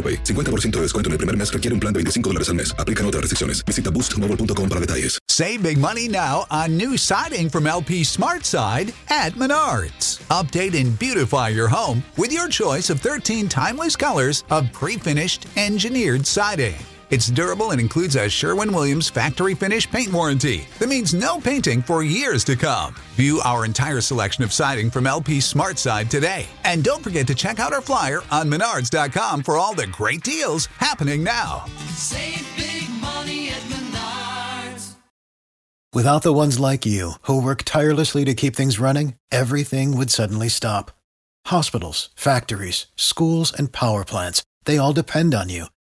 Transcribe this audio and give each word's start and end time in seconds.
AroPay. 0.00 0.24
50% 0.24 0.70
de 0.76 0.82
descuento 0.82 1.08
en 1.08 1.12
el 1.12 1.18
primer 1.18 1.36
mes 1.36 1.52
requiere 1.52 1.74
un 1.74 1.80
plan 1.80 1.92
de 1.92 1.98
25 1.98 2.30
dólares 2.30 2.48
al 2.48 2.54
mes. 2.54 2.74
Aplican 2.78 3.04
otras 3.04 3.20
restricciones. 3.20 3.62
Visita 3.66 3.90
boostmobile.com 3.90 4.68
para 4.68 4.80
detalles. 4.80 5.18
Save 5.28 5.62
big 5.62 5.78
money 5.78 6.08
now 6.08 6.44
on 6.50 6.76
new 6.76 6.96
siding 6.96 7.48
from 7.48 7.66
LP 7.66 8.04
Smart 8.04 8.44
Side 8.44 8.92
at 9.08 9.34
Menards. 9.34 10.20
Update 10.28 10.74
and 10.74 10.98
beautify 10.98 11.48
your 11.48 11.68
home 11.68 12.02
with 12.16 12.32
your 12.32 12.48
choice 12.48 12.90
of 12.90 13.00
13 13.00 13.48
timeless 13.48 13.96
colors 13.96 14.44
of 14.50 14.70
pre-finished 14.72 15.46
engineered 15.56 16.26
siding. 16.26 16.76
It's 17.10 17.26
durable 17.26 17.72
and 17.72 17.80
includes 17.80 18.14
a 18.14 18.28
Sherwin 18.28 18.72
Williams 18.72 19.10
factory 19.10 19.56
finish 19.56 19.90
paint 19.90 20.12
warranty 20.12 20.68
that 20.78 20.88
means 20.88 21.12
no 21.12 21.40
painting 21.40 21.82
for 21.82 22.04
years 22.04 22.44
to 22.44 22.54
come. 22.54 22.94
View 23.14 23.40
our 23.44 23.64
entire 23.64 24.00
selection 24.00 24.44
of 24.44 24.52
siding 24.52 24.90
from 24.90 25.08
LP 25.08 25.40
Smart 25.40 25.76
Side 25.76 26.08
today. 26.08 26.46
And 26.62 26.84
don't 26.84 27.02
forget 27.02 27.26
to 27.26 27.34
check 27.34 27.58
out 27.58 27.72
our 27.72 27.80
flyer 27.80 28.20
on 28.30 28.48
menards.com 28.48 29.42
for 29.42 29.56
all 29.56 29.74
the 29.74 29.88
great 29.88 30.22
deals 30.22 30.66
happening 30.78 31.24
now. 31.24 31.64
Save 31.94 32.46
big 32.56 32.88
money 33.00 33.48
at 33.48 33.62
Menards. 33.62 34.94
Without 35.92 36.22
the 36.22 36.32
ones 36.32 36.60
like 36.60 36.86
you, 36.86 37.14
who 37.22 37.42
work 37.42 37.64
tirelessly 37.64 38.24
to 38.24 38.34
keep 38.34 38.54
things 38.54 38.78
running, 38.78 39.14
everything 39.32 39.96
would 39.96 40.10
suddenly 40.10 40.48
stop. 40.48 40.92
Hospitals, 41.46 42.10
factories, 42.14 42.86
schools, 42.94 43.52
and 43.52 43.72
power 43.72 44.04
plants, 44.04 44.44
they 44.64 44.78
all 44.78 44.92
depend 44.92 45.34
on 45.34 45.48
you. 45.48 45.66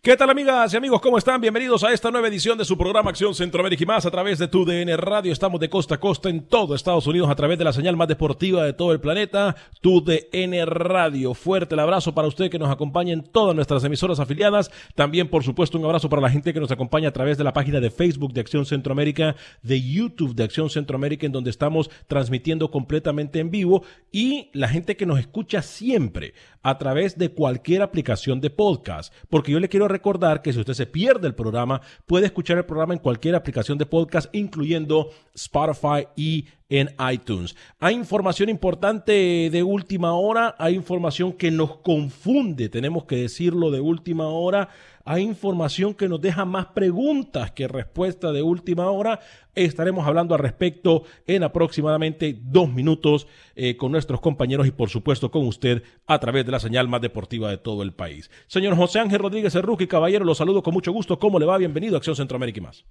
¿Qué 0.00 0.16
tal 0.16 0.30
amigas 0.30 0.72
y 0.72 0.76
amigos? 0.76 1.00
¿Cómo 1.00 1.18
están? 1.18 1.40
Bienvenidos 1.40 1.82
a 1.82 1.92
esta 1.92 2.12
nueva 2.12 2.28
edición 2.28 2.56
de 2.56 2.64
su 2.64 2.78
programa 2.78 3.10
Acción 3.10 3.34
Centroamérica 3.34 3.82
y 3.82 3.86
más 3.86 4.06
a 4.06 4.12
través 4.12 4.38
de 4.38 4.46
tu 4.46 4.64
DN 4.64 4.96
Radio. 4.96 5.32
Estamos 5.32 5.58
de 5.58 5.68
costa 5.68 5.96
a 5.96 6.00
costa 6.00 6.28
en 6.28 6.46
todo 6.46 6.76
Estados 6.76 7.08
Unidos 7.08 7.28
a 7.28 7.34
través 7.34 7.58
de 7.58 7.64
la 7.64 7.72
señal 7.72 7.96
más 7.96 8.06
deportiva 8.06 8.62
de 8.62 8.72
todo 8.72 8.92
el 8.92 9.00
planeta, 9.00 9.56
tu 9.80 10.00
DN 10.00 10.64
Radio. 10.66 11.34
Fuerte 11.34 11.74
el 11.74 11.80
abrazo 11.80 12.14
para 12.14 12.28
usted 12.28 12.48
que 12.48 12.60
nos 12.60 12.70
acompaña 12.70 13.12
en 13.12 13.24
todas 13.24 13.56
nuestras 13.56 13.82
emisoras 13.82 14.20
afiliadas. 14.20 14.70
También, 14.94 15.28
por 15.28 15.42
supuesto, 15.42 15.76
un 15.76 15.84
abrazo 15.84 16.08
para 16.08 16.22
la 16.22 16.30
gente 16.30 16.54
que 16.54 16.60
nos 16.60 16.70
acompaña 16.70 17.08
a 17.08 17.12
través 17.12 17.36
de 17.36 17.42
la 17.42 17.52
página 17.52 17.80
de 17.80 17.90
Facebook 17.90 18.32
de 18.32 18.40
Acción 18.40 18.66
Centroamérica, 18.66 19.34
de 19.62 19.82
YouTube 19.82 20.36
de 20.36 20.44
Acción 20.44 20.70
Centroamérica, 20.70 21.26
en 21.26 21.32
donde 21.32 21.50
estamos 21.50 21.90
transmitiendo 22.06 22.70
completamente 22.70 23.40
en 23.40 23.50
vivo 23.50 23.82
y 24.12 24.48
la 24.52 24.68
gente 24.68 24.96
que 24.96 25.06
nos 25.06 25.18
escucha 25.18 25.60
siempre 25.60 26.34
a 26.62 26.78
través 26.78 27.18
de 27.18 27.30
cualquier 27.30 27.82
aplicación 27.82 28.40
de 28.40 28.50
podcast. 28.50 29.12
Porque 29.28 29.52
yo 29.52 29.60
le 29.60 29.68
quiero 29.68 29.88
recordar 29.88 30.42
que 30.42 30.52
si 30.52 30.60
usted 30.60 30.74
se 30.74 30.86
pierde 30.86 31.26
el 31.26 31.34
programa, 31.34 31.80
puede 32.06 32.26
escuchar 32.26 32.58
el 32.58 32.64
programa 32.64 32.94
en 32.94 33.00
cualquier 33.00 33.34
aplicación 33.34 33.78
de 33.78 33.86
podcast, 33.86 34.34
incluyendo 34.34 35.10
Spotify 35.34 36.06
y 36.16 36.46
en 36.68 36.90
iTunes. 37.10 37.56
Hay 37.80 37.94
información 37.94 38.48
importante 38.48 39.48
de 39.50 39.62
última 39.62 40.12
hora, 40.14 40.54
hay 40.58 40.74
información 40.74 41.32
que 41.32 41.50
nos 41.50 41.78
confunde, 41.78 42.68
tenemos 42.68 43.04
que 43.04 43.16
decirlo 43.16 43.70
de 43.70 43.80
última 43.80 44.28
hora. 44.28 44.68
Hay 45.10 45.22
información 45.22 45.94
que 45.94 46.06
nos 46.06 46.20
deja 46.20 46.44
más 46.44 46.66
preguntas 46.66 47.50
que 47.52 47.66
respuestas 47.66 48.34
de 48.34 48.42
última 48.42 48.90
hora. 48.90 49.20
Estaremos 49.54 50.06
hablando 50.06 50.34
al 50.34 50.40
respecto 50.40 51.04
en 51.26 51.44
aproximadamente 51.44 52.38
dos 52.38 52.68
minutos 52.68 53.26
eh, 53.56 53.78
con 53.78 53.90
nuestros 53.90 54.20
compañeros 54.20 54.66
y 54.66 54.70
por 54.70 54.90
supuesto 54.90 55.30
con 55.30 55.46
usted 55.46 55.82
a 56.06 56.18
través 56.18 56.44
de 56.44 56.52
la 56.52 56.60
señal 56.60 56.88
más 56.88 57.00
deportiva 57.00 57.48
de 57.48 57.56
todo 57.56 57.82
el 57.82 57.94
país. 57.94 58.30
Señor 58.48 58.76
José 58.76 58.98
Ángel 58.98 59.20
Rodríguez 59.20 59.54
Erruque, 59.54 59.88
caballero, 59.88 60.26
lo 60.26 60.34
saludo 60.34 60.62
con 60.62 60.74
mucho 60.74 60.92
gusto. 60.92 61.18
¿Cómo 61.18 61.38
le 61.38 61.46
va? 61.46 61.56
Bienvenido 61.56 61.96
a 61.96 61.98
Acción 62.00 62.14
Centroamérica 62.14 62.58
y 62.58 62.64
más. 62.64 62.84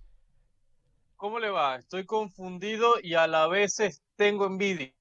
¿Cómo 1.17 1.37
le 1.37 1.51
va? 1.51 1.75
Estoy 1.75 2.05
confundido 2.05 2.95
y 2.99 3.13
a 3.13 3.27
la 3.27 3.45
vez 3.47 3.77
tengo 4.15 4.47
envidia 4.47 4.91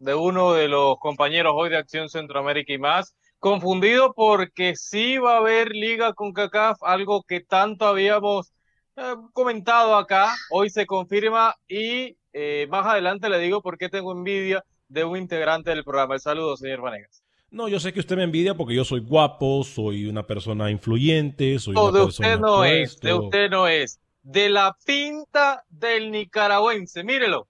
de 0.00 0.14
uno 0.16 0.54
de 0.54 0.66
los 0.66 0.98
compañeros 0.98 1.52
hoy 1.54 1.70
de 1.70 1.76
Acción 1.76 2.08
Centroamérica 2.08 2.72
y 2.72 2.78
más. 2.78 3.14
Confundido 3.38 4.14
porque 4.14 4.74
sí 4.74 5.18
va 5.18 5.34
a 5.34 5.38
haber 5.38 5.70
liga 5.70 6.12
con 6.12 6.32
CACAF, 6.32 6.82
algo 6.82 7.22
que 7.22 7.40
tanto 7.40 7.86
habíamos 7.86 8.52
eh, 8.96 9.14
comentado 9.32 9.94
acá. 9.94 10.34
Hoy 10.50 10.70
se 10.70 10.86
confirma 10.86 11.54
y 11.68 12.16
eh, 12.32 12.66
más 12.68 12.84
adelante 12.86 13.28
le 13.28 13.38
digo 13.38 13.62
por 13.62 13.78
qué 13.78 13.88
tengo 13.88 14.12
envidia 14.12 14.64
de 14.88 15.04
un 15.04 15.16
integrante 15.16 15.70
del 15.70 15.84
programa. 15.84 16.14
El 16.14 16.20
saludo, 16.20 16.56
señor 16.56 16.80
Vanegas. 16.80 17.22
No, 17.50 17.68
yo 17.68 17.80
sé 17.80 17.92
que 17.92 18.00
usted 18.00 18.16
me 18.16 18.24
envidia 18.24 18.54
porque 18.54 18.74
yo 18.74 18.84
soy 18.84 19.00
guapo, 19.00 19.64
soy 19.64 20.06
una 20.06 20.26
persona 20.26 20.70
influyente, 20.70 21.58
soy 21.58 21.74
No, 21.74 21.88
una 21.88 21.98
de 21.98 22.04
persona 22.04 22.28
usted 22.28 22.40
no 22.40 22.64
es, 22.64 23.00
de 23.00 23.14
usted 23.14 23.50
no 23.50 23.68
es. 23.68 24.00
De 24.22 24.50
la 24.50 24.76
pinta 24.84 25.64
del 25.68 26.10
nicaragüense. 26.10 27.04
Mírelo, 27.04 27.48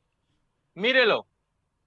mírelo, 0.74 1.26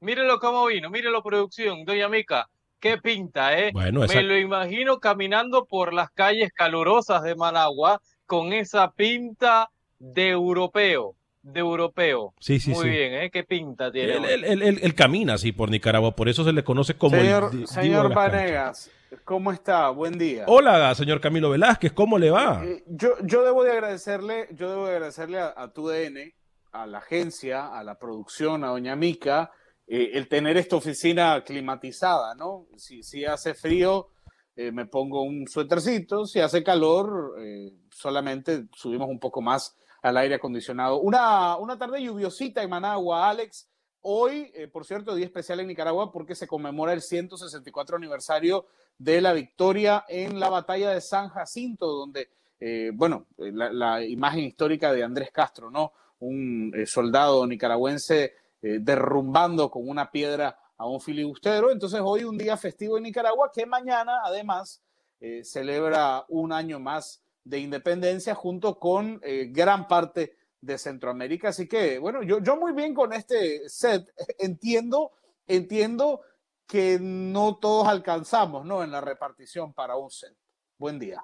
mírelo 0.02 0.40
cómo 0.40 0.66
vino, 0.66 0.90
mírelo 0.90 1.24
producción, 1.24 1.86
doña 1.86 2.10
Mica. 2.10 2.50
Qué 2.82 2.98
pinta, 2.98 3.58
¿eh? 3.60 3.70
Bueno, 3.72 4.00
Me 4.02 4.06
esa- 4.08 4.22
lo 4.24 4.38
imagino 4.38 5.00
caminando 5.00 5.66
por 5.66 5.94
las 5.94 6.10
calles 6.12 6.52
calurosas 6.52 7.22
de 7.22 7.36
Managua 7.36 8.02
con 8.26 8.52
esa 8.54 8.92
pinta 8.92 9.70
de 10.00 10.30
europeo, 10.30 11.16
de 11.44 11.60
europeo. 11.60 12.34
Sí, 12.40 12.60
sí, 12.60 12.72
Muy 12.72 12.86
sí. 12.86 12.90
bien, 12.90 13.14
¿eh? 13.14 13.30
Qué 13.32 13.44
pinta 13.44 13.92
tiene. 13.92 14.14
Él, 14.16 14.26
él- 14.26 14.44
él- 14.46 14.62
él- 14.64 14.80
él 14.82 14.96
camina 14.96 15.36
así 15.36 15.52
por 15.52 15.70
Nicaragua, 15.70 16.16
por 16.16 16.28
eso 16.28 16.44
se 16.44 16.54
le 16.54 16.64
conoce 16.64 16.96
como 16.96 17.16
señor 17.18 17.52
el 17.54 17.68
señor. 17.68 18.14
Vanegas, 18.16 18.90
¿cómo 19.26 19.52
está? 19.52 19.90
Buen 19.92 20.18
día. 20.18 20.46
Hola, 20.48 20.96
señor 20.96 21.22
Camilo 21.22 21.52
Velázquez, 21.52 21.92
¿cómo 21.94 22.18
le 22.18 22.32
va? 22.32 22.64
Eh, 22.66 22.84
yo, 22.88 23.10
yo 23.24 23.44
debo 23.46 23.64
de 23.64 23.74
agradecerle, 23.74 24.48
yo 24.54 24.72
debo 24.72 24.88
de 24.88 24.94
agradecerle 24.96 25.40
a, 25.40 25.54
a 25.56 25.72
TUDN, 25.72 26.34
a 26.72 26.88
la 26.88 26.98
agencia, 26.98 27.68
a 27.68 27.84
la 27.84 28.00
producción, 28.00 28.64
a 28.64 28.70
Doña 28.70 28.96
Mica, 28.96 29.52
eh, 29.94 30.12
el 30.14 30.30
tener 30.30 30.56
esta 30.56 30.78
oficina 30.78 31.44
climatizada, 31.44 32.34
¿no? 32.34 32.66
Si, 32.78 33.04
si 33.04 33.26
hace 33.26 33.54
frío, 33.54 34.08
eh, 34.56 34.72
me 34.72 34.86
pongo 34.86 35.22
un 35.22 35.50
suétercito, 35.50 36.26
si 36.26 36.40
hace 36.40 36.64
calor, 36.64 37.36
eh, 37.40 37.74
solamente 37.90 38.68
subimos 38.74 39.10
un 39.10 39.20
poco 39.20 39.42
más 39.42 39.76
al 40.02 40.16
aire 40.16 40.36
acondicionado. 40.36 41.02
Una, 41.02 41.58
una 41.58 41.78
tarde 41.78 42.02
lluviosita 42.02 42.64
en 42.64 42.70
Managua, 42.70 43.30
Alex. 43.30 43.68
Hoy, 44.00 44.50
eh, 44.56 44.70
por 44.70 44.86
cierto, 44.86 45.14
día 45.14 45.26
especial 45.26 45.60
en 45.60 45.68
Nicaragua 45.68 46.10
porque 46.10 46.36
se 46.36 46.48
conmemora 46.48 46.94
el 46.94 47.02
164 47.02 47.98
aniversario 47.98 48.68
de 48.98 49.20
la 49.20 49.34
victoria 49.34 50.06
en 50.08 50.40
la 50.40 50.50
batalla 50.50 50.92
de 50.92 51.02
San 51.02 51.28
Jacinto, 51.28 51.86
donde, 51.88 52.30
eh, 52.62 52.92
bueno, 52.94 53.28
eh, 53.40 53.52
la, 53.54 53.74
la 53.74 54.06
imagen 54.06 54.46
histórica 54.46 54.94
de 54.94 55.04
Andrés 55.04 55.32
Castro, 55.34 55.70
¿no? 55.70 55.92
Un 56.20 56.74
soldado 56.86 57.46
nicaragüense 57.46 58.36
eh, 58.62 58.80
derrumbando 58.80 59.70
con 59.72 59.88
una 59.88 60.12
piedra 60.12 60.58
a 60.78 60.88
un 60.88 61.00
filibustero. 61.00 61.72
Entonces, 61.72 62.00
hoy 62.04 62.24
un 62.24 62.38
día 62.38 62.58
festivo 62.58 62.98
en 62.98 63.04
Nicaragua 63.04 63.52
que 63.54 63.66
mañana, 63.66 64.20
además, 64.24 64.82
eh, 65.20 65.44
celebra 65.44 66.26
un 66.30 66.52
año 66.52 66.80
más 66.80 67.24
de 67.44 67.60
independencia 67.60 68.36
junto 68.36 68.80
con 68.80 69.20
eh, 69.24 69.50
gran 69.52 69.88
parte 69.88 70.36
de 70.60 70.78
Centroamérica. 70.78 71.50
Así 71.50 71.68
que, 71.68 72.00
bueno, 72.00 72.24
yo, 72.24 72.40
yo 72.40 72.56
muy 72.56 72.74
bien 72.74 72.94
con 72.94 73.14
este 73.14 73.68
set. 73.70 74.08
Entiendo, 74.40 75.12
entiendo 75.48 76.22
que 76.68 76.98
no 77.02 77.58
todos 77.58 77.88
alcanzamos, 77.88 78.66
¿no? 78.66 78.84
En 78.84 78.92
la 78.92 79.02
repartición 79.02 79.74
para 79.74 79.98
un 79.98 80.10
set. 80.10 80.36
Buen 80.78 80.98
día. 80.98 81.24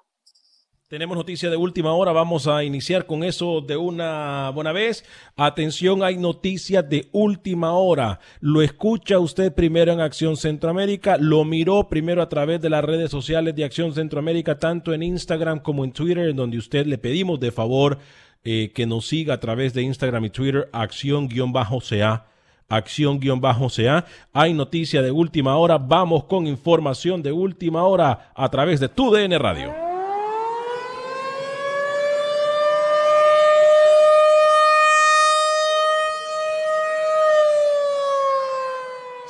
Tenemos 0.90 1.18
noticia 1.18 1.50
de 1.50 1.58
última 1.58 1.92
hora, 1.92 2.14
vamos 2.14 2.48
a 2.48 2.64
iniciar 2.64 3.06
con 3.06 3.26
eso 3.26 3.60
de 3.60 3.76
una 3.76 4.52
buena 4.56 4.72
vez. 4.72 5.04
Atención, 5.36 6.02
hay 6.02 6.16
noticias 6.16 6.88
de 6.88 7.10
última 7.12 7.74
hora. 7.74 8.22
Lo 8.40 8.62
escucha 8.62 9.20
usted 9.20 9.54
primero 9.54 9.92
en 9.92 10.00
Acción 10.00 10.38
Centroamérica, 10.38 11.18
lo 11.20 11.44
miró 11.44 11.90
primero 11.90 12.22
a 12.22 12.30
través 12.30 12.62
de 12.62 12.70
las 12.70 12.86
redes 12.86 13.12
sociales 13.12 13.54
de 13.54 13.66
Acción 13.66 13.94
Centroamérica, 13.94 14.60
tanto 14.60 14.94
en 14.94 15.04
Instagram 15.04 15.60
como 15.60 15.84
en 15.84 15.92
Twitter, 15.92 16.30
en 16.30 16.38
donde 16.38 16.58
usted 16.58 16.86
le 16.86 16.98
pedimos 16.98 17.38
de 17.42 17.52
favor 17.52 17.98
eh, 18.46 18.72
que 18.74 18.86
nos 18.86 19.08
siga 19.08 19.34
a 19.34 19.40
través 19.42 19.74
de 19.74 19.82
Instagram 19.82 20.24
y 20.24 20.30
Twitter, 20.30 20.70
acción-ca. 20.72 22.28
Acción-CA. 22.70 24.06
Hay 24.32 24.54
noticia 24.54 25.02
de 25.02 25.12
última 25.12 25.58
hora. 25.58 25.78
Vamos 25.78 26.24
con 26.24 26.48
información 26.48 27.22
de 27.22 27.34
última 27.34 27.84
hora 27.84 28.32
a 28.34 28.50
través 28.50 28.80
de 28.80 28.88
tu 28.88 29.12
DN 29.12 29.38
Radio. 29.38 29.87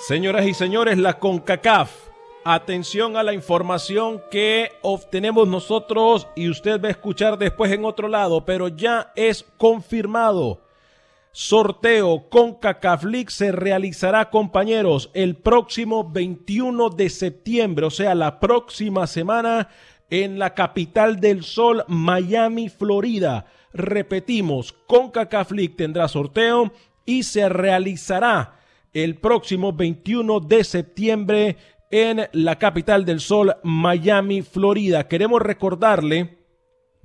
Señoras 0.07 0.47
y 0.47 0.53
señores, 0.53 0.97
la 0.97 1.19
CONCACAF. 1.19 1.91
Atención 2.45 3.17
a 3.17 3.23
la 3.23 3.33
información 3.33 4.21
que 4.31 4.71
obtenemos 4.81 5.49
nosotros 5.49 6.29
y 6.33 6.47
usted 6.47 6.81
va 6.81 6.87
a 6.87 6.91
escuchar 6.91 7.37
después 7.37 7.73
en 7.73 7.83
otro 7.83 8.07
lado, 8.07 8.45
pero 8.45 8.69
ya 8.69 9.11
es 9.17 9.43
confirmado. 9.57 10.61
Sorteo 11.33 12.29
CONCACAF 12.29 13.03
League 13.03 13.31
se 13.31 13.51
realizará, 13.51 14.29
compañeros, 14.29 15.11
el 15.13 15.35
próximo 15.35 16.09
21 16.09 16.89
de 16.89 17.09
septiembre, 17.09 17.85
o 17.85 17.91
sea, 17.91 18.15
la 18.15 18.39
próxima 18.39 19.07
semana 19.07 19.67
en 20.09 20.39
la 20.39 20.53
capital 20.53 21.19
del 21.19 21.43
sol, 21.43 21.83
Miami, 21.89 22.69
Florida. 22.69 23.47
Repetimos, 23.73 24.71
CONCACAF 24.71 25.51
tendrá 25.75 26.07
sorteo 26.07 26.71
y 27.05 27.23
se 27.23 27.49
realizará 27.49 28.56
el 28.93 29.15
próximo 29.15 29.73
21 29.73 30.39
de 30.41 30.63
septiembre 30.63 31.57
en 31.89 32.27
la 32.33 32.57
capital 32.57 33.05
del 33.05 33.19
sol, 33.19 33.55
Miami, 33.63 34.41
Florida. 34.41 35.07
Queremos 35.07 35.41
recordarle, 35.41 36.37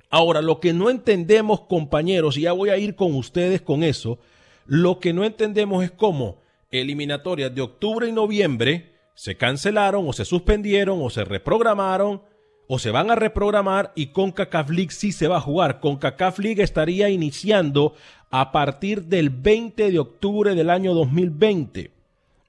ahora, 0.09 0.41
lo 0.41 0.59
que 0.59 0.73
no 0.73 0.89
entendemos, 0.89 1.61
compañeros, 1.61 2.37
y 2.37 2.41
ya 2.41 2.51
voy 2.51 2.69
a 2.69 2.77
ir 2.77 2.95
con 2.95 3.15
ustedes 3.15 3.61
con 3.61 3.83
eso, 3.83 4.19
lo 4.65 4.99
que 4.99 5.13
no 5.13 5.23
entendemos 5.23 5.83
es 5.83 5.91
cómo 5.91 6.41
eliminatorias 6.71 7.53
de 7.53 7.61
octubre 7.61 8.07
y 8.07 8.11
noviembre 8.11 8.93
se 9.13 9.37
cancelaron 9.37 10.07
o 10.07 10.13
se 10.13 10.25
suspendieron 10.25 10.99
o 11.01 11.09
se 11.09 11.23
reprogramaron 11.23 12.21
o 12.67 12.79
se 12.79 12.91
van 12.91 13.11
a 13.11 13.15
reprogramar 13.15 13.91
y 13.95 14.07
CONCACAF 14.07 14.69
League 14.69 14.91
sí 14.91 15.11
se 15.11 15.27
va 15.27 15.37
a 15.37 15.41
jugar. 15.41 15.79
CONCACAF 15.79 16.39
League 16.39 16.63
estaría 16.63 17.09
iniciando 17.09 17.93
a 18.31 18.51
partir 18.51 19.03
del 19.03 19.29
20 19.29 19.91
de 19.91 19.99
octubre 19.99 20.55
del 20.55 20.69
año 20.69 20.93
2020 20.93 21.91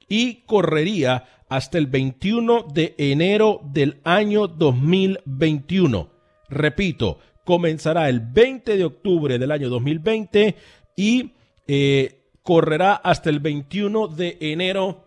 y 0.08 0.34
correría 0.46 1.24
hasta 1.48 1.78
el 1.78 1.86
21 1.86 2.66
de 2.72 2.94
enero 2.98 3.60
del 3.64 4.00
año 4.04 4.48
2021. 4.48 6.08
Repito, 6.48 7.18
comenzará 7.44 8.08
el 8.08 8.20
20 8.20 8.76
de 8.76 8.84
octubre 8.84 9.38
del 9.38 9.50
año 9.50 9.68
2020 9.68 10.56
y 10.96 11.32
eh, 11.66 12.20
correrá 12.42 12.94
hasta 12.94 13.30
el 13.30 13.40
21 13.40 14.08
de 14.08 14.36
enero 14.40 15.03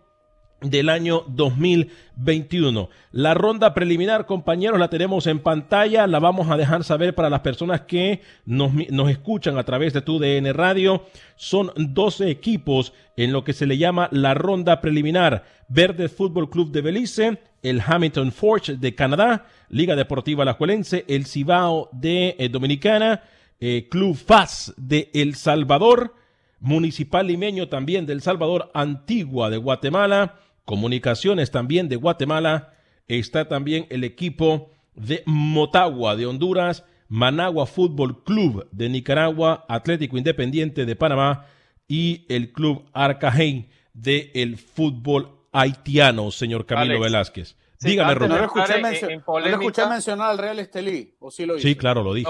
del 0.61 0.89
año 0.89 1.23
2021. 1.27 2.89
La 3.11 3.33
ronda 3.33 3.73
preliminar, 3.73 4.25
compañeros, 4.25 4.79
la 4.79 4.89
tenemos 4.89 5.27
en 5.27 5.39
pantalla, 5.39 6.07
la 6.07 6.19
vamos 6.19 6.49
a 6.49 6.57
dejar 6.57 6.83
saber 6.83 7.13
para 7.13 7.29
las 7.29 7.41
personas 7.41 7.81
que 7.81 8.21
nos, 8.45 8.71
nos, 8.89 9.09
escuchan 9.09 9.57
a 9.57 9.63
través 9.63 9.93
de 9.93 10.01
tu 10.01 10.19
DN 10.19 10.51
Radio. 10.53 11.05
Son 11.35 11.71
12 11.75 12.29
equipos 12.29 12.93
en 13.15 13.31
lo 13.31 13.43
que 13.43 13.53
se 13.53 13.67
le 13.67 13.77
llama 13.77 14.09
la 14.11 14.33
ronda 14.33 14.81
preliminar. 14.81 15.45
Verde 15.67 16.09
Fútbol 16.09 16.49
Club 16.49 16.71
de 16.71 16.81
Belice, 16.81 17.39
el 17.61 17.81
Hamilton 17.85 18.31
Forge 18.31 18.77
de 18.77 18.95
Canadá, 18.95 19.45
Liga 19.69 19.95
Deportiva 19.95 20.43
Alajuelense, 20.43 21.05
el 21.07 21.25
Cibao 21.25 21.89
de 21.91 22.35
eh, 22.39 22.49
Dominicana, 22.49 23.21
eh, 23.59 23.87
Club 23.89 24.15
FAS 24.15 24.73
de 24.77 25.09
El 25.13 25.35
Salvador, 25.35 26.13
Municipal 26.59 27.27
Limeño 27.27 27.67
también 27.69 28.05
del 28.05 28.21
Salvador, 28.21 28.71
Antigua 28.73 29.49
de 29.49 29.57
Guatemala, 29.57 30.39
Comunicaciones 30.67 31.49
también 31.49 31.87
de 31.87 31.95
Guatemala. 31.95 32.73
Está 33.07 33.47
también 33.47 33.87
el 33.89 34.03
equipo 34.03 34.69
de 34.95 35.23
Motagua 35.25 36.17
de 36.17 36.25
Honduras, 36.25 36.83
Managua 37.07 37.65
Fútbol 37.65 38.21
Club 38.25 38.67
de 38.73 38.89
Nicaragua, 38.89 39.65
Atlético 39.69 40.17
Independiente 40.17 40.85
de 40.85 40.95
Panamá 40.97 41.45
y 41.87 42.25
el 42.27 42.51
Club 42.51 42.83
Arcajay 42.91 43.69
de 43.93 44.29
el 44.35 44.57
fútbol 44.57 45.37
haitiano, 45.53 46.31
señor 46.31 46.65
Camilo 46.65 46.99
Velázquez. 46.99 47.55
Dígame, 47.79 48.13
Romero. 48.15 48.35
No 48.35 48.41
lo 48.41 49.47
escuché, 49.47 49.87
mencionar 49.87 50.31
al 50.31 50.37
Real 50.37 50.59
Estelí, 50.59 51.15
¿o 51.19 51.31
sí 51.31 51.45
lo 51.45 51.57
Sí, 51.59 51.75
claro, 51.75 52.03
lo 52.03 52.13
dije. 52.13 52.29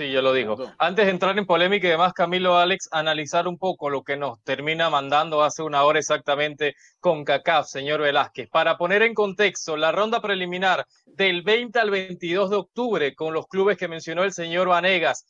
Sí, 0.00 0.10
yo 0.10 0.22
lo 0.22 0.32
digo. 0.32 0.56
Antes 0.78 1.04
de 1.04 1.10
entrar 1.10 1.36
en 1.36 1.44
polémica 1.44 1.86
y 1.86 1.90
demás, 1.90 2.14
Camilo 2.14 2.56
Alex, 2.56 2.88
analizar 2.90 3.46
un 3.46 3.58
poco 3.58 3.90
lo 3.90 4.02
que 4.02 4.16
nos 4.16 4.42
termina 4.44 4.88
mandando 4.88 5.42
hace 5.42 5.62
una 5.62 5.84
hora 5.84 5.98
exactamente 5.98 6.74
con 7.00 7.22
CACAF, 7.22 7.68
señor 7.68 8.00
Velázquez. 8.00 8.48
Para 8.48 8.78
poner 8.78 9.02
en 9.02 9.12
contexto, 9.12 9.76
la 9.76 9.92
ronda 9.92 10.22
preliminar 10.22 10.86
del 11.04 11.42
20 11.42 11.78
al 11.80 11.90
22 11.90 12.48
de 12.48 12.56
octubre 12.56 13.14
con 13.14 13.34
los 13.34 13.46
clubes 13.46 13.76
que 13.76 13.88
mencionó 13.88 14.24
el 14.24 14.32
señor 14.32 14.68
Vanegas, 14.68 15.26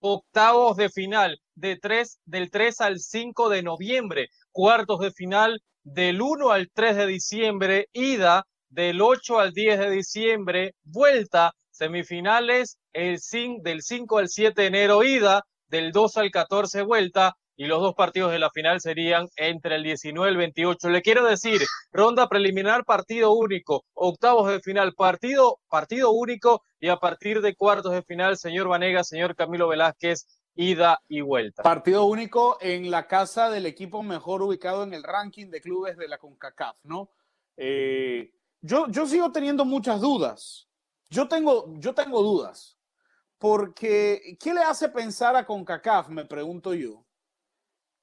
octavos 0.00 0.76
de 0.76 0.90
final 0.90 1.40
de 1.54 1.78
3, 1.78 2.20
del 2.26 2.50
3 2.50 2.78
al 2.82 2.98
5 2.98 3.48
de 3.48 3.62
noviembre, 3.62 4.28
cuartos 4.52 5.00
de 5.00 5.12
final 5.12 5.62
del 5.82 6.20
1 6.20 6.50
al 6.50 6.68
3 6.70 6.94
de 6.94 7.06
diciembre, 7.06 7.88
ida 7.94 8.46
del 8.68 9.00
8 9.00 9.38
al 9.38 9.54
10 9.54 9.78
de 9.78 9.90
diciembre, 9.90 10.74
vuelta 10.84 11.54
semifinales 11.70 12.79
el 12.92 13.18
del 13.62 13.82
5 13.82 14.18
al 14.18 14.28
7 14.28 14.60
de 14.60 14.66
enero 14.66 15.04
ida, 15.04 15.44
del 15.68 15.92
2 15.92 16.16
al 16.16 16.30
14 16.30 16.82
vuelta, 16.82 17.36
y 17.56 17.66
los 17.66 17.80
dos 17.80 17.94
partidos 17.94 18.32
de 18.32 18.38
la 18.38 18.50
final 18.50 18.80
serían 18.80 19.28
entre 19.36 19.76
el 19.76 19.82
19 19.82 20.28
y 20.28 20.32
el 20.32 20.38
28. 20.38 20.88
Le 20.88 21.02
quiero 21.02 21.26
decir, 21.26 21.60
ronda 21.92 22.26
preliminar, 22.26 22.86
partido 22.86 23.34
único, 23.34 23.84
octavos 23.92 24.48
de 24.48 24.60
final, 24.60 24.94
partido, 24.94 25.58
partido 25.68 26.10
único, 26.10 26.62
y 26.80 26.88
a 26.88 26.96
partir 26.96 27.42
de 27.42 27.54
cuartos 27.54 27.92
de 27.92 28.02
final, 28.02 28.38
señor 28.38 28.68
Vanega, 28.68 29.04
señor 29.04 29.36
Camilo 29.36 29.68
Velázquez, 29.68 30.26
ida 30.54 31.00
y 31.06 31.20
vuelta. 31.20 31.62
Partido 31.62 32.06
único 32.06 32.56
en 32.62 32.90
la 32.90 33.06
casa 33.06 33.50
del 33.50 33.66
equipo 33.66 34.02
mejor 34.02 34.40
ubicado 34.40 34.82
en 34.82 34.94
el 34.94 35.02
ranking 35.02 35.50
de 35.50 35.60
clubes 35.60 35.98
de 35.98 36.08
la 36.08 36.16
CONCACAF, 36.16 36.76
¿no? 36.84 37.10
Eh, 37.58 38.32
yo, 38.62 38.86
yo 38.88 39.06
sigo 39.06 39.30
teniendo 39.32 39.66
muchas 39.66 40.00
dudas 40.00 40.70
yo 41.10 41.26
tengo, 41.26 41.74
yo 41.78 41.92
tengo 41.92 42.22
dudas, 42.22 42.78
porque 43.40 44.36
¿qué 44.38 44.52
le 44.52 44.60
hace 44.60 44.90
pensar 44.90 45.34
a 45.34 45.46
CONCACAF, 45.46 46.10
me 46.10 46.26
pregunto 46.26 46.74
yo, 46.74 47.06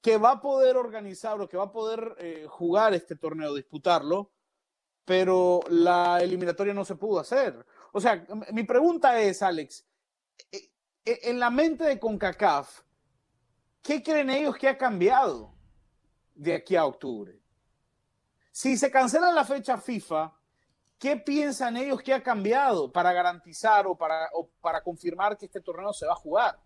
que 0.01 0.17
va 0.17 0.31
a 0.31 0.41
poder 0.41 0.75
organizar 0.75 1.39
o 1.39 1.47
que 1.47 1.55
va 1.55 1.65
a 1.65 1.71
poder 1.71 2.15
eh, 2.17 2.47
jugar 2.49 2.95
este 2.95 3.15
torneo, 3.15 3.53
disputarlo, 3.53 4.31
pero 5.05 5.59
la 5.69 6.23
eliminatoria 6.23 6.73
no 6.73 6.83
se 6.83 6.95
pudo 6.95 7.19
hacer? 7.19 7.63
O 7.93 8.01
sea, 8.01 8.25
mi 8.51 8.63
pregunta 8.63 9.21
es, 9.21 9.43
Alex, 9.43 9.85
eh, 10.51 10.71
eh, 11.05 11.19
en 11.25 11.39
la 11.39 11.51
mente 11.51 11.83
de 11.83 11.99
CONCACAF, 11.99 12.81
¿qué 13.83 14.01
creen 14.01 14.31
ellos 14.31 14.57
que 14.57 14.69
ha 14.69 14.77
cambiado 14.77 15.53
de 16.33 16.55
aquí 16.55 16.75
a 16.75 16.83
octubre? 16.83 17.39
Si 18.51 18.75
se 18.75 18.89
cancela 18.89 19.31
la 19.31 19.45
fecha 19.45 19.77
FIFA, 19.77 20.33
¿Qué 20.99 21.15
piensan 21.15 21.77
ellos 21.77 22.01
que 22.01 22.13
ha 22.13 22.23
cambiado 22.23 22.91
para 22.91 23.13
garantizar 23.13 23.85
o 23.85 23.95
para, 23.95 24.29
para 24.61 24.81
confirmar 24.81 25.37
que 25.37 25.45
este 25.45 25.61
torneo 25.61 25.93
se 25.93 26.05
va 26.07 26.13
a 26.13 26.15
jugar? 26.15 26.57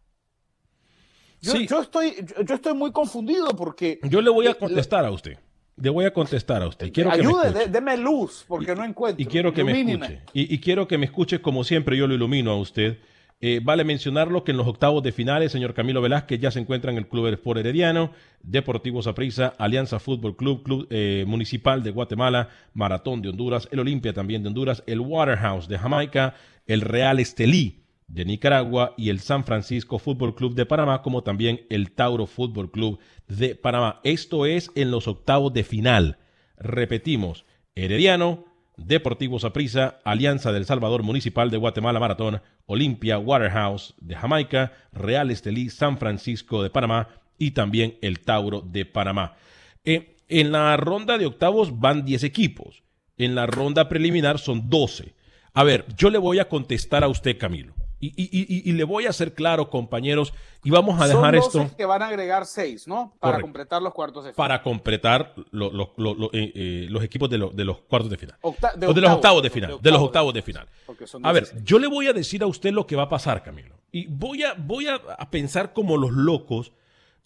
Yo, 1.41 1.55
yo, 1.55 1.81
estoy, 1.81 2.25
yo, 2.45 2.55
estoy 2.55 2.73
muy 2.73 2.91
confundido 2.91 3.47
porque... 3.47 4.00
Yo 4.03 4.21
le 4.21 4.29
voy 4.29 4.47
a 4.47 4.53
contestar 4.53 5.03
a 5.05 5.11
usted. 5.11 5.38
Le 5.75 5.89
voy 5.89 6.05
a 6.05 6.13
contestar 6.13 6.61
a 6.61 6.67
usted. 6.67 6.93
Quiero 6.93 7.11
Ayude, 7.11 7.51
que 7.51 7.67
deme 7.67 7.97
luz, 7.97 8.45
porque 8.47 8.75
no 8.75 8.85
encuentro. 8.85 9.21
Y 9.21 9.25
quiero 9.25 9.51
que 9.51 9.63
me 9.63 9.81
escuche. 9.81 10.21
Y, 10.33 10.53
y, 10.53 10.59
quiero 10.59 10.88
que 10.88 10.97
me 10.97 11.05
escuche 11.05 11.41
como 11.41 11.63
siempre 11.63 11.97
yo 11.97 12.07
lo 12.07 12.13
ilumino 12.13 12.51
a 12.51 12.57
usted. 12.57 13.00
Eh, 13.43 13.60
vale 13.63 13.83
mencionarlo 13.83 14.43
que 14.43 14.51
en 14.51 14.57
los 14.57 14.67
octavos 14.67 15.01
de 15.01 15.12
finales, 15.12 15.51
señor 15.51 15.74
Camilo 15.74 16.00
Velázquez 16.00 16.39
ya 16.39 16.51
se 16.51 16.60
encuentra 16.60 16.91
en 16.91 17.00
el 17.00 17.07
Club 17.07 17.25
Sport 17.25 17.60
Herediano, 17.60 18.12
Deportivo 18.43 19.01
Saprissa, 19.01 19.55
Alianza 19.57 20.00
Fútbol 20.00 20.36
Club, 20.36 20.62
Club 20.62 20.88
eh, 20.91 21.25
Municipal 21.27 21.81
de 21.81 21.89
Guatemala, 21.89 22.50
Maratón 22.75 23.24
de 23.24 23.29
Honduras, 23.29 23.67
el 23.71 23.79
Olimpia 23.79 24.13
también 24.13 24.43
de 24.43 24.50
Honduras, 24.50 24.83
el 24.86 25.00
Waterhouse 25.00 25.67
de 25.67 25.79
Jamaica, 25.79 26.36
el 26.67 26.81
Real 26.81 27.19
Estelí 27.19 27.81
de 28.07 28.25
Nicaragua 28.25 28.93
y 28.95 29.10
el 29.10 29.19
San 29.19 29.43
Francisco 29.43 29.98
Fútbol 29.98 30.36
Club 30.36 30.53
de 30.53 30.67
Panamá, 30.67 31.01
como 31.01 31.24
también 31.24 31.62
el 31.71 31.93
Tauro 31.93 32.27
Fútbol 32.27 32.69
Club 32.69 33.00
de 33.27 33.55
Panamá. 33.55 34.01
Esto 34.03 34.45
es 34.45 34.69
en 34.75 34.91
los 34.91 35.07
octavos 35.07 35.51
de 35.51 35.63
final. 35.63 36.19
Repetimos, 36.57 37.45
Herediano, 37.74 38.50
Deportivo 38.85 39.39
Saprissa, 39.39 40.00
Alianza 40.03 40.51
del 40.51 40.65
Salvador 40.65 41.03
Municipal 41.03 41.50
de 41.50 41.57
Guatemala 41.57 42.00
Maratón, 42.00 42.41
Olimpia 42.65 43.19
Waterhouse 43.19 43.93
de 44.00 44.15
Jamaica, 44.15 44.73
Real 44.91 45.31
Estelí 45.31 45.69
San 45.69 45.97
Francisco 45.97 46.63
de 46.63 46.69
Panamá 46.69 47.07
y 47.38 47.51
también 47.51 47.97
el 48.01 48.19
Tauro 48.19 48.61
de 48.61 48.85
Panamá. 48.85 49.35
Eh, 49.83 50.17
en 50.29 50.51
la 50.51 50.77
ronda 50.77 51.17
de 51.17 51.25
octavos 51.25 51.79
van 51.79 52.05
10 52.05 52.23
equipos. 52.23 52.83
En 53.17 53.35
la 53.35 53.45
ronda 53.45 53.89
preliminar 53.89 54.39
son 54.39 54.69
12. 54.69 55.13
A 55.53 55.63
ver, 55.63 55.85
yo 55.97 56.09
le 56.09 56.17
voy 56.17 56.39
a 56.39 56.47
contestar 56.47 57.03
a 57.03 57.07
usted, 57.07 57.38
Camilo. 57.38 57.73
Y, 58.01 58.08
y- 58.17 58.29
y- 58.31 58.70
y 58.70 58.74
le 58.74 58.84
voy 58.84 59.05
a 59.05 59.13
ser 59.13 59.34
claro, 59.34 59.70
compañeros, 59.70 60.34
y 60.63 60.72
vamos 60.72 61.00
a 61.00 61.08
dejar 61.08 61.36
Son 61.36 61.41
12 61.43 61.62
esto 61.62 61.77
que 61.77 61.86
van 61.86 62.01
a 62.01 62.08
agregar 62.08 62.46
6, 62.48 62.88
¿no? 62.88 63.13
Para 63.20 63.34
Correcto. 63.34 63.41
completar 63.46 63.81
los 63.81 63.93
cuartos 63.93 64.24
de 64.25 64.31
final. 64.34 64.36
para 64.36 64.63
completar 64.63 65.34
lo- 65.51 65.72
lo- 65.72 65.93
lo- 65.98 66.15
lo- 66.15 66.29
eh, 66.34 66.51
eh, 66.55 66.88
los 66.89 67.03
equipos 67.03 67.29
de, 67.29 67.38
lo- 67.38 67.50
de 67.51 67.63
los 67.63 67.77
cuartos 67.81 68.10
de 68.10 68.17
final. 68.17 68.36
Octa- 68.41 68.74
O 68.88 68.93
de 68.93 69.01
los 69.01 69.12
octavos 69.12 69.43
de 69.43 69.50
final. 69.51 69.77
De 69.81 69.91
los 69.91 70.01
octavos 70.01 70.34
de 70.34 70.41
final. 70.41 70.67
Son 71.05 71.25
A 71.25 71.31
ver, 71.31 71.43
16. 71.43 71.63
yo 71.63 71.77
le 71.79 71.88
voy 71.88 72.08
a 72.08 72.13
decir 72.13 72.41
a 72.43 72.48
usted 72.48 72.72
lo 72.72 72.88
que 72.88 72.96
va 72.96 73.03
a 73.03 73.10
pasar, 73.10 73.43
Camilo. 73.43 73.75
Y 73.91 74.08
voy 74.08 74.43
a, 74.43 74.53
voy 74.58 74.88
a, 74.88 74.96
a 74.96 75.29
pensar 75.29 75.72
como 75.74 75.96
los 75.98 76.12
locos. 76.12 76.72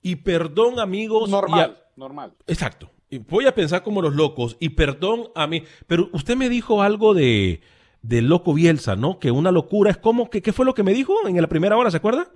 Y 0.02 0.18
perdón, 0.18 0.80
amigos. 0.80 1.30
a- 1.30 1.32
Normal, 1.32 1.78
normal. 1.96 2.34
Exacto. 2.48 2.92
Voy 3.30 3.46
a 3.46 3.56
pensar 3.56 3.82
como 3.82 4.02
los 4.02 4.14
locos. 4.14 4.58
Y 4.60 4.70
perdón 4.70 5.30
a 5.36 5.48
mí. 5.48 5.64
Pero 5.88 6.10
usted 6.12 6.36
me 6.36 6.50
dijo 6.50 6.82
algo 6.82 7.14
de, 7.14 7.62
de 8.08 8.22
loco 8.22 8.54
Bielsa, 8.54 8.96
¿no? 8.96 9.20
Que 9.20 9.32
una 9.32 9.52
locura 9.52 9.92
es 9.92 9.98
como. 9.98 10.30
Que, 10.30 10.42
¿Qué 10.42 10.54
fue 10.54 10.66
lo 10.66 10.74
que 10.74 10.84
me 10.84 10.94
dijo 10.94 11.14
en 11.28 11.42
la 11.42 11.48
primera 11.48 11.78
hora? 11.78 11.90
¿Se 11.92 11.98
acuerda? 11.98 12.30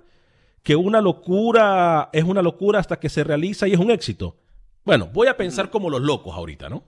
Que 0.62 0.76
una 0.76 1.00
locura 1.00 2.10
es 2.12 2.24
una 2.24 2.42
locura 2.42 2.78
hasta 2.80 2.98
que 2.98 3.08
se 3.08 3.24
realiza 3.24 3.66
y 3.68 3.72
es 3.72 3.78
un 3.78 3.90
éxito. 3.90 4.36
Bueno, 4.84 5.08
voy 5.12 5.28
a 5.28 5.36
pensar 5.36 5.70
como 5.70 5.88
los 5.90 6.00
locos 6.00 6.34
ahorita, 6.34 6.68
¿no? 6.68 6.82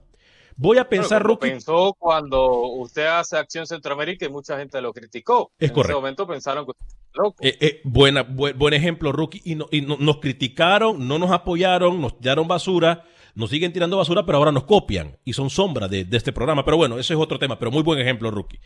Voy 0.55 0.77
a 0.77 0.87
pensar, 0.87 1.23
Rookie. 1.23 1.49
pensó 1.49 1.95
cuando 1.97 2.67
usted 2.73 3.05
hace 3.07 3.37
Acción 3.37 3.65
Centroamérica 3.65 4.25
y 4.25 4.29
mucha 4.29 4.57
gente 4.59 4.79
lo 4.81 4.93
criticó. 4.93 5.51
Es 5.57 5.69
en 5.69 5.73
correcto. 5.73 5.91
ese 5.93 5.95
momento 6.01 6.27
pensaron 6.27 6.65
que 6.65 6.71
usted 6.71 6.85
era 6.85 7.23
loco. 7.23 7.35
Eh, 7.41 7.57
eh, 7.59 7.81
buena, 7.83 8.21
buen, 8.21 8.57
buen 8.59 8.73
ejemplo, 8.75 9.11
Rookie. 9.11 9.41
Y, 9.45 9.55
no- 9.55 9.67
y 9.71 9.81
no- 9.81 9.97
nos 9.99 10.17
criticaron, 10.19 11.07
no 11.07 11.17
nos 11.17 11.31
apoyaron, 11.31 11.99
nos 11.99 12.19
tiraron 12.19 12.47
basura, 12.47 13.03
nos 13.35 13.49
siguen 13.49 13.73
tirando 13.73 13.97
basura, 13.97 14.25
pero 14.25 14.37
ahora 14.37 14.51
nos 14.51 14.65
copian 14.65 15.17
y 15.25 15.33
son 15.33 15.49
sombra 15.49 15.87
de, 15.87 16.07
este 16.11 16.31
programa. 16.31 16.63
Pero 16.65 16.77
bueno, 16.77 16.99
ese 16.99 17.13
es 17.13 17.19
otro 17.19 17.39
tema, 17.39 17.57
pero 17.57 17.71
muy 17.71 17.83
buen 17.83 17.99
ejemplo, 17.99 18.29
Rookie. 18.29 18.59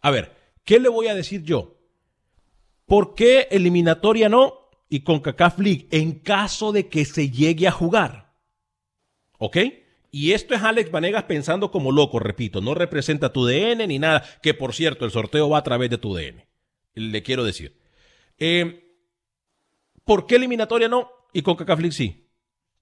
A 0.00 0.10
ver, 0.10 0.34
¿qué 0.64 0.80
le 0.80 0.88
voy 0.88 1.06
a 1.06 1.14
decir 1.14 1.42
yo? 1.42 1.76
¿Por 2.86 3.14
qué 3.14 3.48
eliminatoria 3.50 4.28
no 4.28 4.70
y 4.88 5.00
con 5.00 5.20
CACAF 5.20 5.58
League 5.58 5.88
en 5.90 6.20
caso 6.20 6.72
de 6.72 6.88
que 6.88 7.04
se 7.04 7.30
llegue 7.30 7.68
a 7.68 7.72
jugar? 7.72 8.34
¿Ok? 9.38 9.58
Y 10.10 10.32
esto 10.32 10.54
es 10.54 10.62
Alex 10.62 10.90
Vanegas 10.90 11.24
pensando 11.24 11.70
como 11.70 11.92
loco, 11.92 12.18
repito, 12.18 12.60
no 12.60 12.74
representa 12.74 13.32
tu 13.32 13.44
DN 13.44 13.86
ni 13.86 13.98
nada, 13.98 14.24
que 14.42 14.54
por 14.54 14.74
cierto, 14.74 15.04
el 15.04 15.10
sorteo 15.10 15.50
va 15.50 15.58
a 15.58 15.64
través 15.64 15.90
de 15.90 15.98
tu 15.98 16.14
DN. 16.14 16.48
Le 16.94 17.22
quiero 17.22 17.44
decir. 17.44 17.78
Eh, 18.38 18.84
¿Por 20.04 20.26
qué 20.26 20.36
eliminatoria 20.36 20.88
no 20.88 21.10
y 21.32 21.42
con 21.42 21.56
CACAF 21.56 21.80
League 21.80 21.94
sí? 21.94 22.27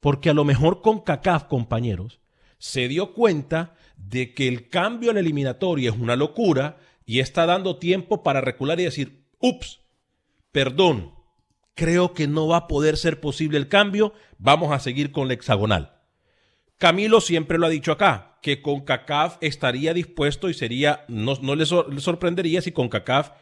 Porque 0.06 0.30
a 0.30 0.34
lo 0.34 0.44
mejor 0.44 0.82
con 0.82 1.00
CACAF, 1.00 1.46
compañeros, 1.48 2.20
se 2.58 2.86
dio 2.86 3.12
cuenta 3.12 3.74
de 3.96 4.34
que 4.34 4.46
el 4.46 4.68
cambio 4.68 5.10
en 5.10 5.16
eliminatoria 5.16 5.90
es 5.90 5.96
una 5.96 6.14
locura 6.14 6.78
y 7.04 7.18
está 7.18 7.44
dando 7.44 7.78
tiempo 7.78 8.22
para 8.22 8.40
recular 8.40 8.78
y 8.78 8.84
decir, 8.84 9.26
ups, 9.40 9.80
perdón, 10.52 11.12
creo 11.74 12.12
que 12.12 12.28
no 12.28 12.46
va 12.46 12.56
a 12.58 12.66
poder 12.68 12.96
ser 12.98 13.18
posible 13.18 13.58
el 13.58 13.66
cambio, 13.66 14.12
vamos 14.38 14.70
a 14.70 14.78
seguir 14.78 15.10
con 15.10 15.26
la 15.26 15.34
hexagonal. 15.34 15.98
Camilo 16.78 17.20
siempre 17.20 17.58
lo 17.58 17.66
ha 17.66 17.70
dicho 17.70 17.90
acá, 17.90 18.38
que 18.42 18.62
con 18.62 18.82
CACAF 18.82 19.38
estaría 19.40 19.92
dispuesto 19.92 20.48
y 20.48 20.54
sería, 20.54 21.04
no, 21.08 21.34
no 21.42 21.56
le, 21.56 21.64
le 21.64 22.00
sorprendería 22.00 22.62
si 22.62 22.70
con 22.70 22.88
CACAF 22.88 23.32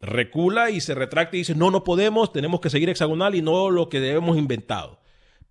recula 0.00 0.70
y 0.70 0.80
se 0.80 0.96
retracta 0.96 1.36
y 1.36 1.42
dice, 1.42 1.54
no, 1.54 1.70
no 1.70 1.84
podemos, 1.84 2.32
tenemos 2.32 2.58
que 2.58 2.68
seguir 2.68 2.88
hexagonal 2.88 3.36
y 3.36 3.42
no 3.42 3.70
lo 3.70 3.88
que 3.88 4.00
debemos 4.00 4.36
inventado. 4.36 4.98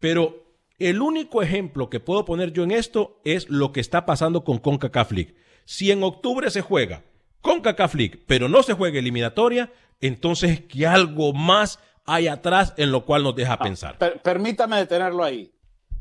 Pero 0.01 0.48
el 0.79 1.01
único 1.01 1.41
ejemplo 1.41 1.89
que 1.89 1.99
puedo 1.99 2.25
poner 2.25 2.51
yo 2.53 2.63
en 2.63 2.71
esto 2.71 3.19
es 3.25 3.49
lo 3.49 3.71
que 3.71 3.79
está 3.79 4.05
pasando 4.05 4.43
con 4.43 4.57
CONCACAF 4.59 5.11
League. 5.11 5.35
Si 5.65 5.91
en 5.91 6.03
octubre 6.03 6.49
se 6.49 6.61
juega 6.61 7.03
CONCACAF 7.41 7.95
League, 7.95 8.23
pero 8.27 8.49
no 8.49 8.63
se 8.63 8.73
juega 8.73 8.99
eliminatoria, 8.99 9.71
entonces 10.01 10.61
que 10.61 10.87
algo 10.87 11.33
más 11.33 11.79
hay 12.05 12.27
atrás 12.27 12.73
en 12.77 12.91
lo 12.91 13.05
cual 13.05 13.23
nos 13.23 13.35
deja 13.35 13.57
pensar. 13.59 13.97
Per- 13.97 14.21
permítame 14.21 14.77
detenerlo 14.77 15.23
ahí. 15.23 15.51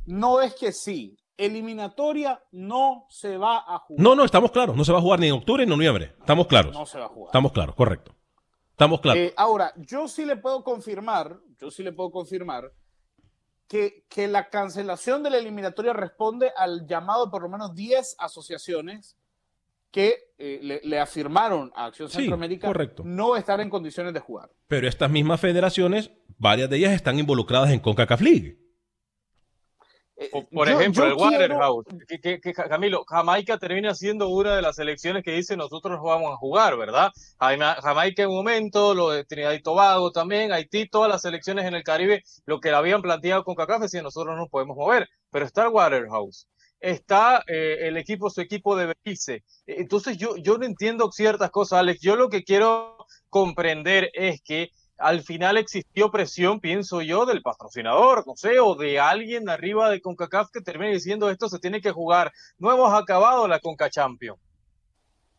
No 0.06 0.40
es 0.40 0.54
que 0.54 0.73
sí. 0.73 1.16
Eliminatoria 1.37 2.40
no 2.50 3.06
se 3.11 3.37
va 3.37 3.58
a 3.58 3.78
jugar. 3.78 4.02
No, 4.02 4.14
no, 4.14 4.25
estamos 4.25 4.50
claros. 4.50 4.75
No 4.76 4.85
se 4.85 4.92
va 4.92 4.99
a 4.99 5.02
jugar 5.02 5.20
ni 5.20 5.26
en 5.28 5.35
octubre 5.35 5.64
ni 5.64 5.73
en 5.73 5.78
noviembre. 5.78 6.12
Estamos 6.18 6.47
claros. 6.47 6.73
No 6.75 6.87
se 6.87 6.99
va 6.99 7.04
a 7.04 7.08
jugar. 7.08 7.28
Estamos 7.28 7.52
claros, 7.52 7.75
correcto. 7.75 8.14
Estamos 8.70 9.00
claros. 9.00 9.20
Eh, 9.23 9.35
ahora, 9.37 9.73
yo 9.76 10.08
sí 10.08 10.25
le 10.25 10.37
puedo 10.37 10.64
confirmar, 10.64 11.37
yo 11.61 11.70
sí 11.70 11.82
le 11.82 11.92
puedo 11.92 12.11
confirmar 12.11 12.73
que, 13.68 14.04
que 14.08 14.26
la 14.26 14.48
cancelación 14.48 15.22
de 15.22 15.30
la 15.30 15.38
eliminatoria 15.38 15.92
responde 15.92 16.50
al 16.56 16.87
llamado 16.87 17.30
por 17.30 17.42
lo 17.42 17.48
menos 17.48 17.75
10 17.75 18.16
asociaciones 18.18 19.16
que 19.90 20.32
eh, 20.38 20.58
le, 20.62 20.80
le 20.82 20.98
afirmaron 20.98 21.70
a 21.75 21.87
Acción 21.87 22.10
Centroamérica 22.10 22.66
correcto. 22.66 23.02
no 23.06 23.37
estar 23.37 23.60
en 23.60 23.70
condiciones 23.70 24.12
de 24.14 24.20
jugar. 24.20 24.50
Pero 24.66 24.88
estas 24.88 25.10
mismas 25.10 25.40
federaciones, 25.40 26.10
varias 26.38 26.68
de 26.68 26.76
ellas 26.76 26.92
están 26.92 27.18
involucradas 27.18 27.70
en 27.70 27.80
CONCACAF 27.80 28.20
League. 28.20 28.58
Eh, 30.20 30.30
Por, 30.32 30.68
yo- 30.68 30.80
ejemplo, 30.80 31.04
yo 31.04 31.10
el 31.10 31.16
quiero- 31.16 31.56
Waterhouse. 31.58 31.87
Que, 32.08 32.18
que- 32.20 32.40
que, 32.40 32.52
Camilo, 32.52 33.04
Jamaica 33.06 33.56
termina 33.56 33.94
siendo 33.94 34.28
una 34.28 34.56
de 34.56 34.62
las 34.62 34.75
selecciones 34.75 35.22
que 35.22 35.30
dice 35.30 35.56
nosotros 35.56 35.96
no 35.96 36.02
vamos 36.02 36.32
a 36.32 36.37
jugar, 36.37 36.76
¿verdad? 36.76 37.12
Jama- 37.38 37.76
Jamaica 37.80 38.25
en 38.25 38.30
un 38.30 38.37
momento, 38.37 38.94
lo 38.94 39.10
de 39.10 39.25
Trinidad 39.25 39.52
y 39.52 39.62
Tobago 39.62 40.10
también, 40.10 40.52
Haití, 40.52 40.88
todas 40.88 41.08
las 41.08 41.22
selecciones 41.22 41.66
en 41.66 41.75
el 41.75 41.84
Caribe, 41.84 42.25
lo 42.46 42.58
que 42.60 42.70
habían 42.70 43.00
planteado 43.00 43.44
con 43.44 43.54
CACAF 43.54 43.82
decía 43.82 44.02
nosotros 44.02 44.34
no 44.34 44.40
nos 44.40 44.48
podemos 44.50 44.76
mover, 44.76 45.08
pero 45.30 45.44
está 45.44 45.62
el 45.62 45.68
Waterhouse. 45.68 46.48
Está 46.80 47.44
eh, 47.48 47.88
el 47.88 47.96
equipo, 47.96 48.30
su 48.30 48.40
equipo 48.40 48.76
de 48.76 48.94
Belice. 49.04 49.34
Eh, 49.66 49.76
Entonces 49.78 50.16
yo, 50.16 50.37
yo 50.37 50.58
no 50.58 50.64
entiendo 50.66 51.10
ciertas 51.12 51.50
cosas, 51.50 51.80
Alex. 51.80 52.00
Yo 52.00 52.14
lo 52.16 52.28
que 52.28 52.44
quiero 52.44 52.96
comprender 53.30 54.10
es 54.14 54.40
que 54.42 54.70
al 54.99 55.23
final 55.23 55.57
existió 55.57 56.11
presión, 56.11 56.61
pienso 56.61 57.00
yo, 57.02 57.25
del 57.25 57.40
patrocinador, 57.43 58.26
no 58.26 58.35
sé, 58.37 58.59
o 58.61 58.75
de 58.75 58.99
alguien 59.00 59.49
arriba 59.49 59.88
de 59.90 60.00
CONCACAF 60.00 60.50
que 60.52 60.61
termine 60.61 60.93
diciendo 60.93 61.31
esto 61.31 61.49
se 61.49 61.59
tiene 61.61 61.81
que 61.81 61.93
jugar. 61.93 62.33
No 62.59 62.73
hemos 62.73 62.93
acabado 62.93 63.47
la 63.49 63.61
CONCA 63.61 63.90
Champion. 63.90 64.37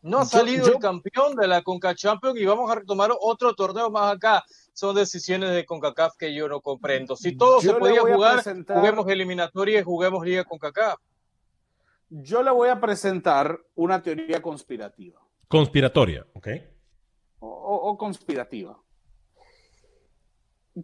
No 0.02 0.20
ha 0.20 0.24
salido 0.24 0.66
yo- 0.66 0.72
el 0.72 0.78
campeón 0.78 1.36
de 1.36 1.46
la 1.46 1.60
CONCA 1.62 1.94
Champion 1.94 2.36
y 2.38 2.44
vamos 2.46 2.70
a 2.70 2.76
retomar 2.76 3.10
otro 3.20 3.54
torneo 3.54 3.90
más 3.90 4.16
acá. 4.16 4.42
Son 4.72 4.94
decisiones 4.96 5.50
de 5.50 5.66
CONCACAF 5.66 6.16
que 6.16 6.32
yo 6.34 6.48
no 6.48 6.62
comprendo. 6.62 7.14
Si 7.16 7.36
todo 7.36 7.60
Yo 7.60 7.72
se 7.74 7.78
podía 7.78 8.00
jugar, 8.00 8.36
presentar- 8.36 8.78
juguemos 8.78 9.06
eliminatoria 9.08 9.80
y 9.80 9.82
juguemos 9.82 10.24
Liga 10.24 10.44
CONCACAF. 10.44 10.98
Yo 12.08 12.42
le 12.42 12.50
voy 12.50 12.70
a 12.70 12.80
presentar 12.80 13.60
una 13.74 14.02
teoría 14.02 14.40
conspirativa 14.42 15.20
Conspiratoria, 15.48 16.26
¿ok? 16.32 16.48
o, 17.40 17.46
o- 17.48 17.90
o 17.90 17.98
conspirativa. 17.98 18.78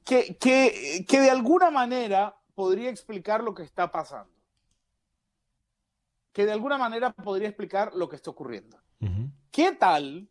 Que, 0.04 0.36
que, 0.36 1.04
que 1.08 1.20
de 1.20 1.30
alguna 1.30 1.70
manera 1.70 2.36
podría 2.54 2.90
explicar 2.90 3.42
lo 3.42 3.54
que 3.54 3.62
está 3.62 3.90
pasando. 3.90 4.32
Que 6.32 6.44
de 6.44 6.52
alguna 6.52 6.76
manera 6.76 7.12
podría 7.12 7.48
explicar 7.48 7.94
lo 7.94 8.08
que 8.08 8.16
está 8.16 8.30
ocurriendo. 8.30 8.78
¿Qué 9.50 9.72
tal? 9.72 10.28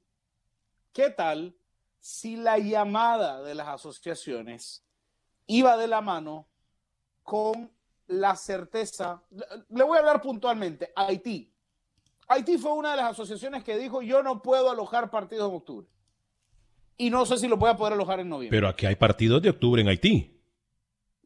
¿Qué 0.94 1.10
tal 1.10 1.56
si 2.00 2.36
la 2.36 2.58
llamada 2.60 3.42
de 3.42 3.56
las 3.56 3.68
asociaciones 3.68 4.84
iba 5.48 5.78
de 5.78 5.88
la 5.88 6.02
mano 6.02 6.48
con 7.24 7.72
la 8.08 8.36
certeza? 8.36 9.24
Le- 9.32 9.46
Le 9.70 9.84
voy 9.84 9.98
a 9.98 10.02
hablar 10.02 10.22
puntualmente. 10.22 10.92
Haití. 10.96 11.52
Haití 12.28 12.58
fue 12.58 12.74
una 12.74 12.92
de 12.92 12.98
las 12.98 13.12
asociaciones 13.12 13.64
que 13.64 13.78
dijo 13.78 14.02
yo 14.02 14.22
no 14.22 14.42
puedo 14.42 14.70
alojar 14.70 15.10
partidos 15.10 15.50
en 15.50 15.56
octubre. 15.56 15.88
Y 16.98 17.10
no 17.10 17.26
sé 17.26 17.38
si 17.38 17.48
lo 17.48 17.58
voy 17.58 17.70
a 17.70 17.76
poder 17.76 17.94
alojar 17.94 18.20
en 18.22 18.30
noviembre. 18.30 18.56
Pero 18.58 18.70
aquí 18.70 18.86
hay 18.86 18.96
partidos 18.96 19.42
de 19.42 19.50
octubre 19.50 19.82
en 19.82 19.88
Haití. 19.90 20.32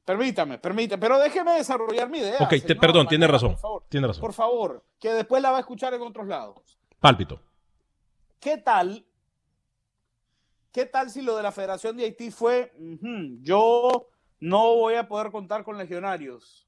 Permítame, 0.03 0.57
permítame, 0.57 0.99
pero 0.99 1.19
déjeme 1.19 1.51
desarrollar 1.53 2.09
mi 2.09 2.17
idea. 2.17 2.37
Ok, 2.39 2.55
te- 2.65 2.75
perdón, 2.75 3.07
tiene 3.07 3.27
razón. 3.27 3.51
Por 3.51 3.59
favor, 3.59 3.83
Tiene 3.89 4.07
razón. 4.07 4.21
por 4.21 4.33
favor, 4.33 4.83
que 4.99 5.13
después 5.13 5.41
la 5.41 5.51
va 5.51 5.57
a 5.57 5.59
escuchar 5.59 5.93
en 5.93 6.01
otros 6.01 6.25
lados. 6.27 6.79
Pálpito. 6.99 7.39
¿Qué 8.39 8.57
tal? 8.57 9.05
¿Qué 10.71 10.85
tal 10.87 11.09
si 11.11 11.21
lo 11.21 11.35
de 11.35 11.43
la 11.43 11.51
Federación 11.51 11.95
de 11.97 12.05
Haití 12.05 12.31
fue, 12.31 12.71
"Ujú, 12.79 13.37
yo 13.41 14.07
no 14.39 14.75
voy 14.75 14.95
a 14.95 15.07
poder 15.07 15.31
contar 15.31 15.63
con 15.63 15.77
legionarios? 15.77 16.67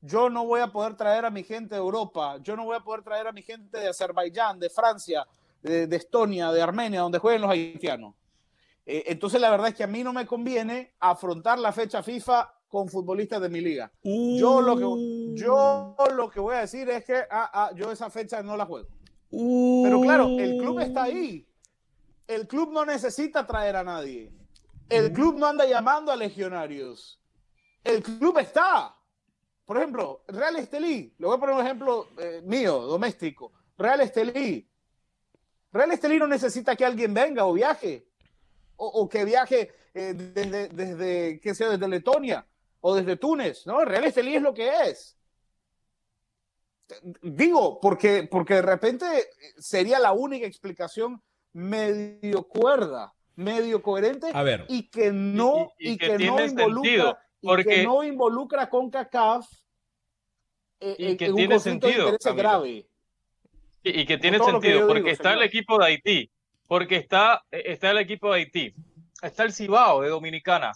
Yo 0.00 0.28
no 0.30 0.44
voy 0.46 0.60
a 0.60 0.68
poder 0.68 0.94
traer 0.96 1.24
a 1.26 1.30
mi 1.30 1.44
gente 1.44 1.74
de 1.74 1.80
Europa, 1.80 2.38
yo 2.42 2.56
no 2.56 2.64
voy 2.64 2.76
a 2.76 2.80
poder 2.80 3.02
traer 3.02 3.26
a 3.26 3.32
mi 3.32 3.42
gente 3.42 3.78
de 3.78 3.88
Azerbaiyán, 3.88 4.58
de 4.58 4.68
Francia, 4.68 5.26
de, 5.62 5.86
de 5.86 5.96
Estonia, 5.96 6.50
de 6.52 6.62
Armenia, 6.62 7.00
donde 7.00 7.18
jueguen 7.18 7.42
los 7.42 7.50
haitianos. 7.50 8.14
Eh, 8.84 9.04
entonces 9.06 9.40
la 9.40 9.50
verdad 9.50 9.68
es 9.68 9.74
que 9.74 9.84
a 9.84 9.88
mí 9.88 10.02
no 10.02 10.12
me 10.12 10.26
conviene 10.26 10.94
afrontar 10.98 11.58
la 11.58 11.72
fecha 11.72 12.02
FIFA 12.02 12.52
con 12.68 12.88
futbolistas 12.88 13.40
de 13.40 13.48
mi 13.48 13.60
liga. 13.60 13.92
Yo, 14.02 14.60
lo 14.62 14.76
que, 14.76 15.40
yo 15.40 15.94
lo 16.16 16.30
que 16.30 16.40
voy 16.40 16.56
a 16.56 16.60
decir 16.60 16.88
es 16.88 17.04
que 17.04 17.16
ah, 17.30 17.50
ah, 17.52 17.70
yo 17.74 17.92
esa 17.92 18.08
fecha 18.10 18.42
no 18.42 18.56
la 18.56 18.64
juego. 18.64 18.88
Pero 19.30 20.00
claro, 20.00 20.26
el 20.38 20.56
club 20.58 20.80
está 20.80 21.04
ahí. 21.04 21.46
El 22.26 22.46
club 22.46 22.72
no 22.72 22.84
necesita 22.84 23.46
traer 23.46 23.76
a 23.76 23.84
nadie. 23.84 24.32
El 24.88 25.12
club 25.12 25.38
no 25.38 25.46
anda 25.46 25.66
llamando 25.66 26.10
a 26.12 26.16
legionarios. 26.16 27.20
El 27.84 28.02
club 28.02 28.38
está. 28.38 28.96
Por 29.64 29.76
ejemplo, 29.76 30.22
Real 30.28 30.56
Estelí, 30.56 31.14
le 31.18 31.26
voy 31.26 31.36
a 31.36 31.40
poner 31.40 31.54
un 31.54 31.60
ejemplo 31.62 32.08
eh, 32.18 32.42
mío, 32.44 32.80
doméstico. 32.82 33.52
Real 33.76 34.00
Estelí. 34.00 34.68
Real 35.72 35.90
Estelí 35.92 36.18
no 36.18 36.26
necesita 36.26 36.76
que 36.76 36.84
alguien 36.84 37.14
venga 37.14 37.46
o 37.46 37.52
viaje. 37.52 38.06
O, 38.76 38.86
o 38.86 39.08
que 39.08 39.24
viaje 39.24 39.70
eh, 39.94 40.12
desde, 40.14 40.68
desde, 40.68 41.40
qué 41.40 41.54
sé, 41.54 41.66
desde 41.68 41.88
Letonia 41.88 42.46
o 42.80 42.94
desde 42.94 43.16
Túnez. 43.16 43.66
¿no? 43.66 43.84
Real 43.84 44.04
Estelí 44.04 44.36
es 44.36 44.42
lo 44.42 44.52
que 44.54 44.68
es. 44.84 45.16
Digo, 47.22 47.80
porque, 47.80 48.28
porque 48.30 48.54
de 48.54 48.62
repente 48.62 49.06
sería 49.56 49.98
la 49.98 50.12
única 50.12 50.46
explicación 50.46 51.22
medio 51.54 52.42
cuerda, 52.48 53.14
medio 53.36 53.82
coherente 53.82 54.30
A 54.34 54.42
ver. 54.42 54.66
y 54.68 54.88
que 54.90 55.10
no, 55.10 55.72
Y- 55.78 55.88
y 55.88 55.92
y, 55.92 55.98
que 55.98 56.16
que, 56.16 56.26
no 56.26 56.44
involucra, 56.44 56.90
sentido, 56.90 57.18
y 57.40 57.64
que 57.64 57.82
no 57.84 58.04
involucra 58.04 58.68
con 58.68 58.90
CACAF 58.90 59.46
eh, 60.80 60.96
Y 60.98 61.06
en- 61.12 61.16
que 61.16 61.24
en 61.26 61.30
un 61.32 61.36
tiene 61.36 61.54
conflicto 61.54 61.86
de 61.86 61.92
sentido, 61.94 62.18
Camilo. 62.18 62.42
grave. 62.42 62.88
Y, 63.82 64.00
y 64.00 64.06
que 64.06 64.18
tiene 64.18 64.38
que 64.38 64.44
sentido, 64.44 64.86
porque 64.86 65.00
digo, 65.00 65.12
está 65.12 65.32
el 65.32 65.42
equipo 65.42 65.78
de 65.78 65.86
Haití, 65.86 66.30
porque 66.66 66.96
está, 66.96 67.42
eh, 67.50 67.62
está 67.66 67.90
el 67.90 67.98
equipo 67.98 68.32
de 68.32 68.40
Haití, 68.40 68.74
está 69.22 69.44
el 69.44 69.52
Cibao 69.52 70.02
de 70.02 70.08
Dominicana, 70.08 70.72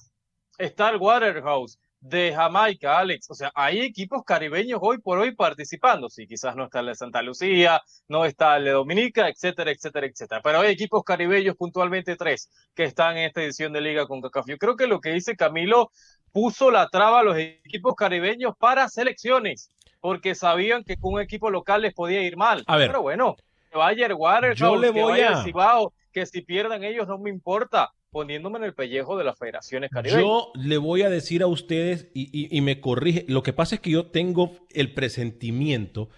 está 0.58 0.90
el 0.90 0.96
Waterhouse 0.96 1.78
de 2.00 2.32
Jamaica, 2.34 2.98
Alex. 2.98 3.30
O 3.30 3.34
sea, 3.34 3.50
hay 3.54 3.80
equipos 3.80 4.22
caribeños 4.24 4.78
hoy 4.82 4.98
por 4.98 5.18
hoy 5.18 5.34
participando. 5.34 6.08
Sí, 6.08 6.26
quizás 6.26 6.54
no 6.56 6.64
está 6.64 6.80
el 6.80 6.86
de 6.86 6.94
Santa 6.94 7.22
Lucía, 7.22 7.80
no 8.08 8.24
está 8.24 8.56
el 8.56 8.64
de 8.64 8.70
Dominica, 8.70 9.28
etcétera, 9.28 9.70
etcétera, 9.70 10.06
etcétera. 10.06 10.40
Pero 10.42 10.60
hay 10.60 10.72
equipos 10.72 11.02
caribeños, 11.04 11.56
puntualmente 11.56 12.16
tres, 12.16 12.50
que 12.74 12.84
están 12.84 13.16
en 13.16 13.24
esta 13.24 13.42
edición 13.42 13.72
de 13.72 13.80
Liga 13.80 14.06
con 14.06 14.20
CACAF. 14.20 14.46
Yo 14.48 14.58
creo 14.58 14.76
que 14.76 14.86
lo 14.86 15.00
que 15.00 15.10
dice 15.10 15.36
Camilo 15.36 15.90
puso 16.32 16.70
la 16.70 16.88
traba 16.88 17.20
a 17.20 17.22
los 17.22 17.36
equipos 17.38 17.94
caribeños 17.94 18.54
para 18.58 18.88
selecciones, 18.88 19.70
porque 20.06 20.36
sabían 20.36 20.84
que 20.84 20.96
con 20.96 21.14
un 21.14 21.20
equipo 21.20 21.50
local 21.50 21.82
les 21.82 21.92
podía 21.92 22.22
ir 22.22 22.36
mal. 22.36 22.62
A 22.68 22.76
ver. 22.76 22.86
Pero 22.90 23.02
bueno, 23.02 23.34
que 23.72 23.76
vaya 23.76 24.06
el 24.06 24.14
Yo 24.54 24.76
le 24.76 24.92
que 24.92 25.02
voy 25.02 25.10
vaya 25.14 25.30
a- 25.30 25.38
el 25.40 25.44
Cibao, 25.44 25.92
que 26.12 26.24
si 26.26 26.42
pierdan 26.42 26.84
ellos 26.84 27.08
no 27.08 27.18
me 27.18 27.28
importa, 27.28 27.90
poniéndome 28.12 28.58
en 28.58 28.64
el 28.66 28.72
pellejo 28.72 29.18
de 29.18 29.24
las 29.24 29.36
federaciones 29.36 29.90
caribeñas. 29.90 30.22
Yo 30.22 30.52
le 30.54 30.78
voy 30.78 31.02
a 31.02 31.10
decir 31.10 31.42
a 31.42 31.48
ustedes 31.48 32.06
y, 32.14 32.30
y- 32.32 32.56
y 32.56 32.60
me 32.60 32.80
corrige. 32.80 33.24
Lo 33.26 33.42
que 33.42 33.52
pasa 33.52 33.74
es 33.74 33.80
que 33.80 33.90
yo 33.90 34.06
tengo 34.06 34.52
el 34.72 34.94
presentimiento 34.94 36.08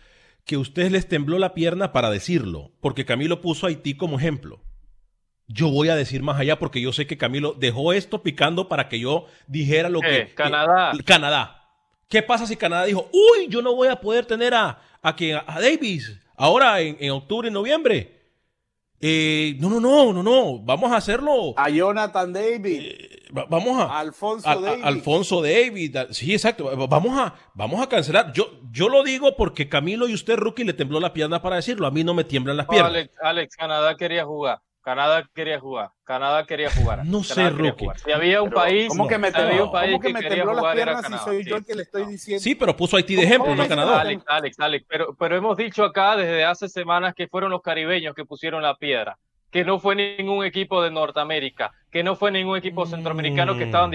que 0.44 0.56
a 0.56 0.58
ustedes 0.58 0.92
les 0.92 1.08
tembló 1.08 1.38
la 1.38 1.54
pierna 1.54 1.90
para 1.92 2.10
decirlo, 2.10 2.70
porque 2.80 3.06
Camilo 3.06 3.40
puso 3.40 3.64
a 3.66 3.70
Haití 3.70 3.94
como 3.96 4.18
ejemplo. 4.18 4.60
Yo 5.46 5.70
voy 5.70 5.88
a 5.88 5.96
decir 5.96 6.22
más 6.22 6.38
allá 6.38 6.58
porque 6.58 6.82
yo 6.82 6.92
sé 6.92 7.06
que 7.06 7.16
Camilo 7.16 7.54
dejó 7.54 7.94
esto 7.94 8.22
picando 8.22 8.68
para 8.68 8.90
que 8.90 9.00
yo 9.00 9.24
dijera 9.46 9.88
lo 9.88 10.00
que... 10.02 10.18
Eh, 10.18 10.34
Canadá. 10.34 10.92
que- 10.94 11.02
Canadá. 11.04 11.57
¿Qué 12.08 12.22
pasa 12.22 12.46
si 12.46 12.56
Canadá 12.56 12.84
dijo, 12.84 13.08
uy, 13.12 13.48
yo 13.48 13.60
no 13.60 13.74
voy 13.74 13.88
a 13.88 14.00
poder 14.00 14.24
tener 14.24 14.54
a, 14.54 14.80
a, 15.02 15.14
que- 15.14 15.34
a 15.34 15.60
Davis 15.60 16.16
ahora 16.36 16.80
en, 16.80 16.96
en 17.00 17.10
octubre 17.10 17.48
y 17.48 17.50
noviembre? 17.50 18.14
Eh, 19.00 19.54
no, 19.60 19.68
no, 19.70 19.78
no, 19.78 20.12
no, 20.12 20.22
no, 20.24 20.58
vamos 20.58 20.90
a 20.90 20.96
hacerlo. 20.96 21.54
A 21.56 21.68
Jonathan 21.70 22.32
David, 22.32 22.82
Va- 23.36 23.44
Vamos 23.48 23.78
a, 23.78 23.84
a 23.84 24.00
Alfonso 24.00 24.48
a- 24.48 24.52
a- 24.52 24.60
David. 24.60 24.84
Alfonso 24.84 25.42
David. 25.42 25.96
a- 25.96 26.12
Sí, 26.14 26.32
exacto. 26.32 26.64
Va- 26.64 26.86
Vamos 26.86 27.16
a, 27.16 27.34
vamos 27.54 27.80
a 27.80 27.88
cancelar. 27.88 28.32
Yo, 28.32 28.50
yo 28.72 28.88
lo 28.88 29.04
digo 29.04 29.36
porque 29.36 29.68
Camilo 29.68 30.08
y 30.08 30.14
usted, 30.14 30.36
Rookie, 30.36 30.64
le 30.64 30.72
tembló 30.72 30.98
la 30.98 31.12
pierna 31.12 31.40
para 31.42 31.56
decirlo. 31.56 31.86
A 31.86 31.90
mí 31.90 32.02
no 32.02 32.14
me 32.14 32.24
tiemblan 32.24 32.56
las 32.56 32.66
piernas. 32.66 32.90
Alex, 32.90 33.12
Alex, 33.22 33.54
Canadá 33.56 33.94
quería 33.96 34.24
jugar. 34.24 34.60
Canadá 34.88 35.28
quería 35.34 35.60
jugar. 35.60 35.90
Canadá 36.02 36.46
quería 36.46 36.70
jugar. 36.70 37.04
No 37.04 37.20
Canadá 37.20 37.50
sé, 37.50 37.50
Rookie. 37.50 37.86
Si 38.02 38.10
había 38.10 38.40
un 38.40 38.48
Pero, 38.48 38.60
país, 38.62 38.88
¿Cómo 38.88 39.06
que 39.06 39.18
me, 39.18 39.30
si 39.30 39.36
había 39.36 39.48
tembló, 39.48 39.64
un 39.66 39.72
país 39.72 39.90
cómo 39.92 40.00
que 40.00 40.06
que 40.08 40.12
me 40.14 40.20
quería 40.20 40.36
tembló 40.36 40.52
las 40.54 40.60
jugar 40.60 40.76
era 40.78 40.84
piernas 40.86 40.98
si 41.04 41.10
Canadá. 41.10 41.24
soy 41.24 41.44
Sí, 41.44 41.50
yo 41.50 41.56
el 41.56 41.64
que 41.66 41.74
le 41.74 41.82
estoy 41.82 42.02
no. 42.04 42.08
diciendo? 42.08 42.42
Sí, 42.42 42.54
pero 42.54 42.74
puso 42.76 42.96
Haití 42.96 43.14
de 43.14 43.22
¿Cómo- 43.22 43.34
ejemplo, 43.34 43.54
no 43.54 43.68
Canadá. 43.68 44.00
Alex, 44.00 44.24
Alex, 44.26 44.60
Alex, 44.60 44.86
pero, 44.88 45.14
pero 45.18 45.36
hemos 45.36 45.56
dicho 45.58 45.84
acá 45.84 46.16
desde 46.16 46.42
hace 46.46 46.70
semanas 46.70 47.14
que 47.14 47.28
fueron 47.28 47.50
los 47.50 47.60
caribeños 47.60 48.14
que 48.14 48.24
pusieron 48.24 48.62
la 48.62 48.76
piedra, 48.76 49.18
que 49.50 49.62
no 49.62 49.78
fue 49.78 49.94
ningún 49.94 50.42
equipo 50.46 50.82
de 50.82 50.90
Norteamérica, 50.90 51.70
que 51.90 52.02
no 52.02 52.16
fue 52.16 52.30
ningún 52.30 52.56
equipo 52.56 52.86
centroamericano 52.86 53.58
que 53.58 53.64
estaban... 53.64 53.92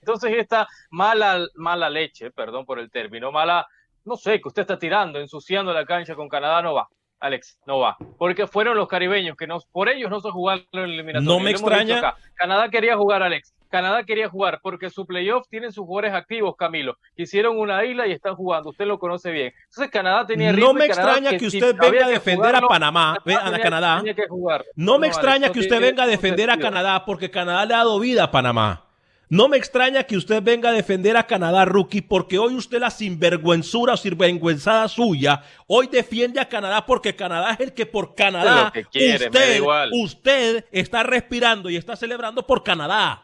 Entonces 0.00 0.32
esta 0.38 0.66
mala, 0.90 1.44
mala 1.56 1.90
leche, 1.90 2.30
perdón 2.30 2.64
por 2.64 2.78
el 2.78 2.90
término, 2.90 3.30
mala, 3.30 3.66
no 4.06 4.16
sé, 4.16 4.40
que 4.40 4.48
usted 4.48 4.62
está 4.62 4.78
tirando, 4.78 5.20
ensuciando 5.20 5.74
la 5.74 5.84
cancha 5.84 6.14
con 6.14 6.28
Canadá, 6.30 6.62
no 6.62 6.72
va. 6.72 6.88
Alex, 7.22 7.56
no 7.66 7.78
va. 7.78 7.96
Porque 8.18 8.48
fueron 8.48 8.76
los 8.76 8.88
caribeños 8.88 9.36
que 9.36 9.46
nos, 9.46 9.64
por 9.66 9.88
ellos 9.88 10.10
no 10.10 10.20
se 10.20 10.30
jugaron 10.30 10.66
en 10.72 10.80
el 10.80 10.90
eliminatorio. 10.94 11.32
No 11.32 11.38
me 11.38 11.52
extraña. 11.52 12.14
Canadá 12.34 12.68
quería 12.68 12.96
jugar, 12.96 13.22
Alex. 13.22 13.54
Canadá 13.70 14.02
quería 14.04 14.28
jugar 14.28 14.58
porque 14.62 14.90
su 14.90 15.06
playoff 15.06 15.48
tienen 15.48 15.72
sus 15.72 15.86
jugadores 15.86 16.12
activos, 16.14 16.56
Camilo. 16.58 16.98
Hicieron 17.16 17.58
una 17.58 17.84
isla 17.84 18.06
y 18.08 18.12
están 18.12 18.34
jugando. 18.34 18.70
Usted 18.70 18.86
lo 18.86 18.98
conoce 18.98 19.30
bien. 19.30 19.52
Entonces 19.68 19.90
Canadá 19.90 20.26
tenía 20.26 20.50
ritmo 20.52 20.72
No 20.72 20.74
me 20.74 20.88
Canadá 20.88 21.12
extraña 21.12 21.38
que 21.38 21.46
usted 21.46 21.76
venga 21.78 22.06
a 22.06 22.08
defender 22.10 22.56
a 22.56 22.60
Panamá, 22.60 23.12
a 23.14 23.22
tenía- 23.22 23.60
Canadá. 23.62 23.96
tenía 23.98 24.14
que 24.14 24.28
jugar. 24.28 24.64
No 24.74 24.98
me 24.98 25.06
Alex, 25.06 25.16
extraña 25.16 25.46
no 25.46 25.52
que 25.54 25.60
usted 25.60 25.80
venga 25.80 26.02
a 26.02 26.06
defender 26.06 26.50
a. 26.50 26.58
Canadá 26.58 27.04
porque 27.06 27.30
Canadá 27.30 27.64
le 27.64 27.74
ha 27.74 27.78
dado 27.78 27.98
vida 28.00 28.24
a 28.24 28.30
Panamá. 28.30 28.84
No 29.32 29.48
me 29.48 29.56
extraña 29.56 30.02
que 30.02 30.18
usted 30.18 30.42
venga 30.42 30.68
a 30.68 30.72
defender 30.72 31.16
a 31.16 31.26
Canadá, 31.26 31.64
rookie, 31.64 32.02
porque 32.02 32.38
hoy 32.38 32.54
usted 32.54 32.78
la 32.78 32.90
sinvergüenzura 32.90 33.94
o 33.94 33.96
sinvergüenzada 33.96 34.86
suya, 34.88 35.42
hoy 35.66 35.86
defiende 35.86 36.38
a 36.38 36.50
Canadá 36.50 36.84
porque 36.84 37.16
Canadá 37.16 37.52
es 37.52 37.60
el 37.60 37.72
que 37.72 37.86
por 37.86 38.14
Canadá 38.14 38.70
que 38.70 38.84
quiere, 38.84 39.28
usted, 39.28 39.56
igual. 39.56 39.88
usted 39.94 40.66
está 40.70 41.02
respirando 41.02 41.70
y 41.70 41.76
está 41.76 41.96
celebrando 41.96 42.46
por 42.46 42.62
Canadá. 42.62 43.22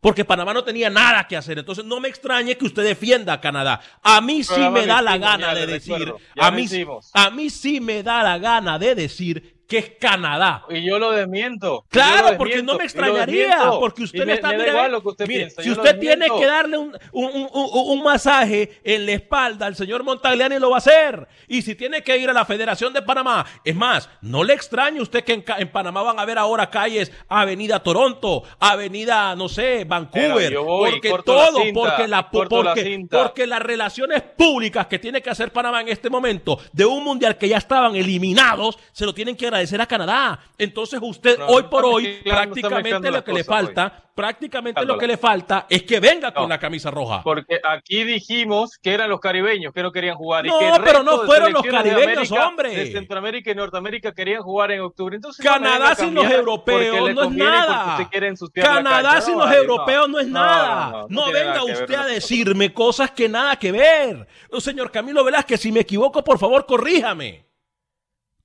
Porque 0.00 0.24
Panamá 0.24 0.54
no 0.54 0.64
tenía 0.64 0.88
nada 0.88 1.28
que 1.28 1.36
hacer. 1.36 1.58
Entonces 1.58 1.84
no 1.84 2.00
me 2.00 2.08
extrañe 2.08 2.56
que 2.56 2.64
usted 2.64 2.82
defienda 2.82 3.34
a 3.34 3.40
Canadá. 3.42 3.82
A 4.02 4.22
mí 4.22 4.42
sí 4.42 4.70
me 4.70 4.86
da 4.86 5.02
la 5.02 5.18
gana 5.18 5.54
de 5.54 5.66
decir, 5.66 6.14
mí, 6.50 6.66
a 7.12 7.30
mí 7.30 7.50
sí 7.50 7.78
me 7.78 8.02
da 8.02 8.22
la 8.22 8.38
gana 8.38 8.78
de 8.78 8.94
decir 8.94 9.51
que 9.68 9.78
es 9.78 9.92
Canadá. 9.98 10.64
Y 10.68 10.84
yo 10.84 10.98
lo 10.98 11.12
desmiento. 11.12 11.84
Claro, 11.88 12.32
lo 12.32 12.36
porque 12.38 12.62
no 12.62 12.76
me 12.76 12.84
extrañaría, 12.84 13.58
porque 13.80 14.02
usted 14.02 14.18
le 14.20 14.26
me- 14.26 14.32
está 14.34 14.48
me 14.48 14.54
da 14.54 14.58
mire, 14.64 14.70
igual 14.72 14.92
lo 14.92 15.02
que 15.02 15.08
usted 15.08 15.26
mire, 15.28 15.40
piensa, 15.46 15.62
si 15.62 15.70
usted 15.70 15.98
tiene 15.98 16.26
que 16.26 16.46
darle 16.46 16.76
un, 16.78 16.96
un- 17.12 17.48
un- 17.52 18.02
masaje 18.02 18.80
en 18.84 19.06
la 19.06 19.12
espalda 19.12 19.66
al 19.66 19.76
señor 19.76 20.02
Montagliani 20.04 20.58
lo 20.58 20.70
va 20.70 20.76
a 20.76 20.78
hacer. 20.78 21.26
Y 21.48 21.62
si 21.62 21.74
tiene 21.74 22.02
que 22.02 22.18
ir 22.18 22.28
a 22.28 22.32
la 22.32 22.44
Federación 22.44 22.92
de 22.92 23.00
Panamá, 23.02 23.46
es 23.64 23.74
más, 23.74 24.10
no 24.20 24.44
le 24.44 24.54
extrañe 24.54 25.00
usted 25.00 25.24
que 25.24 25.32
en, 25.34 25.44
en 25.58 25.68
Panamá 25.70 26.02
van 26.02 26.18
a 26.18 26.24
ver 26.24 26.36
ahora 26.38 26.68
calles 26.68 27.10
Avenida 27.28 27.82
Toronto, 27.82 28.42
Avenida, 28.58 29.34
no 29.36 29.48
sé, 29.48 29.84
Vancouver, 29.84 30.58
voy 30.58 30.90
porque 30.92 31.08
la 31.10 31.22
todo, 31.22 31.62
cinta, 31.62 31.80
porque 31.80 32.08
la 32.08 32.30
porque, 32.30 33.06
porque 33.10 33.46
las 33.46 33.60
relaciones 33.62 34.22
públicas 34.22 34.86
que 34.88 34.98
tiene 34.98 35.22
que 35.22 35.30
hacer 35.30 35.52
Panamá 35.52 35.80
en 35.80 35.88
este 35.88 36.10
momento 36.10 36.58
de 36.72 36.84
un 36.84 37.04
mundial 37.04 37.38
que 37.38 37.48
ya 37.48 37.58
estaban 37.58 37.94
eliminados, 37.94 38.78
se 38.92 39.06
lo 39.06 39.14
tienen 39.14 39.36
que 39.36 39.50
agradecer 39.52 39.80
a 39.80 39.86
Canadá. 39.86 40.40
Entonces 40.58 40.98
usted 41.02 41.38
No, 41.38 41.46
hoy 41.46 41.64
por 41.64 41.84
hoy 41.84 42.20
prácticamente 42.24 43.10
lo 43.10 43.22
que 43.22 43.32
le 43.32 43.40
hoy. 43.40 43.44
falta, 43.44 44.02
prácticamente 44.14 44.84
lo 44.84 44.98
que 44.98 45.06
le 45.06 45.16
falta 45.16 45.66
es 45.68 45.82
que 45.82 46.00
venga 46.00 46.28
No. 46.30 46.34
con 46.34 46.48
la 46.48 46.58
camisa 46.58 46.90
roja. 46.90 47.22
Porque 47.22 47.60
aquí 47.62 48.04
dijimos 48.04 48.78
que 48.82 48.92
eran 48.92 49.10
los 49.10 49.20
caribeños 49.20 49.72
que 49.72 49.82
no 49.82 49.92
querían 49.92 50.16
jugar. 50.16 50.44
No, 50.44 50.56
y 50.56 50.58
que 50.58 50.68
el 50.76 50.82
pero 50.82 51.02
no 51.02 51.18
fueron 51.22 51.52
los 51.52 51.62
de 51.62 51.70
caribeños, 51.70 52.30
América, 52.30 52.48
hombre. 52.48 52.74
De 52.74 52.92
Centroamérica 52.92 53.50
y 53.50 53.54
Norteamérica 53.54 54.12
querían 54.12 54.42
jugar 54.42 54.70
en 54.72 54.80
octubre. 54.80 55.16
Entonces, 55.16 55.44
Canadá 55.44 55.94
sin 55.94 56.14
los 56.14 56.30
europeos 56.30 57.14
no 57.14 57.22
es 57.22 57.30
nada. 57.30 58.08
Canadá 58.54 59.20
sin 59.20 59.38
los 59.38 59.52
europeos 59.52 60.08
no, 60.08 60.18
es 60.18 60.28
nada. 60.28 61.06
no, 61.08 61.30
venga 61.32 61.64
usted 61.64 61.94
a 61.94 62.06
decirme 62.06 62.72
cosas 62.72 63.10
que 63.10 63.28
nada 63.28 63.56
que 63.56 63.72
ver. 63.72 64.26
Señor 64.58 64.90
Camilo 64.90 65.24
Velázquez, 65.24 65.60
si 65.60 65.72
me 65.72 65.80
equivoco, 65.80 66.22
por 66.22 66.38
favor, 66.38 66.64
corríjame. 66.66 67.51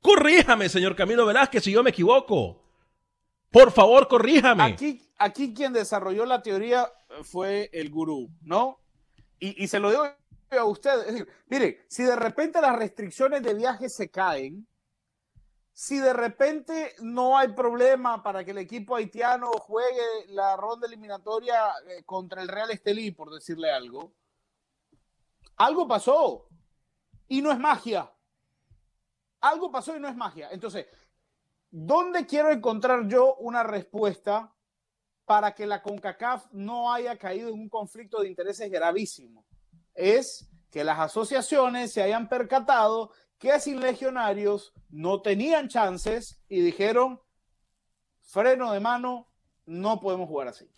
Corríjame, 0.08 0.70
señor 0.70 0.96
Camilo 0.96 1.26
Velázquez, 1.26 1.66
si 1.66 1.72
yo 1.74 1.84
me 1.84 1.90
equivoco. 1.90 2.64
Por 3.52 3.74
favor, 3.74 4.08
corríjame. 4.08 4.64
Aquí, 4.64 5.06
aquí 5.18 5.54
quien 5.54 5.74
desarrolló 5.74 6.26
la 6.26 6.42
teoría 6.42 6.90
fue 7.24 7.70
el 7.74 7.90
gurú, 7.90 8.30
¿no? 8.42 8.80
Y, 9.38 9.62
y 9.62 9.68
se 9.68 9.80
lo 9.80 9.90
digo 9.90 10.06
a 10.06 10.64
usted. 10.64 11.00
Es 11.00 11.08
decir, 11.08 11.28
mire, 11.48 11.86
si 11.90 12.04
de 12.04 12.16
repente 12.16 12.62
las 12.62 12.78
restricciones 12.78 13.44
de 13.44 13.54
viaje 13.54 13.90
se 13.90 14.10
caen, 14.10 14.66
si 15.74 16.00
de 16.00 16.14
repente 16.14 16.96
no 17.02 17.38
hay 17.38 17.50
problema 17.50 18.24
para 18.24 18.46
que 18.46 18.52
el 18.52 18.60
equipo 18.60 18.96
haitiano 18.96 19.52
juegue 19.60 20.28
la 20.30 20.56
ronda 20.56 20.88
eliminatoria 20.88 21.68
eh, 21.86 22.04
contra 22.06 22.42
el 22.42 22.48
Real 22.48 22.72
Estelí, 22.72 23.12
por 23.12 23.30
decirle 23.30 23.70
algo, 23.72 24.14
algo 25.58 25.86
pasó 25.86 26.48
y 27.28 27.42
no 27.42 27.52
es 27.52 27.60
magia. 27.60 28.10
Algo 29.42 29.72
pasó 29.72 29.96
y 29.96 30.00
no 30.00 30.08
es 30.08 30.16
magia. 30.16 30.50
Entonces, 30.52 30.88
¿dónde 31.70 32.26
quiero 32.26 32.52
encontrar 32.52 33.08
yo 33.08 33.36
una 33.36 33.64
respuesta 33.64 34.54
para 35.28 35.54
que 35.54 35.68
la 35.68 35.82
CONCACAF 35.82 36.46
no 36.54 36.94
haya 36.94 37.18
caído 37.18 37.50
en 37.50 37.56
un 37.56 37.68
conflicto 37.68 38.22
de 38.22 38.30
intereses 38.30 38.72
gravísimo. 38.72 39.46
Es 39.94 40.50
que 40.72 40.86
las 40.86 41.00
asociaciones 41.00 41.92
se 41.92 42.02
hayan 42.02 42.30
percatado 42.30 43.12
que 43.38 43.60
sin 43.60 43.82
legionarios 43.82 44.72
no 44.90 45.22
tenían 45.22 45.68
chances 45.68 46.40
y 46.48 46.62
dijeron, 46.62 47.20
freno 48.22 48.72
de 48.72 48.80
mano, 48.80 49.28
no 49.66 50.00
podemos 50.00 50.30
jugar 50.30 50.48
así. 50.48 50.72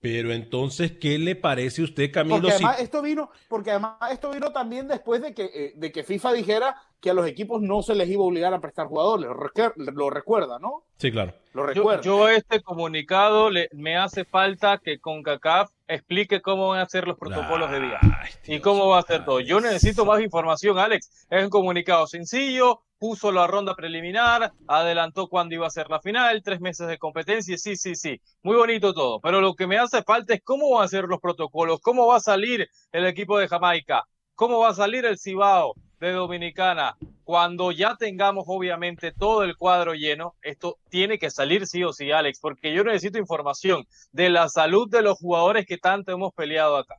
Pero 0.00 0.32
entonces, 0.32 0.92
¿qué 0.92 1.18
le 1.18 1.36
parece 1.36 1.82
a 1.82 1.84
usted, 1.84 2.10
Camilo? 2.10 2.36
Porque 2.40 2.52
si- 2.52 2.64
además, 2.64 2.80
esto 2.80 3.02
vino, 3.02 3.30
porque 3.48 3.70
además 3.70 3.96
esto 4.10 4.30
vino 4.30 4.50
también 4.50 4.88
después 4.88 5.20
de 5.20 5.34
que, 5.34 5.44
eh, 5.52 5.72
de 5.76 5.92
que 5.92 6.04
FIFA 6.04 6.32
dijera 6.32 6.76
que 7.00 7.10
a 7.10 7.14
los 7.14 7.26
equipos 7.26 7.60
no 7.60 7.82
se 7.82 7.94
les 7.94 8.08
iba 8.08 8.22
a 8.22 8.26
obligar 8.26 8.54
a 8.54 8.60
prestar 8.60 8.86
jugadores. 8.86 9.26
Lo, 9.26 9.34
recuer- 9.34 9.74
lo 9.76 10.08
recuerda, 10.08 10.58
¿no? 10.58 10.84
Sí, 10.96 11.12
claro. 11.12 11.34
Lo 11.52 11.62
Yo, 11.62 11.66
recuerda. 11.66 12.02
yo 12.02 12.28
este 12.30 12.62
comunicado 12.62 13.50
le, 13.50 13.68
me 13.72 13.96
hace 13.98 14.24
falta 14.24 14.78
que 14.78 14.98
CONCACAF 15.00 15.70
explique 15.88 16.40
cómo 16.40 16.68
van 16.68 16.80
a 16.80 16.88
ser 16.88 17.06
los 17.06 17.18
protocolos 17.18 17.70
de 17.70 17.80
viaje 17.80 18.06
Ay, 18.22 18.30
y 18.56 18.60
cómo 18.60 18.88
va 18.88 19.00
a 19.00 19.02
ser 19.02 19.24
todo. 19.26 19.40
Yo 19.40 19.60
necesito 19.60 20.06
más 20.06 20.20
información, 20.22 20.78
Alex. 20.78 21.26
Es 21.28 21.42
un 21.44 21.50
comunicado 21.50 22.06
sencillo, 22.06 22.80
puso 23.00 23.32
la 23.32 23.46
ronda 23.46 23.74
preliminar, 23.74 24.52
adelantó 24.68 25.26
cuándo 25.26 25.54
iba 25.54 25.66
a 25.66 25.70
ser 25.70 25.88
la 25.88 26.00
final, 26.00 26.42
tres 26.44 26.60
meses 26.60 26.86
de 26.86 26.98
competencia, 26.98 27.56
sí, 27.56 27.74
sí, 27.74 27.96
sí, 27.96 28.20
muy 28.42 28.56
bonito 28.56 28.92
todo. 28.92 29.20
Pero 29.20 29.40
lo 29.40 29.54
que 29.54 29.66
me 29.66 29.78
hace 29.78 30.02
falta 30.02 30.34
es 30.34 30.42
cómo 30.44 30.70
van 30.70 30.84
a 30.84 30.88
ser 30.88 31.04
los 31.04 31.18
protocolos, 31.18 31.80
cómo 31.80 32.06
va 32.06 32.16
a 32.16 32.20
salir 32.20 32.68
el 32.92 33.06
equipo 33.06 33.38
de 33.38 33.48
Jamaica, 33.48 34.04
cómo 34.34 34.58
va 34.60 34.68
a 34.68 34.74
salir 34.74 35.06
el 35.06 35.18
Cibao 35.18 35.74
de 35.98 36.12
Dominicana. 36.12 36.96
Cuando 37.24 37.72
ya 37.72 37.96
tengamos 37.96 38.44
obviamente 38.46 39.12
todo 39.12 39.44
el 39.44 39.56
cuadro 39.56 39.94
lleno, 39.94 40.34
esto 40.42 40.76
tiene 40.90 41.18
que 41.18 41.30
salir 41.30 41.66
sí 41.66 41.82
o 41.82 41.94
sí, 41.94 42.12
Alex, 42.12 42.38
porque 42.38 42.74
yo 42.74 42.84
necesito 42.84 43.18
información 43.18 43.86
de 44.12 44.28
la 44.28 44.50
salud 44.50 44.90
de 44.90 45.00
los 45.00 45.18
jugadores 45.18 45.64
que 45.64 45.78
tanto 45.78 46.12
hemos 46.12 46.34
peleado 46.34 46.76
acá. 46.76 46.96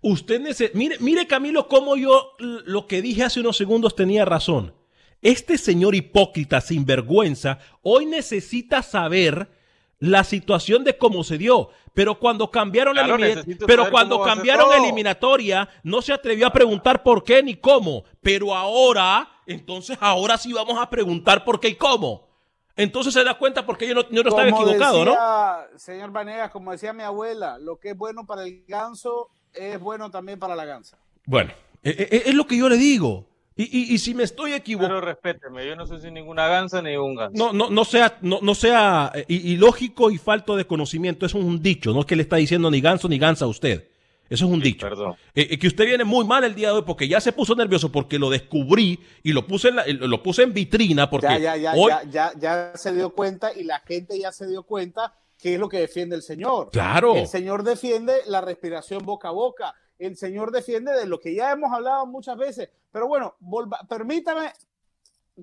Usted 0.00 0.40
mire, 0.74 0.96
mire 0.98 1.26
Camilo, 1.26 1.68
cómo 1.68 1.96
yo 1.96 2.32
lo 2.38 2.86
que 2.86 3.02
dije 3.02 3.22
hace 3.22 3.40
unos 3.40 3.56
segundos 3.56 3.94
tenía 3.94 4.24
razón. 4.24 4.77
Este 5.20 5.58
señor 5.58 5.94
hipócrita, 5.94 6.60
sinvergüenza, 6.60 7.58
hoy 7.82 8.06
necesita 8.06 8.82
saber 8.82 9.50
la 9.98 10.22
situación 10.22 10.84
de 10.84 10.96
cómo 10.96 11.24
se 11.24 11.38
dio. 11.38 11.70
Pero 11.92 12.20
cuando 12.20 12.50
cambiaron 12.50 12.94
la 12.94 13.04
Claro, 13.04 13.42
pero 13.66 13.90
cuando 13.90 14.22
cambiaron 14.22 14.72
eliminatoria, 14.72 15.68
no 15.82 16.00
se 16.00 16.12
atrevió 16.12 16.46
a 16.46 16.52
preguntar 16.52 17.02
por 17.02 17.24
qué 17.24 17.42
ni 17.42 17.56
cómo. 17.56 18.04
Pero 18.22 18.54
ahora, 18.54 19.28
entonces 19.46 19.98
ahora 20.00 20.38
sí 20.38 20.52
vamos 20.52 20.78
a 20.80 20.88
preguntar 20.88 21.44
por 21.44 21.58
qué 21.58 21.70
y 21.70 21.74
cómo. 21.74 22.28
Entonces 22.76 23.12
se 23.12 23.24
da 23.24 23.34
cuenta 23.36 23.66
porque 23.66 23.88
yo 23.88 23.94
no, 23.94 24.08
yo 24.08 24.22
no 24.22 24.28
estaba 24.28 24.48
equivocado, 24.48 25.04
¿no? 25.04 25.10
decía, 25.10 25.66
Señor 25.76 26.12
Vanegas, 26.12 26.52
como 26.52 26.70
decía 26.70 26.92
mi 26.92 27.02
abuela, 27.02 27.58
lo 27.58 27.80
que 27.80 27.90
es 27.90 27.96
bueno 27.96 28.24
para 28.24 28.44
el 28.44 28.64
ganso 28.68 29.30
es 29.52 29.80
bueno 29.80 30.12
también 30.12 30.38
para 30.38 30.54
la 30.54 30.64
gansa. 30.64 30.96
Bueno, 31.26 31.50
e- 31.82 31.90
e- 31.90 32.22
es 32.30 32.34
lo 32.36 32.46
que 32.46 32.56
yo 32.56 32.68
le 32.68 32.76
digo. 32.76 33.27
Y, 33.58 33.64
y- 33.64 33.94
y 33.94 33.98
si 33.98 34.14
me 34.14 34.22
estoy 34.22 34.50
Pero 34.52 34.56
equivocando. 34.58 35.00
respéteme, 35.02 35.66
yo 35.66 35.74
no 35.76 35.84
soy 35.86 36.00
sin 36.00 36.14
ninguna 36.14 36.46
gansa 36.46 36.80
ni 36.80 36.96
un 36.96 37.14
ganso. 37.16 37.36
No, 37.36 37.52
no, 37.52 37.68
no 37.68 37.84
sea, 37.84 38.16
no, 38.22 38.38
no 38.40 38.54
sea 38.54 39.10
eh, 39.14 39.24
ilógico 39.28 40.10
y 40.10 40.16
falto 40.18 40.56
de 40.56 40.64
conocimiento. 40.66 41.26
Eso 41.26 41.38
es 41.38 41.44
un 41.44 41.60
dicho. 41.60 41.92
No 41.92 42.00
es 42.00 42.06
que 42.06 42.14
le 42.16 42.22
está 42.22 42.36
diciendo 42.36 42.70
ni 42.70 42.80
ganso 42.80 43.08
ni 43.08 43.18
gansa 43.18 43.44
a 43.46 43.48
usted. 43.48 43.88
Eso 44.30 44.44
es 44.44 44.50
un 44.52 44.60
dicho. 44.60 44.86
Perdón. 44.86 45.16
Eh, 45.34 45.48
eh, 45.50 45.58
que 45.58 45.66
usted 45.66 45.86
viene 45.86 46.04
muy 46.04 46.24
mal 46.24 46.44
el 46.44 46.54
día 46.54 46.68
de 46.68 46.74
hoy 46.74 46.82
porque 46.86 47.08
ya 47.08 47.20
se 47.20 47.32
puso 47.32 47.54
nervioso 47.56 47.90
porque 47.90 48.18
lo 48.18 48.30
descubrí 48.30 49.00
y 49.24 49.32
lo 49.32 49.46
puse 49.46 49.68
en, 49.70 49.76
la- 49.76 49.86
lo 49.88 50.22
puse 50.22 50.42
en 50.44 50.52
vitrina 50.54 51.10
porque 51.10 51.26
Ya, 51.26 51.38
ya, 51.38 51.56
ya, 51.56 51.72
hoy... 51.74 51.90
ya, 51.90 52.02
ya, 52.10 52.32
ya 52.38 52.72
se 52.76 52.94
dio 52.94 53.10
cuenta 53.10 53.50
y 53.56 53.64
la 53.64 53.80
gente 53.80 54.18
ya 54.20 54.30
se 54.30 54.46
dio 54.46 54.62
cuenta 54.62 55.14
que 55.38 55.54
es 55.54 55.60
lo 55.60 55.68
que 55.68 55.78
defiende 55.80 56.14
el 56.14 56.22
señor. 56.22 56.70
Claro. 56.70 57.16
El 57.16 57.26
señor 57.26 57.62
defiende 57.64 58.12
la 58.26 58.40
respiración 58.40 59.04
boca 59.04 59.28
a 59.28 59.32
boca. 59.32 59.74
El 59.98 60.16
señor 60.16 60.52
defiende 60.52 60.92
de 60.92 61.06
lo 61.06 61.18
que 61.18 61.34
ya 61.34 61.50
hemos 61.52 61.72
hablado 61.72 62.06
muchas 62.06 62.36
veces. 62.36 62.70
Pero 62.92 63.08
bueno, 63.08 63.34
volva- 63.40 63.86
permítame 63.88 64.52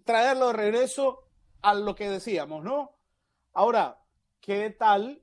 traerlo 0.03 0.47
de 0.47 0.53
regreso 0.53 1.23
a 1.61 1.73
lo 1.73 1.95
que 1.95 2.09
decíamos, 2.09 2.63
¿no? 2.63 2.91
Ahora, 3.53 3.99
¿qué 4.39 4.69
tal? 4.69 5.21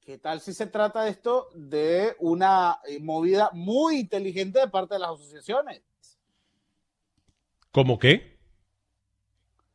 ¿Qué 0.00 0.18
tal 0.18 0.40
si 0.40 0.52
se 0.52 0.66
trata 0.66 1.02
de 1.02 1.10
esto 1.10 1.48
de 1.54 2.14
una 2.18 2.78
eh, 2.86 2.98
movida 3.00 3.50
muy 3.54 4.00
inteligente 4.00 4.58
de 4.60 4.68
parte 4.68 4.94
de 4.94 5.00
las 5.00 5.10
asociaciones? 5.12 5.82
¿Cómo 7.72 7.98
qué? 7.98 8.38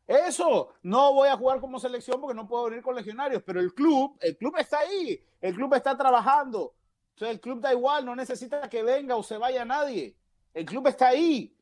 Eso, 0.07 0.69
no 0.83 1.13
voy 1.13 1.29
a 1.29 1.37
jugar 1.37 1.59
como 1.59 1.79
selección 1.79 2.19
porque 2.19 2.35
no 2.35 2.47
puedo 2.47 2.65
venir 2.65 2.81
con 2.81 2.95
legionarios, 2.95 3.43
pero 3.45 3.59
el 3.59 3.73
club, 3.73 4.17
el 4.21 4.37
club 4.37 4.55
está 4.57 4.79
ahí, 4.79 5.23
el 5.41 5.53
club 5.53 5.73
está 5.75 5.95
trabajando. 5.97 6.73
Entonces 7.19 7.35
el 7.35 7.41
club 7.41 7.59
da 7.59 7.73
igual, 7.73 8.05
no 8.05 8.15
necesita 8.15 8.69
que 8.69 8.81
venga 8.81 9.17
o 9.17 9.23
se 9.23 9.35
vaya 9.35 9.65
nadie. 9.65 10.15
El 10.53 10.63
club 10.63 10.87
está 10.87 11.09
ahí. 11.09 11.53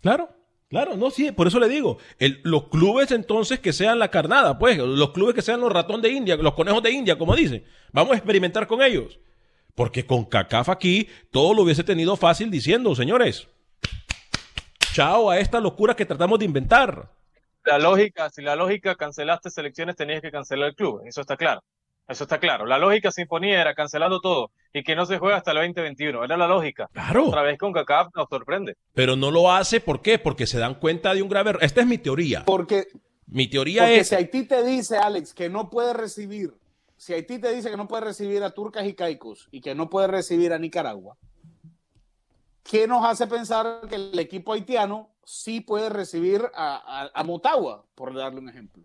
Claro, 0.00 0.30
claro, 0.70 0.96
no, 0.96 1.10
sí, 1.10 1.32
por 1.32 1.48
eso 1.48 1.60
le 1.60 1.68
digo, 1.68 1.98
el- 2.18 2.40
los 2.42 2.68
clubes 2.70 3.10
entonces 3.10 3.60
que 3.60 3.74
sean 3.74 3.98
la 3.98 4.10
carnada, 4.10 4.58
pues, 4.58 4.78
los 4.78 5.10
clubes 5.10 5.34
que 5.34 5.42
sean 5.42 5.60
los 5.60 5.70
ratón 5.70 6.00
de 6.00 6.08
India, 6.08 6.36
los 6.36 6.54
conejos 6.54 6.82
de 6.82 6.92
India, 6.92 7.18
como 7.18 7.36
dicen, 7.36 7.62
vamos 7.92 8.14
a 8.14 8.16
experimentar 8.16 8.66
con 8.66 8.80
ellos. 8.80 9.20
Porque 9.74 10.06
con 10.06 10.24
CACAF 10.24 10.70
aquí 10.70 11.10
todo 11.30 11.52
lo 11.52 11.60
hubiese 11.64 11.84
tenido 11.84 12.16
fácil 12.16 12.50
diciendo, 12.50 12.94
señores, 12.94 13.48
chao 14.94 15.28
a 15.28 15.40
esta 15.40 15.60
locura 15.60 15.94
que 15.94 16.06
tratamos 16.06 16.38
de 16.38 16.46
inventar. 16.46 17.12
La 17.66 17.78
lógica, 17.78 18.30
si 18.30 18.40
la 18.40 18.56
lógica 18.56 18.94
cancelaste 18.94 19.50
selecciones, 19.50 19.94
tenías 19.94 20.22
que 20.22 20.30
cancelar 20.30 20.70
el 20.70 20.74
club. 20.74 21.02
Eso 21.04 21.20
está 21.20 21.36
claro. 21.36 21.62
Eso 22.08 22.24
está 22.24 22.38
claro. 22.38 22.66
La 22.66 22.78
lógica 22.78 23.10
sinfonía 23.10 23.60
era 23.60 23.74
cancelando 23.74 24.20
todo 24.20 24.50
y 24.74 24.82
que 24.82 24.94
no 24.96 25.06
se 25.06 25.18
juega 25.18 25.36
hasta 25.38 25.52
el 25.52 25.58
2021. 25.58 26.24
Era 26.24 26.36
la 26.36 26.46
lógica. 26.48 26.88
Claro. 26.92 27.28
Otra 27.28 27.42
vez 27.42 27.58
con 27.58 27.72
CACAF 27.72 28.08
nos 28.14 28.28
sorprende. 28.28 28.76
Pero 28.92 29.16
no 29.16 29.30
lo 29.30 29.50
hace, 29.52 29.80
¿por 29.80 30.02
qué? 30.02 30.18
Porque 30.18 30.46
se 30.46 30.58
dan 30.58 30.74
cuenta 30.74 31.14
de 31.14 31.22
un 31.22 31.28
grave 31.28 31.50
error. 31.50 31.64
Esta 31.64 31.80
es 31.80 31.86
mi 31.86 31.98
teoría. 31.98 32.44
Porque, 32.44 32.88
Mi 33.26 33.48
teoría 33.48 33.82
porque 33.82 34.00
es... 34.00 34.08
si 34.08 34.14
Haití 34.16 34.44
te 34.44 34.62
dice, 34.64 34.98
Alex, 34.98 35.32
que 35.32 35.48
no 35.48 35.70
puede 35.70 35.92
recibir, 35.94 36.52
si 36.96 37.14
Haití 37.14 37.38
te 37.38 37.54
dice 37.54 37.70
que 37.70 37.76
no 37.76 37.88
puede 37.88 38.04
recibir 38.04 38.42
a 38.42 38.50
turcas 38.50 38.84
y 38.86 38.94
caicos 38.94 39.48
y 39.50 39.60
que 39.60 39.74
no 39.74 39.88
puede 39.88 40.08
recibir 40.08 40.52
a 40.52 40.58
Nicaragua, 40.58 41.16
¿qué 42.64 42.86
nos 42.86 43.04
hace 43.06 43.26
pensar 43.26 43.80
que 43.88 43.94
el 43.96 44.18
equipo 44.18 44.52
haitiano 44.52 45.10
sí 45.24 45.60
puede 45.60 45.88
recibir 45.88 46.42
a, 46.54 46.76
a- 47.04 47.10
a 47.14 47.24
Motagua, 47.24 47.84
por 47.94 48.14
darle 48.14 48.40
un 48.40 48.48
ejemplo? 48.48 48.82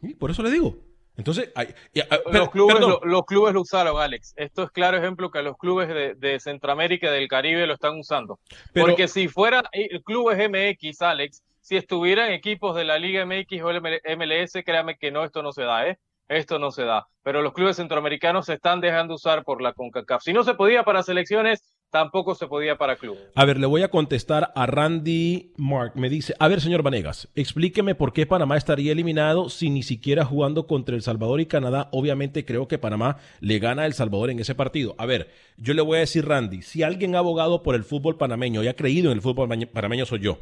Sí, 0.00 0.14
Por 0.14 0.30
eso 0.30 0.42
le 0.42 0.50
digo. 0.50 0.76
Entonces, 1.20 1.52
y- 1.94 2.00
ah, 2.00 2.18
los, 2.32 2.50
clubes, 2.50 2.80
lo, 2.80 3.00
los 3.04 3.22
clubes 3.24 3.54
lo 3.54 3.60
usaron, 3.60 4.00
Alex. 4.00 4.32
Esto 4.36 4.62
es 4.64 4.70
claro 4.70 4.96
ejemplo 4.96 5.30
que 5.30 5.42
los 5.42 5.56
clubes 5.56 5.88
de, 5.88 6.14
de 6.16 6.40
Centroamérica 6.40 7.08
y 7.08 7.12
del 7.20 7.28
Caribe 7.28 7.66
lo 7.66 7.74
están 7.74 7.98
usando. 7.98 8.38
Pero- 8.72 8.86
Porque 8.86 9.06
si 9.08 9.28
fuera 9.28 9.62
eh, 9.72 10.00
clubes 10.02 10.38
MX, 10.48 11.02
Alex, 11.02 11.42
si 11.60 11.76
estuvieran 11.76 12.30
equipos 12.32 12.74
de 12.74 12.84
la 12.84 12.98
Liga 12.98 13.24
MX 13.26 13.62
o 13.62 13.70
el 13.70 13.80
MLS, 14.16 14.62
créame 14.64 14.96
que 14.96 15.10
no, 15.10 15.24
esto 15.24 15.42
no 15.42 15.52
se 15.52 15.62
da, 15.62 15.86
¿eh? 15.86 15.98
Esto 16.28 16.58
no 16.58 16.70
se 16.70 16.84
da. 16.84 17.06
Pero 17.22 17.42
los 17.42 17.52
clubes 17.52 17.76
centroamericanos 17.76 18.46
se 18.46 18.54
están 18.54 18.80
dejando 18.80 19.14
usar 19.14 19.44
por 19.44 19.60
la 19.60 19.72
CONCACAF. 19.72 20.22
Si 20.22 20.32
no 20.32 20.42
se 20.44 20.54
podía 20.54 20.84
para 20.84 21.02
selecciones, 21.02 21.62
tampoco 21.90 22.34
se 22.34 22.46
podía 22.46 22.76
para 22.76 22.96
clubes. 22.96 23.22
A 23.34 23.44
ver, 23.44 23.58
le 23.58 23.66
voy 23.66 23.82
a 23.82 23.90
contestar 23.90 24.52
a 24.54 24.66
Randy 24.66 25.52
Mark. 25.56 25.92
Me 25.96 26.08
dice, 26.08 26.34
a 26.38 26.48
ver, 26.48 26.60
señor 26.60 26.82
Vanegas, 26.82 27.28
explíqueme 27.34 27.94
por 27.94 28.12
qué 28.12 28.26
Panamá 28.26 28.56
estaría 28.56 28.92
eliminado 28.92 29.48
si 29.48 29.70
ni 29.70 29.82
siquiera 29.82 30.24
jugando 30.24 30.66
contra 30.66 30.94
El 30.94 31.02
Salvador 31.02 31.40
y 31.40 31.46
Canadá. 31.46 31.88
Obviamente 31.92 32.44
creo 32.44 32.68
que 32.68 32.78
Panamá 32.78 33.18
le 33.40 33.58
gana 33.58 33.82
a 33.82 33.86
El 33.86 33.94
Salvador 33.94 34.30
en 34.30 34.40
ese 34.40 34.54
partido. 34.54 34.94
A 34.98 35.06
ver, 35.06 35.30
yo 35.56 35.74
le 35.74 35.82
voy 35.82 35.96
a 35.96 36.00
decir, 36.00 36.26
Randy, 36.26 36.62
si 36.62 36.82
alguien 36.82 37.14
ha 37.14 37.18
abogado 37.18 37.62
por 37.62 37.74
el 37.74 37.84
fútbol 37.84 38.16
panameño 38.16 38.62
y 38.62 38.68
ha 38.68 38.76
creído 38.76 39.10
en 39.10 39.16
el 39.16 39.22
fútbol 39.22 39.48
panameño 39.72 40.06
soy 40.06 40.20
yo. 40.20 40.38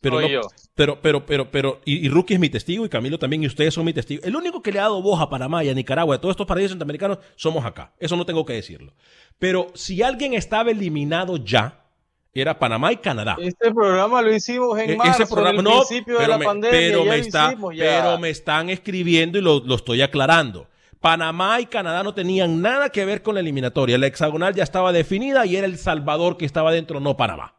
Pero, 0.00 0.16
Soy 0.16 0.24
no- 0.24 0.30
yo. 0.30 0.40
pero, 0.74 1.00
pero, 1.02 1.26
pero, 1.26 1.50
pero, 1.50 1.80
y, 1.84 2.06
y 2.06 2.08
Rookie 2.08 2.34
es 2.34 2.40
mi 2.40 2.48
testigo 2.48 2.86
y 2.86 2.88
Camilo 2.88 3.18
también, 3.18 3.42
y 3.42 3.46
ustedes 3.46 3.74
son 3.74 3.84
mi 3.84 3.92
testigo. 3.92 4.22
El 4.24 4.34
único 4.34 4.62
que 4.62 4.72
le 4.72 4.78
ha 4.78 4.82
dado 4.82 5.02
voz 5.02 5.20
a 5.20 5.28
Panamá 5.28 5.62
y 5.62 5.68
a 5.68 5.74
Nicaragua, 5.74 6.16
a 6.16 6.20
todos 6.20 6.32
estos 6.32 6.46
países 6.46 6.70
centroamericanos, 6.70 7.18
somos 7.36 7.64
acá. 7.66 7.92
Eso 7.98 8.16
no 8.16 8.24
tengo 8.24 8.44
que 8.46 8.54
decirlo. 8.54 8.94
Pero 9.38 9.68
si 9.74 10.02
alguien 10.02 10.32
estaba 10.34 10.70
eliminado 10.70 11.36
ya, 11.36 11.84
era 12.32 12.58
Panamá 12.58 12.92
y 12.92 12.96
Canadá. 12.98 13.36
Este 13.40 13.72
programa 13.74 14.22
lo 14.22 14.34
hicimos 14.34 14.78
en 14.78 14.90
E- 14.90 14.96
marzo, 14.96 15.22
ese 15.24 15.32
programa 15.34 15.60
en 15.60 15.66
el 15.66 15.72
no, 15.72 15.78
principio 15.80 16.14
de 16.14 16.20
pero 16.20 16.30
la 16.32 16.38
me, 16.38 16.44
pandemia. 16.44 16.78
pero 16.78 16.98
ya 17.04 17.10
me 17.10 17.16
lo 17.18 17.22
está, 17.24 17.46
hicimos 17.48 17.76
ya. 17.76 17.84
pero 17.84 18.18
me 18.18 18.30
están 18.30 18.70
escribiendo 18.70 19.36
y 19.36 19.40
lo, 19.42 19.58
lo 19.60 19.74
estoy 19.74 20.00
aclarando. 20.00 20.68
Panamá 21.00 21.60
y 21.60 21.66
Canadá 21.66 22.02
no 22.02 22.14
tenían 22.14 22.60
nada 22.62 22.90
que 22.90 23.04
ver 23.04 23.22
con 23.22 23.34
la 23.34 23.40
eliminatoria. 23.40 23.98
La 23.98 24.06
hexagonal 24.06 24.54
ya 24.54 24.62
estaba 24.62 24.92
definida 24.92 25.44
y 25.46 25.56
era 25.56 25.66
El 25.66 25.76
Salvador 25.78 26.36
que 26.36 26.44
estaba 26.44 26.72
dentro, 26.72 27.00
no 27.00 27.16
Panamá. 27.16 27.54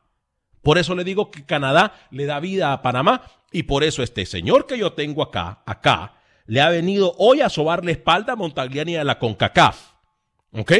Por 0.61 0.77
eso 0.77 0.95
le 0.95 1.03
digo 1.03 1.31
que 1.31 1.45
Canadá 1.45 1.93
le 2.11 2.25
da 2.25 2.39
vida 2.39 2.73
a 2.73 2.81
Panamá 2.81 3.23
y 3.51 3.63
por 3.63 3.83
eso 3.83 4.03
este 4.03 4.25
señor 4.25 4.67
que 4.67 4.77
yo 4.77 4.93
tengo 4.93 5.23
acá, 5.23 5.61
acá, 5.65 6.15
le 6.45 6.61
ha 6.61 6.69
venido 6.69 7.15
hoy 7.17 7.41
a 7.41 7.49
sobar 7.49 7.83
la 7.83 7.91
espalda 7.91 8.33
a 8.33 8.35
Montagliani 8.35 8.95
a 8.95 9.03
la 9.03 9.19
CONCACAF. 9.19 9.91
¿Ok? 10.53 10.73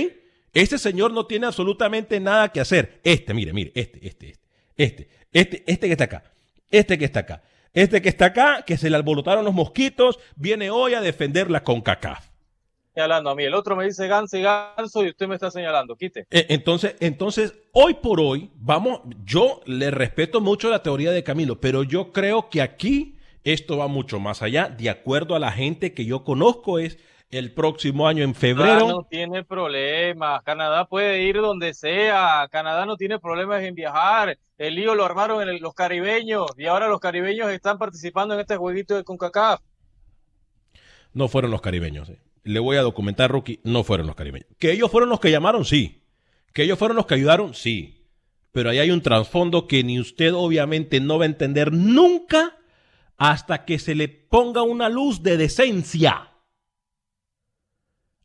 Este 0.53 0.77
señor 0.77 1.11
no 1.13 1.25
tiene 1.25 1.47
absolutamente 1.47 2.19
nada 2.19 2.49
que 2.49 2.59
hacer. 2.59 2.99
Este, 3.03 3.33
mire, 3.33 3.53
mire, 3.53 3.71
este, 3.73 4.05
este, 4.05 4.35
este, 4.75 5.09
este, 5.31 5.63
este, 5.63 5.63
este 5.65 5.87
que 5.87 5.93
está 5.93 6.03
acá, 6.03 6.23
este 6.69 6.97
que 6.97 7.05
está 7.05 7.19
acá, 7.21 7.43
este 7.73 8.01
que 8.01 8.09
está 8.09 8.25
acá, 8.25 8.63
que 8.65 8.77
se 8.77 8.89
le 8.89 8.97
alborotaron 8.97 9.45
los 9.45 9.53
mosquitos, 9.53 10.19
viene 10.35 10.69
hoy 10.69 10.93
a 10.93 11.01
defender 11.01 11.49
la 11.49 11.63
CONCACAF. 11.63 12.30
Señalando 12.93 13.29
a 13.29 13.35
mí. 13.35 13.43
El 13.43 13.53
otro 13.53 13.75
me 13.75 13.85
dice 13.85 14.07
ganso 14.07 14.37
y 14.37 14.41
ganso 14.41 15.03
y 15.03 15.09
usted 15.09 15.27
me 15.27 15.35
está 15.35 15.49
señalando. 15.51 15.95
Quite. 15.95 16.25
Eh, 16.29 16.45
Entonces, 16.49 16.95
entonces, 16.99 17.53
hoy 17.71 17.95
por 17.95 18.19
hoy, 18.19 18.51
vamos, 18.55 19.01
yo 19.23 19.61
le 19.65 19.91
respeto 19.91 20.41
mucho 20.41 20.69
la 20.69 20.83
teoría 20.83 21.11
de 21.11 21.23
Camilo, 21.23 21.59
pero 21.59 21.83
yo 21.83 22.11
creo 22.11 22.49
que 22.49 22.61
aquí 22.61 23.17
esto 23.43 23.77
va 23.77 23.87
mucho 23.87 24.19
más 24.19 24.41
allá, 24.41 24.67
de 24.69 24.89
acuerdo 24.89 25.35
a 25.35 25.39
la 25.39 25.51
gente 25.51 25.93
que 25.93 26.05
yo 26.05 26.23
conozco, 26.23 26.79
es 26.79 26.99
el 27.31 27.53
próximo 27.53 28.07
año 28.09 28.23
en 28.25 28.33
Canadá 28.33 28.39
febrero. 28.65 28.87
no 28.89 29.03
tiene 29.09 29.45
problemas. 29.45 30.43
Canadá 30.43 30.83
puede 30.85 31.23
ir 31.23 31.37
donde 31.37 31.73
sea. 31.73 32.45
Canadá 32.51 32.85
no 32.85 32.97
tiene 32.97 33.19
problemas 33.19 33.63
en 33.63 33.73
viajar. 33.73 34.37
El 34.57 34.75
lío 34.75 34.95
lo 34.95 35.05
armaron 35.05 35.41
en 35.41 35.47
el- 35.47 35.61
los 35.61 35.73
caribeños 35.73 36.47
y 36.57 36.65
ahora 36.65 36.89
los 36.89 36.99
caribeños 36.99 37.49
están 37.49 37.77
participando 37.77 38.33
en 38.33 38.41
este 38.41 38.57
jueguito 38.57 38.97
de 38.97 39.05
CONCACAF. 39.05 39.61
No 41.13 41.29
fueron 41.29 41.51
los 41.51 41.61
caribeños. 41.61 42.09
eh. 42.09 42.19
Le 42.43 42.59
voy 42.59 42.77
a 42.77 42.81
documentar, 42.81 43.31
Rookie, 43.31 43.59
no 43.63 43.83
fueron 43.83 44.07
los 44.07 44.15
caribeños. 44.15 44.47
Que 44.57 44.71
ellos 44.71 44.89
fueron 44.89 45.09
los 45.09 45.19
que 45.19 45.31
llamaron, 45.31 45.65
sí. 45.65 46.03
Que 46.53 46.63
ellos 46.63 46.79
fueron 46.79 46.97
los 46.97 47.05
que 47.05 47.15
ayudaron, 47.15 47.53
sí. 47.53 48.07
Pero 48.51 48.69
ahí 48.69 48.79
hay 48.79 48.91
un 48.91 49.01
trasfondo 49.01 49.67
que 49.67 49.83
ni 49.83 49.99
usted 49.99 50.33
obviamente 50.33 50.99
no 50.99 51.17
va 51.17 51.25
a 51.25 51.27
entender 51.27 51.71
nunca 51.71 52.57
hasta 53.17 53.65
que 53.65 53.79
se 53.79 53.95
le 53.95 54.07
ponga 54.07 54.63
una 54.63 54.89
luz 54.89 55.23
de 55.23 55.37
decencia. 55.37 56.31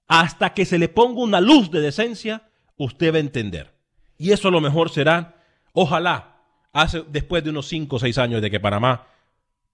Hasta 0.09 0.55
que 0.55 0.65
se 0.65 0.79
le 0.79 0.89
ponga 0.89 1.21
una 1.21 1.41
luz 1.41 1.71
de 1.71 1.81
decencia, 1.81 2.49
usted 2.77 3.13
va 3.13 3.19
a 3.19 3.21
entender. 3.21 3.75
Y 4.17 4.33
eso 4.33 4.49
a 4.49 4.51
lo 4.51 4.61
mejor 4.61 4.91
será, 4.91 5.43
ojalá, 5.73 6.43
hace, 6.73 7.05
después 7.09 7.45
de 7.45 7.51
unos 7.51 7.69
5 7.69 7.97
o 7.97 7.99
6 7.99 8.19
años 8.19 8.43
de 8.43 8.51
que 8.51 8.61
Panamá 8.61 9.07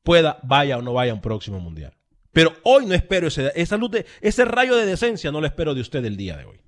pueda, 0.03 0.39
vaya 0.43 0.79
o 0.79 0.83
no 0.83 0.93
vaya 0.93 1.13
a 1.13 1.15
un 1.15 1.21
próximo 1.21 1.61
mundial. 1.61 1.95
Pero 2.33 2.55
hoy 2.63 2.87
no 2.87 2.95
espero 2.95 3.29
ese, 3.29 3.53
esa 3.55 3.77
luz 3.77 3.91
de, 3.91 4.07
ese 4.21 4.45
rayo 4.45 4.75
de 4.77 4.87
decencia, 4.87 5.31
no 5.31 5.41
lo 5.41 5.47
espero 5.47 5.75
de 5.75 5.81
usted 5.83 6.05
el 6.05 6.17
día 6.17 6.37
de 6.37 6.45
hoy. 6.47 6.61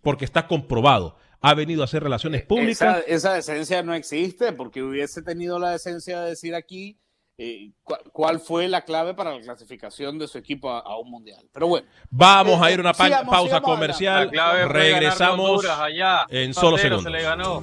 Porque 0.00 0.24
está 0.24 0.46
comprobado. 0.46 1.16
Ha 1.40 1.54
venido 1.54 1.82
a 1.82 1.84
hacer 1.86 2.02
relaciones 2.02 2.42
públicas. 2.44 3.02
Esa, 3.06 3.14
esa 3.14 3.32
decencia 3.34 3.82
no 3.82 3.94
existe 3.94 4.52
porque 4.52 4.82
hubiese 4.82 5.22
tenido 5.22 5.58
la 5.58 5.70
decencia 5.72 6.20
de 6.22 6.30
decir 6.30 6.54
aquí 6.54 6.98
eh, 7.38 7.72
cu- 7.82 7.96
cuál 8.12 8.38
fue 8.40 8.68
la 8.68 8.82
clave 8.82 9.14
para 9.14 9.34
la 9.34 9.40
clasificación 9.40 10.18
de 10.18 10.28
su 10.28 10.38
equipo 10.38 10.70
a, 10.70 10.80
a 10.80 10.98
un 10.98 11.10
mundial. 11.10 11.44
Pero 11.52 11.66
bueno, 11.66 11.86
Vamos 12.10 12.60
Eh, 12.60 12.64
a 12.64 12.70
ir 12.70 12.78
a 12.78 12.82
una 12.82 12.94
sigamos, 12.94 13.34
pausa 13.34 13.56
sigamos 13.56 13.70
comercial. 13.74 14.26
La 14.26 14.30
clave 14.30 14.68
Regresamos 14.68 15.64
en 16.30 16.54
solo 16.54 16.78
segundos. 16.78 17.02
Se 17.04 17.10
le 17.10 17.22
ganó. 17.22 17.62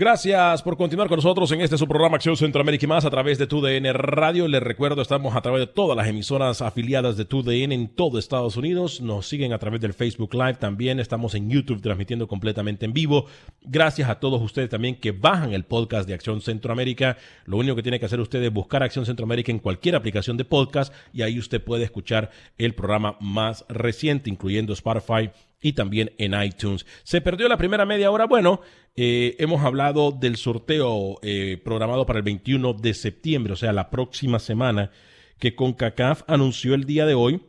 Gracias 0.00 0.62
por 0.62 0.78
continuar 0.78 1.08
con 1.08 1.16
nosotros 1.16 1.52
en 1.52 1.60
este 1.60 1.76
su 1.76 1.86
programa 1.86 2.16
Acción 2.16 2.34
Centroamérica 2.34 2.86
y 2.86 2.88
más 2.88 3.04
a 3.04 3.10
través 3.10 3.36
de 3.36 3.46
TUDN 3.46 3.92
Radio. 3.92 4.48
Les 4.48 4.62
recuerdo, 4.62 5.02
estamos 5.02 5.36
a 5.36 5.42
través 5.42 5.60
de 5.60 5.66
todas 5.66 5.94
las 5.94 6.08
emisoras 6.08 6.62
afiliadas 6.62 7.18
de 7.18 7.26
TUDN 7.26 7.72
en 7.72 7.88
todo 7.88 8.18
Estados 8.18 8.56
Unidos. 8.56 9.02
Nos 9.02 9.28
siguen 9.28 9.52
a 9.52 9.58
través 9.58 9.82
del 9.82 9.92
Facebook 9.92 10.32
Live 10.32 10.54
también. 10.54 11.00
Estamos 11.00 11.34
en 11.34 11.50
YouTube 11.50 11.82
transmitiendo 11.82 12.26
completamente 12.28 12.86
en 12.86 12.94
vivo. 12.94 13.26
Gracias 13.60 14.08
a 14.08 14.18
todos 14.20 14.40
ustedes 14.40 14.70
también 14.70 14.98
que 14.98 15.12
bajan 15.12 15.52
el 15.52 15.64
podcast 15.64 16.08
de 16.08 16.14
Acción 16.14 16.40
Centroamérica. 16.40 17.18
Lo 17.44 17.58
único 17.58 17.76
que 17.76 17.82
tiene 17.82 18.00
que 18.00 18.06
hacer 18.06 18.20
usted 18.20 18.42
es 18.42 18.50
buscar 18.50 18.82
Acción 18.82 19.04
Centroamérica 19.04 19.52
en 19.52 19.58
cualquier 19.58 19.96
aplicación 19.96 20.38
de 20.38 20.46
podcast 20.46 20.94
y 21.12 21.20
ahí 21.20 21.38
usted 21.38 21.62
puede 21.62 21.84
escuchar 21.84 22.30
el 22.56 22.74
programa 22.74 23.18
más 23.20 23.66
reciente, 23.68 24.30
incluyendo 24.30 24.72
Spotify 24.72 25.28
y 25.60 25.72
también 25.74 26.12
en 26.18 26.40
iTunes. 26.42 26.86
Se 27.02 27.20
perdió 27.20 27.48
la 27.48 27.56
primera 27.56 27.84
media 27.84 28.10
hora. 28.10 28.26
Bueno, 28.26 28.60
eh, 28.96 29.36
hemos 29.38 29.64
hablado 29.64 30.12
del 30.12 30.36
sorteo 30.36 31.18
eh, 31.22 31.60
programado 31.64 32.06
para 32.06 32.18
el 32.18 32.24
21 32.24 32.74
de 32.74 32.94
septiembre, 32.94 33.52
o 33.52 33.56
sea, 33.56 33.72
la 33.72 33.90
próxima 33.90 34.38
semana, 34.38 34.90
que 35.38 35.54
CONCACAF 35.54 36.22
anunció 36.26 36.74
el 36.74 36.84
día 36.84 37.06
de 37.06 37.14
hoy. 37.14 37.40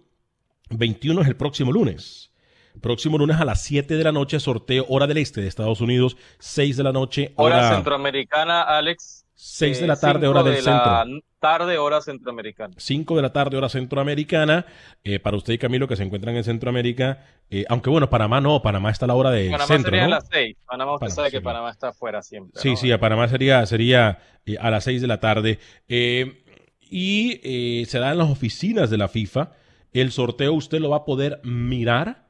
21 0.70 1.22
es 1.22 1.28
el 1.28 1.36
próximo 1.36 1.72
lunes. 1.72 2.32
Próximo 2.80 3.18
lunes 3.18 3.38
a 3.38 3.46
las 3.46 3.64
7 3.64 3.98
de 3.98 4.04
la 4.04 4.14
noche, 4.14 4.40
sorteo 4.40 4.86
hora 4.88 5.08
del 5.08 5.18
este 5.18 5.42
de 5.42 5.48
Estados 5.48 5.82
Unidos, 5.82 6.16
6 6.40 6.78
de 6.78 6.84
la 6.84 6.94
noche, 6.94 7.34
Hora 7.36 7.58
hora, 7.58 7.76
centroamericana, 7.76 8.62
Alex. 8.62 9.21
6 9.44 9.80
de 9.80 9.86
eh, 9.86 9.88
la 9.88 9.96
tarde, 10.00 10.28
cinco 10.28 10.30
hora 10.30 10.44
del 10.44 10.54
de 10.54 10.62
centro. 10.62 10.86
la 10.86 11.22
tarde, 11.40 11.78
hora 11.80 12.00
centroamericana. 12.00 12.76
5 12.78 13.16
de 13.16 13.22
la 13.24 13.34
tarde, 13.34 13.58
hora 13.58 13.70
centroamericana. 13.70 14.68
Eh, 15.04 15.20
para 15.20 15.36
usted 15.36 15.54
y 15.54 15.58
Camilo, 15.58 15.88
que 15.88 15.96
se 15.96 16.04
encuentran 16.04 16.36
en 16.36 16.44
Centroamérica. 16.44 17.26
eh, 17.50 17.66
aunque 17.68 17.90
bueno, 17.90 18.08
Panamá 18.08 18.40
no, 18.40 18.62
Panamá 18.62 18.92
está 18.92 19.06
a 19.06 19.08
la 19.08 19.16
hora 19.16 19.32
de 19.32 19.46
Panamá 19.50 19.66
centro, 19.66 19.90
sería 19.90 20.02
¿no? 20.02 20.14
a 20.14 20.20
las 20.20 20.28
seis. 20.32 20.56
Panamá, 20.68 20.94
usted 20.94 21.06
Panamá, 21.08 21.16
sabe 21.16 21.32
que 21.32 21.42
Panamá 21.42 21.72
está 21.72 21.88
afuera 21.88 22.22
siempre. 22.22 22.62
Sí, 22.62 22.70
¿no? 22.70 22.76
sí, 22.76 22.92
a 22.92 23.00
Panamá 23.00 23.28
sería, 23.30 23.66
sería 23.66 24.20
eh, 24.46 24.58
a 24.60 24.70
las 24.70 24.84
6 24.84 25.02
de 25.02 25.08
la 25.08 25.20
tarde. 25.20 25.58
Eh, 25.90 26.44
y 26.80 27.40
eh, 27.44 27.86
se 27.88 27.98
da 27.98 28.12
en 28.12 28.20
las 28.20 28.30
oficinas 28.30 28.92
de 28.92 28.98
la 29.00 29.08
FIFA. 29.08 29.54
El 29.94 30.12
sorteo 30.12 30.54
usted 30.54 30.80
lo 30.80 30.92
va 30.92 30.98
a 30.98 31.06
poder 31.06 31.42
mirar 31.44 32.28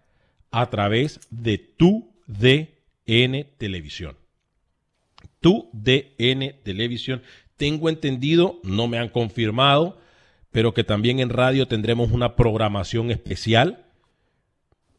a 0.52 0.69
través 0.69 1.19
de 1.30 1.58
tu 1.58 2.13
DN 2.28 3.43
Televisión. 3.58 4.21
Tu 5.42 5.70
DN 5.74 6.54
Televisión. 6.64 7.22
Tengo 7.58 7.90
entendido, 7.90 8.60
no 8.64 8.88
me 8.88 8.98
han 8.98 9.10
confirmado, 9.10 9.98
pero 10.52 10.74
que 10.74 10.84
también 10.84 11.20
en 11.20 11.30
radio 11.30 11.68
tendremos 11.68 12.12
una 12.12 12.36
programación 12.36 13.12
especial. 13.12 13.86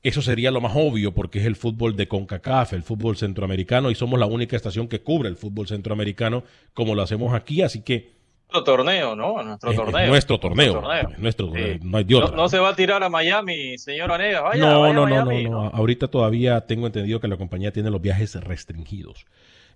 Eso 0.02 0.20
sería 0.20 0.50
lo 0.50 0.60
más 0.60 0.72
obvio 0.74 1.12
porque 1.12 1.38
es 1.38 1.46
el 1.46 1.54
fútbol 1.54 1.94
de 1.96 2.08
CONCACAF, 2.08 2.72
el 2.72 2.82
fútbol 2.82 3.16
centroamericano, 3.16 3.90
y 3.90 3.94
somos 3.94 4.18
la 4.18 4.26
única 4.26 4.56
estación 4.56 4.88
que 4.88 5.00
cubre 5.00 5.28
el 5.28 5.36
fútbol 5.36 5.68
centroamericano 5.68 6.42
como 6.74 6.94
lo 6.96 7.02
hacemos 7.02 7.32
aquí, 7.34 7.62
así 7.62 7.82
que 7.82 8.10
Nuestro 8.52 8.76
torneo, 8.76 9.14
¿no? 9.16 9.42
Nuestro 9.42 9.70
es, 9.70 9.78
es 9.78 9.84
torneo. 9.84 10.06
nuestro 10.08 10.40
torneo. 10.40 10.72
torneo. 10.74 11.08
es 11.10 11.18
nuestro 11.20 11.46
Sí. 11.46 11.52
torneo, 11.52 11.78
no 11.84 11.98
hay 11.98 12.04
de 12.04 12.14
No, 12.14 12.24
otra. 12.26 12.36
no 12.36 12.48
se 12.48 12.58
va 12.58 12.68
a 12.70 12.76
tirar 12.76 13.02
a 13.02 13.08
Miami, 13.08 13.78
señor 13.78 14.10
Vanegas. 14.10 14.42
Vaya, 14.42 14.60
no, 14.60 14.80
vaya 14.80 14.92
no, 14.94 15.06
no, 15.08 15.24
no, 15.24 15.40
no. 15.50 15.60
Ahorita 15.68 16.08
todavía 16.08 16.60
tengo 16.62 16.86
entendido 16.86 17.18
que 17.20 17.28
la 17.28 17.36
compañía 17.36 17.72
tiene 17.72 17.88
los 17.90 18.02
viajes 18.02 18.34
restringidos. 18.34 19.24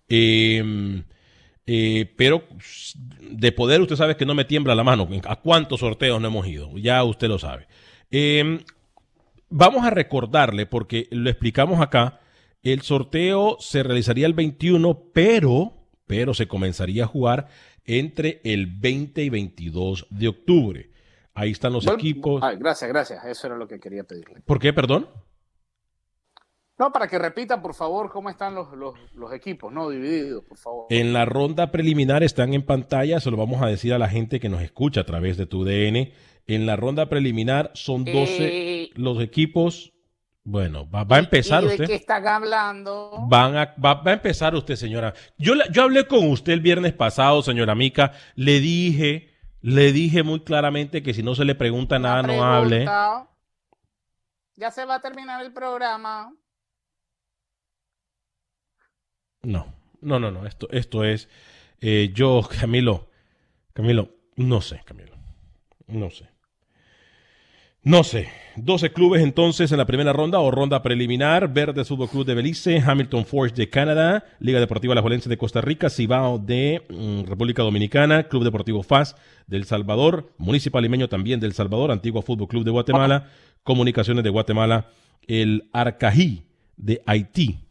Eh, 0.08 1.02
eh, 1.66 2.12
pero 2.16 2.44
de 3.20 3.52
poder 3.52 3.80
usted 3.80 3.96
sabe 3.96 4.16
que 4.16 4.26
no 4.26 4.34
me 4.34 4.44
tiembla 4.44 4.74
la 4.74 4.84
mano. 4.84 5.08
¿A 5.24 5.36
cuántos 5.36 5.80
sorteos 5.80 6.20
no 6.20 6.28
hemos 6.28 6.46
ido? 6.46 6.76
Ya 6.78 7.02
usted 7.02 7.28
lo 7.28 7.38
sabe. 7.38 7.66
Eh, 8.10 8.60
vamos 9.48 9.84
a 9.84 9.90
recordarle, 9.90 10.66
porque 10.66 11.08
lo 11.10 11.28
explicamos 11.28 11.80
acá, 11.80 12.20
el 12.62 12.82
sorteo 12.82 13.56
se 13.60 13.82
realizaría 13.82 14.26
el 14.26 14.34
21, 14.34 15.10
pero, 15.12 15.74
pero 16.06 16.34
se 16.34 16.46
comenzaría 16.48 17.04
a 17.04 17.08
jugar 17.08 17.48
entre 17.84 18.40
el 18.44 18.66
20 18.66 19.22
y 19.22 19.28
22 19.28 20.06
de 20.10 20.28
octubre. 20.28 20.90
Ahí 21.34 21.50
están 21.50 21.72
los 21.72 21.84
Bueno, 21.84 21.98
equipos. 21.98 22.42
ay, 22.42 22.56
gracias, 22.58 22.88
gracias. 22.88 23.24
Eso 23.24 23.46
era 23.46 23.56
lo 23.56 23.68
que 23.68 23.78
quería 23.78 24.04
pedirle. 24.04 24.40
¿Por 24.44 24.58
qué, 24.58 24.72
perdón? 24.72 25.08
No, 26.78 26.92
para 26.92 27.08
que 27.08 27.18
repita, 27.18 27.62
por 27.62 27.74
favor, 27.74 28.10
cómo 28.10 28.28
están 28.28 28.54
los, 28.54 28.70
los, 28.72 28.94
los 29.14 29.32
equipos, 29.32 29.72
¿no? 29.72 29.88
Divididos, 29.88 30.44
por 30.44 30.58
favor. 30.58 30.86
En 30.90 31.12
la 31.14 31.24
ronda 31.24 31.70
preliminar 31.70 32.22
están 32.22 32.52
en 32.52 32.62
pantalla, 32.66 33.18
se 33.18 33.30
lo 33.30 33.38
vamos 33.38 33.62
a 33.62 33.66
decir 33.66 33.94
a 33.94 33.98
la 33.98 34.08
gente 34.08 34.40
que 34.40 34.50
nos 34.50 34.60
escucha 34.60 35.00
a 35.00 35.04
través 35.04 35.38
de 35.38 35.46
tu 35.46 35.64
DN. 35.64 36.12
En 36.46 36.66
la 36.66 36.76
ronda 36.76 37.08
preliminar 37.08 37.70
son 37.74 38.04
12 38.04 38.36
Eh, 38.40 38.90
los 38.94 39.20
equipos. 39.22 39.92
Bueno, 40.44 40.88
va, 40.88 41.02
va 41.04 41.16
a 41.16 41.20
empezar 41.20 41.64
¿Y 41.64 41.66
de 41.68 41.72
usted. 41.72 41.86
qué 41.86 41.94
están 41.94 42.28
hablando? 42.28 43.10
Van 43.26 43.56
a, 43.56 43.74
va, 43.84 43.94
va 43.94 44.10
a 44.12 44.14
empezar 44.14 44.54
usted, 44.54 44.76
señora. 44.76 45.12
Yo, 45.38 45.54
la- 45.56 45.68
yo 45.72 45.82
hablé 45.82 46.06
con 46.06 46.28
usted 46.30 46.52
el 46.52 46.60
viernes 46.60 46.92
pasado, 46.92 47.42
señora 47.42 47.74
Mica. 47.74 48.12
Le 48.36 48.60
dije, 48.60 49.30
le 49.62 49.90
dije 49.92 50.22
muy 50.22 50.40
claramente 50.40 51.02
que 51.02 51.14
si 51.14 51.22
no 51.22 51.34
se 51.34 51.44
le 51.46 51.54
pregunta 51.56 51.98
nada, 51.98 52.22
no 52.22 52.44
hable. 52.44 52.84
Ya 54.56 54.70
se 54.70 54.84
va 54.84 54.96
a 54.96 55.00
terminar 55.00 55.44
el 55.44 55.52
programa. 55.52 56.32
No, 59.46 59.72
no, 60.00 60.18
no, 60.18 60.32
no. 60.32 60.44
Esto, 60.44 60.68
esto 60.72 61.04
es. 61.04 61.28
eh, 61.80 62.10
yo, 62.12 62.42
Camilo, 62.60 63.08
Camilo, 63.72 64.10
no 64.34 64.60
sé, 64.60 64.82
Camilo. 64.84 65.16
No 65.86 66.10
sé. 66.10 66.28
No 67.84 68.02
sé. 68.02 68.28
12 68.56 68.90
clubes 68.92 69.22
entonces 69.22 69.70
en 69.70 69.78
la 69.78 69.86
primera 69.86 70.12
ronda 70.12 70.40
o 70.40 70.50
ronda 70.50 70.82
preliminar. 70.82 71.52
Verdes 71.52 71.86
Fútbol 71.86 72.08
Club 72.08 72.26
de 72.26 72.34
Belice, 72.34 72.82
Hamilton 72.84 73.24
Forge 73.24 73.54
de 73.54 73.70
Canadá, 73.70 74.24
Liga 74.40 74.58
Deportiva 74.58 74.96
La 74.96 75.02
Juelense 75.02 75.28
de 75.28 75.38
Costa 75.38 75.60
Rica, 75.60 75.90
Cibao 75.90 76.38
de 76.38 76.82
mm, 76.88 77.28
República 77.28 77.62
Dominicana, 77.62 78.24
Club 78.24 78.42
Deportivo 78.42 78.82
FAS 78.82 79.14
del 79.46 79.64
Salvador, 79.64 80.32
Municipal 80.38 80.82
Limeño 80.82 81.08
también 81.08 81.38
del 81.38 81.52
Salvador, 81.52 81.92
Antigua 81.92 82.22
Fútbol 82.22 82.48
Club 82.48 82.64
de 82.64 82.72
Guatemala, 82.72 83.28
Comunicaciones 83.62 84.24
de 84.24 84.30
Guatemala, 84.30 84.88
el 85.28 85.68
Arcají 85.72 86.42
de 86.76 87.00
Haití 87.06 87.65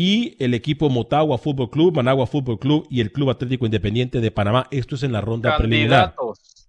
y 0.00 0.36
el 0.38 0.54
equipo 0.54 0.88
Motagua 0.88 1.38
Fútbol 1.38 1.70
Club, 1.70 1.96
Managua 1.96 2.24
Fútbol 2.28 2.56
Club 2.60 2.86
y 2.88 3.00
el 3.00 3.10
Club 3.10 3.30
Atlético 3.30 3.64
Independiente 3.66 4.20
de 4.20 4.30
Panamá. 4.30 4.68
Esto 4.70 4.94
es 4.94 5.02
en 5.02 5.10
la 5.10 5.20
ronda 5.20 5.56
preliminar. 5.56 6.14
Candidatos. 6.14 6.68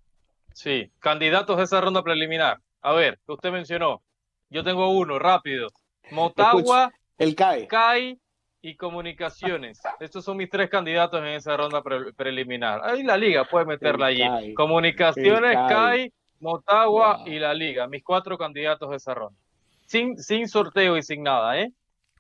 Sí, 0.52 0.90
candidatos 0.98 1.60
a 1.60 1.62
esa 1.62 1.80
ronda 1.80 2.02
preliminar. 2.02 2.58
A 2.82 2.94
ver, 2.94 3.20
que 3.28 3.34
usted 3.34 3.52
mencionó. 3.52 4.02
Yo 4.50 4.64
tengo 4.64 4.90
uno, 4.90 5.20
rápido. 5.20 5.68
Motagua, 6.10 6.92
El 7.20 7.36
CAE. 7.36 7.68
CAI 7.68 8.18
y 8.64 8.76
Comunicaciones. 8.76 9.80
Estos 10.00 10.26
son 10.26 10.36
mis 10.38 10.50
tres 10.50 10.68
candidatos 10.68 11.20
en 11.20 11.28
esa 11.28 11.56
ronda 11.56 11.84
pre- 11.84 12.12
preliminar. 12.14 12.82
Ahí 12.84 13.04
la 13.04 13.16
liga 13.16 13.44
puede 13.46 13.66
meterla 13.66 14.10
El 14.10 14.16
allí. 14.16 14.28
CAI. 14.28 14.54
Comunicaciones, 14.56 15.54
CAI. 15.54 15.70
CAI, 15.70 16.14
Motagua 16.40 17.18
Wow. 17.18 17.28
y 17.28 17.38
la 17.38 17.54
liga. 17.54 17.86
Mis 17.86 18.04
cuatro 18.04 18.40
candidatos 18.40 18.90
de 18.90 18.96
esa 18.96 19.14
ronda. 19.14 19.38
Sin, 19.86 20.18
sin 20.18 20.48
sorteo 20.48 20.98
y 20.98 21.04
sin 21.04 21.22
nada, 21.22 21.60
¿eh? 21.60 21.72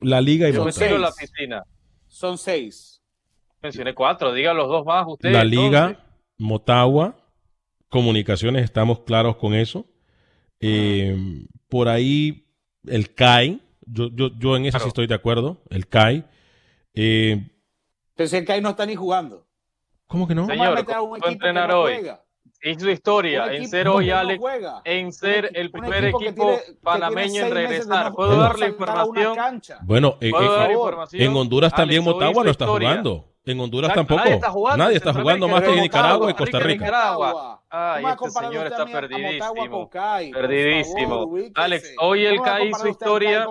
La 0.01 0.21
Liga 0.21 0.49
y 0.49 0.53
Yo 0.53 0.63
me 0.65 0.71
tiro 0.71 0.97
la 0.97 1.11
piscina. 1.11 1.63
Son 2.07 2.37
seis. 2.37 3.01
Mencioné 3.61 3.93
cuatro, 3.93 4.33
diga 4.33 4.53
los 4.53 4.67
dos 4.69 4.85
más 4.85 5.05
ustedes. 5.07 5.33
La 5.33 5.43
Liga, 5.43 5.87
entonces. 5.89 6.03
Motagua, 6.37 7.15
Comunicaciones, 7.89 8.63
estamos 8.63 8.99
claros 9.01 9.35
con 9.37 9.53
eso. 9.53 9.85
Eh, 10.61 11.17
por 11.67 11.87
ahí 11.89 12.45
el 12.85 13.13
CAI, 13.13 13.61
yo, 13.81 14.09
yo, 14.13 14.29
yo 14.37 14.55
en 14.55 14.65
eso 14.65 14.77
Claro. 14.77 14.83
sí 14.85 14.87
estoy 14.89 15.07
de 15.07 15.15
acuerdo, 15.15 15.63
el 15.69 15.87
CAI. 15.87 16.23
Eh, 16.93 17.49
Entonces 18.11 18.39
el 18.39 18.45
CAE 18.45 18.61
no 18.61 18.69
está 18.69 18.85
ni 18.85 18.95
jugando. 18.95 19.47
¿Cómo 20.07 20.27
que 20.27 20.35
no? 20.35 20.45
Señor, 20.45 20.57
¿Cómo 20.57 20.63
va 20.71 20.77
a 20.77 20.81
meter 20.81 20.95
a 20.95 21.01
un 21.01 21.09
¿cómo 21.09 21.21
va 21.21 21.27
a 21.27 21.31
equipo 21.31 21.45
que 21.45 21.53
no 21.53 21.79
hoy? 21.81 21.93
juega? 21.95 22.23
Hizo 22.61 22.89
historia 22.89 23.43
Un 23.43 23.49
en 23.49 23.55
equipo 23.55 23.69
ser 23.71 23.87
hoy, 23.87 24.07
no 24.07 24.17
Alex, 24.17 24.39
juega. 24.39 24.81
en 24.83 25.13
ser 25.13 25.49
el 25.53 25.71
primer 25.71 26.03
equipo 26.05 26.21
equipo 26.23 26.45
tiene- 26.65 26.79
panameño 26.83 27.45
en 27.45 27.53
regresar. 27.53 28.05
no- 28.09 28.15
¿Puedo 28.15 28.29
de 28.31 28.35
no 28.35 28.41
dar 28.43 28.59
la 28.59 28.65
saltar 28.67 28.89
a 28.89 29.05
una 29.05 29.21
información? 29.21 29.77
Bueno, 29.83 30.17
en, 30.19 30.31
¿Puedo 30.31 30.55
dar 30.55 30.71
información? 30.71 31.21
en 31.23 31.35
Honduras 31.37 31.73
también 31.73 32.01
Alex, 32.01 32.07
hoy 32.07 32.13
Motagua 32.15 32.43
no 32.43 32.51
está 32.51 32.65
historia. 32.65 32.89
jugando. 32.89 33.25
En 33.49 33.59
Honduras 33.59 33.89
Exacto, 33.89 34.15
tampoco. 34.15 34.23
Nadie 34.25 34.35
está 34.35 34.51
jugando. 34.51 34.83
Nadie 34.83 34.97
está 34.97 35.13
jugando 35.13 35.47
más 35.47 35.63
que 35.63 35.73
en 35.73 35.81
Nicaragua 35.81 36.29
y 36.29 36.33
Costa 36.35 36.59
Rica. 36.59 36.85
Nicaragua. 36.85 37.63
Ay, 37.71 38.03
¿Cómo 38.03 38.03
va 38.03 38.09
a 38.09 38.13
este 38.27 38.29
señor 38.47 38.67
está 38.67 38.85
perdidísimo. 38.85 39.89
Perdidísimo. 40.33 41.09
favor. 41.09 41.41
Alex, 41.55 41.93
hoy 41.99 42.25
el 42.25 42.37
¿Cómo 42.37 42.43
va 42.47 42.55
a 42.55 42.57
CAI 42.59 42.69
hizo 42.69 42.87
historia? 42.87 43.47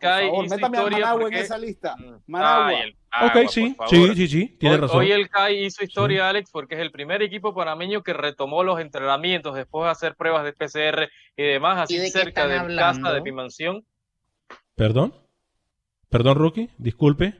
CAI 0.00 0.26
hizo 0.28 0.54
historia 0.54 0.68
Managua 0.98 1.12
en 1.14 1.20
porque- 1.20 1.40
esa 1.40 1.58
lista. 1.58 1.96
Mm. 1.96 2.14
Managua. 2.26 2.66
Ay, 2.68 2.76
el 2.82 2.96
Ok, 3.44 3.48
sí, 3.48 3.74
sí, 3.88 4.14
sí, 4.14 4.28
sí, 4.28 4.56
tiene 4.60 4.74
Hoy, 4.76 4.80
razón. 4.82 4.98
hoy 5.00 5.12
el 5.12 5.28
CAI 5.30 5.64
hizo 5.64 5.82
historia, 5.82 6.28
Alex, 6.28 6.50
porque 6.52 6.74
es 6.74 6.80
el 6.80 6.92
primer 6.92 7.22
equipo 7.22 7.54
panameño 7.54 8.02
que 8.02 8.12
retomó 8.12 8.62
los 8.62 8.78
entrenamientos 8.80 9.54
después 9.56 9.86
de 9.86 9.90
hacer 9.90 10.14
pruebas 10.14 10.44
de 10.44 10.52
PCR 10.52 11.08
y 11.36 11.42
demás, 11.42 11.78
así 11.78 11.94
¿Y 11.94 11.98
de 11.98 12.04
qué 12.04 12.10
cerca 12.10 12.46
de 12.46 12.62
mi 12.62 12.76
casa, 12.76 13.12
de 13.12 13.20
mi 13.22 13.32
mansión. 13.32 13.84
¿Perdón? 14.74 15.14
¿Perdón, 16.10 16.36
Rookie? 16.36 16.70
Disculpe. 16.78 17.34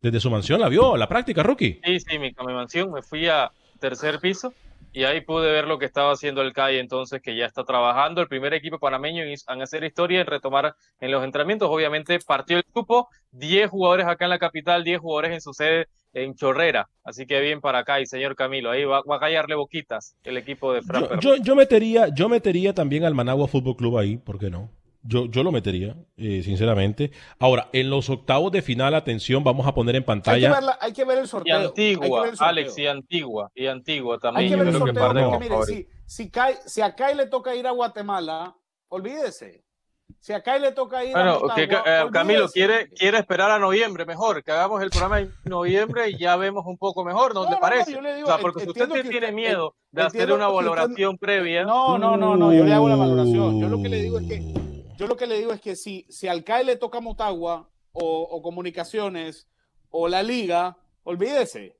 Desde 0.00 0.20
su 0.20 0.30
mansión 0.30 0.60
la 0.60 0.68
vio, 0.68 0.96
la 0.96 1.08
práctica, 1.08 1.42
Rookie. 1.42 1.80
Sí, 1.84 2.00
sí, 2.00 2.18
mi, 2.18 2.32
mi 2.46 2.52
mansión. 2.54 2.92
Me 2.92 3.02
fui 3.02 3.26
a 3.26 3.50
tercer 3.80 4.20
piso 4.20 4.52
y 4.92 5.04
ahí 5.04 5.20
pude 5.20 5.50
ver 5.52 5.66
lo 5.66 5.78
que 5.78 5.84
estaba 5.84 6.12
haciendo 6.12 6.42
el 6.42 6.52
CAI 6.52 6.78
entonces, 6.78 7.20
que 7.20 7.36
ya 7.36 7.46
está 7.46 7.64
trabajando. 7.64 8.20
El 8.20 8.28
primer 8.28 8.54
equipo 8.54 8.78
panameño 8.78 9.22
en, 9.22 9.62
hacer 9.62 9.84
historia, 9.84 10.20
en 10.20 10.26
retomar 10.26 10.74
en 11.00 11.10
los 11.10 11.24
entrenamientos. 11.24 11.68
Obviamente 11.70 12.18
partió 12.26 12.56
el 12.56 12.64
grupo, 12.74 13.08
10 13.32 13.70
jugadores 13.70 14.06
acá 14.06 14.24
en 14.24 14.30
la 14.30 14.38
capital, 14.38 14.84
10 14.84 15.00
jugadores 15.00 15.32
en 15.32 15.40
su 15.40 15.52
sede 15.52 15.88
en 16.14 16.34
Chorrera. 16.34 16.88
Así 17.04 17.26
que 17.26 17.40
bien 17.40 17.60
para 17.60 17.80
acá 17.80 18.00
y 18.00 18.06
señor 18.06 18.34
Camilo, 18.34 18.70
ahí 18.70 18.84
va, 18.84 19.02
va 19.02 19.16
a 19.16 19.20
callarle 19.20 19.54
boquitas 19.54 20.16
el 20.24 20.36
equipo 20.36 20.72
de 20.72 20.82
Fran 20.82 21.04
Yo, 21.20 21.36
yo, 21.36 21.42
yo 21.42 21.54
metería, 21.54 22.08
yo 22.14 22.28
metería 22.28 22.74
también 22.74 23.04
al 23.04 23.14
Managua 23.14 23.46
Fútbol 23.46 23.76
Club 23.76 23.98
ahí, 23.98 24.16
¿por 24.16 24.38
qué 24.38 24.50
no? 24.50 24.70
Yo, 25.02 25.26
yo 25.26 25.42
lo 25.42 25.52
metería, 25.52 25.94
eh, 26.16 26.42
sinceramente. 26.44 27.12
Ahora, 27.38 27.68
en 27.72 27.88
los 27.88 28.10
octavos 28.10 28.50
de 28.52 28.62
final, 28.62 28.94
atención, 28.94 29.44
vamos 29.44 29.66
a 29.66 29.72
poner 29.74 29.94
en 29.94 30.00
Hay 30.00 30.02
que, 30.02 30.06
pantalla. 30.06 30.52
ver 30.54 30.62
la- 30.64 30.78
hay 30.80 30.92
que 30.92 31.04
ver 31.04 31.18
el 31.18 31.24
Y 31.24 31.28
sorteo. 31.28 31.54
hay 31.56 31.60
que 31.62 31.68
Antigua, 31.68 32.20
ver 32.22 32.30
el 32.30 32.36
sorteo. 32.36 32.48
Alex, 32.48 32.78
y 32.78 32.86
Antigua, 32.86 33.50
y 33.54 33.66
Antigua 33.66 34.14
Hay 34.16 34.20
también. 34.20 34.46
que 34.46 34.50
yo 34.52 34.58
ver 34.58 34.66
el 34.68 34.72
creo 34.74 34.84
que 34.94 35.00
sorteo 35.00 35.38
porque, 35.58 35.72
si, 35.72 35.86
si, 36.06 36.30
Kai- 36.30 36.58
si 36.66 36.80
a 36.82 36.94
Kai 36.94 37.14
le 37.14 37.26
toca 37.26 37.54
ir 37.54 37.66
a 37.66 37.70
Guatemala, 37.70 38.54
olvídese. 38.88 39.62
Si 40.20 40.32
a 40.32 40.42
Kai 40.42 40.60
le 40.60 40.72
toca 40.72 41.04
ir 41.04 41.14
a 41.16 41.20
Bueno, 41.20 41.32
Motagua, 41.40 41.54
que, 41.54 41.62
eh, 41.64 42.04
Camilo 42.12 42.38
olvídese. 42.40 42.52
quiere, 42.54 42.88
quiere 42.88 43.18
esperar 43.18 43.50
a 43.52 43.58
noviembre 43.58 44.04
mejor, 44.04 44.42
que 44.42 44.50
hagamos 44.50 44.82
el 44.82 44.90
programa 44.90 45.20
en 45.20 45.32
noviembre 45.44 46.10
y 46.10 46.18
ya 46.18 46.34
vemos 46.36 46.64
un 46.66 46.76
poco 46.76 47.04
mejor, 47.04 47.34
¿no, 47.34 47.44
No, 47.44 47.50
no, 47.52 47.60
parece? 47.60 47.92
yo 47.92 48.00
le 48.00 48.16
digo, 48.16 48.26
o 48.26 48.30
sea, 48.32 48.40
porque 48.40 48.62
si 48.62 48.68
usted 48.70 48.88
que 48.88 49.02
tiene 49.02 49.26
usted- 49.26 49.32
miedo 49.34 49.74
de 49.92 50.02
hacer 50.02 50.32
una 50.32 50.46
que 50.46 50.52
usted- 50.52 50.54
valoración 50.56 51.18
previa, 51.18 51.62
No, 51.64 51.98
no, 51.98 52.16
no, 52.16 52.36
no, 52.36 52.52
yo 52.52 52.64
le 52.64 52.72
hago 52.74 52.88
la 52.88 52.96
valoración. 52.96 53.60
Yo 53.60 53.68
lo 53.68 53.80
que 53.82 53.88
le 53.90 54.02
digo 54.02 54.18
es 54.18 54.26
que, 54.26 54.42
yo 54.98 55.06
lo 55.06 55.16
que 55.16 55.26
le 55.26 55.38
digo 55.38 55.52
es 55.52 55.60
que 55.60 55.76
si, 55.76 56.04
si 56.10 56.28
al 56.28 56.44
CAE 56.44 56.64
le 56.64 56.76
toca 56.76 57.00
Motagua 57.00 57.68
o, 57.92 58.22
o 58.22 58.42
Comunicaciones 58.42 59.48
o 59.90 60.08
la 60.08 60.22
Liga, 60.22 60.76
olvídese. 61.04 61.76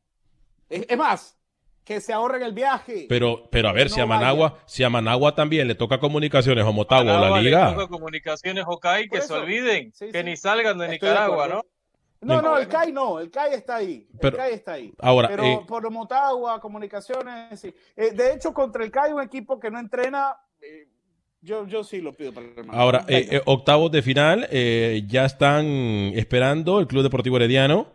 Es, 0.70 0.87
es 0.88 0.96
más, 0.96 1.37
que 1.85 2.00
se 2.00 2.12
ahorren 2.12 2.42
el 2.42 2.52
viaje. 2.52 3.07
Pero, 3.09 3.48
pero 3.50 3.68
a 3.68 3.72
ver, 3.72 3.88
No 3.88 3.94
si 3.94 4.00
a 4.00 4.04
vaya. 4.04 4.20
Managua, 4.20 4.59
si 4.66 4.85
a 4.85 4.90
Managua 4.90 5.35
también 5.35 5.66
le 5.68 5.74
toca 5.74 5.98
comunicaciones 5.98 6.64
o 6.64 6.72
Motagua 6.72 7.12
o 7.12 7.16
Managua 7.16 7.31
la 7.38 7.42
le 7.42 7.50
Liga. 7.50 7.74
toca 7.74 7.88
comunicaciones 7.88 8.64
Hokai, 8.66 9.04
que 9.04 9.09
Por 9.11 9.18
se 9.20 9.24
eso. 9.24 9.35
olviden, 9.42 9.92
Sí, 9.94 10.11
que 10.12 10.22
ni 10.24 10.37
salgan 10.37 10.78
de 10.78 10.85
Estoy 10.94 11.09
Nicaragua. 11.09 11.48
¿no? 11.48 11.62
No, 12.20 12.42
no, 12.42 12.59
el 12.59 12.66
CAI 12.68 12.92
no, 12.92 13.20
el 13.20 13.31
CAI 13.31 13.54
está 13.54 13.76
ahí. 13.76 14.09
Pero- 14.20 14.37
el 14.37 14.42
CAI 14.42 14.52
está 14.54 14.72
ahí. 14.72 14.92
Ahora, 14.98 15.28
Pero 15.28 15.44
eh, 15.44 15.61
por 15.66 15.88
Motagua, 15.90 16.61
Comunicaciones, 16.61 17.59
sí. 17.61 17.72
Eh, 17.96 18.11
de 18.11 18.33
hecho, 18.35 18.52
contra 18.52 18.85
el 18.85 18.90
CAI, 18.90 19.12
un 19.12 19.22
equipo 19.22 19.59
que 19.61 19.70
no 19.70 19.78
entrena, 19.78 20.37
eh, 20.61 20.88
yo, 21.40 21.66
yo 21.66 21.85
sí 21.85 22.01
lo 22.01 22.12
pido 22.14 22.33
para 22.33 22.46
el 22.46 22.53
hermano. 22.57 22.79
Ahora, 22.79 23.05
eh, 23.09 23.29
eh, 23.33 23.42
octavos 23.46 23.90
de 23.90 24.03
final, 24.03 24.46
eh, 24.51 25.05
ya 25.07 25.24
están 25.24 25.66
esperando 26.14 26.81
el 26.81 26.87
Club 26.87 27.03
Deportivo 27.03 27.37
Herediano, 27.37 27.88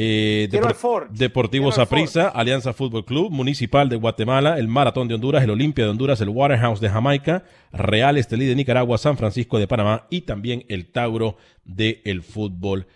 eh, 0.00 0.48
Depor- 0.50 0.74
Ford. 0.74 1.08
Deportivo 1.10 1.72
Saprissa, 1.72 2.28
Alianza 2.28 2.72
Fútbol 2.72 3.04
Club, 3.04 3.32
Municipal 3.32 3.88
de 3.88 3.96
Guatemala, 3.96 4.56
el 4.58 4.68
Maratón 4.68 5.08
de 5.08 5.14
Honduras, 5.14 5.42
el 5.42 5.50
Olimpia 5.50 5.84
de 5.84 5.90
Honduras, 5.90 6.20
el 6.20 6.28
Waterhouse 6.28 6.80
de 6.80 6.88
Jamaica, 6.88 7.42
Real 7.72 8.16
Estelí 8.16 8.46
de 8.46 8.54
Nicaragua, 8.54 8.96
San 8.96 9.16
Francisco 9.18 9.58
de 9.58 9.66
Panamá 9.66 10.06
y 10.08 10.20
también 10.20 10.64
el 10.68 10.92
Tauro 10.92 11.36
de 11.64 12.00
el 12.04 12.22
fútbol 12.22 12.86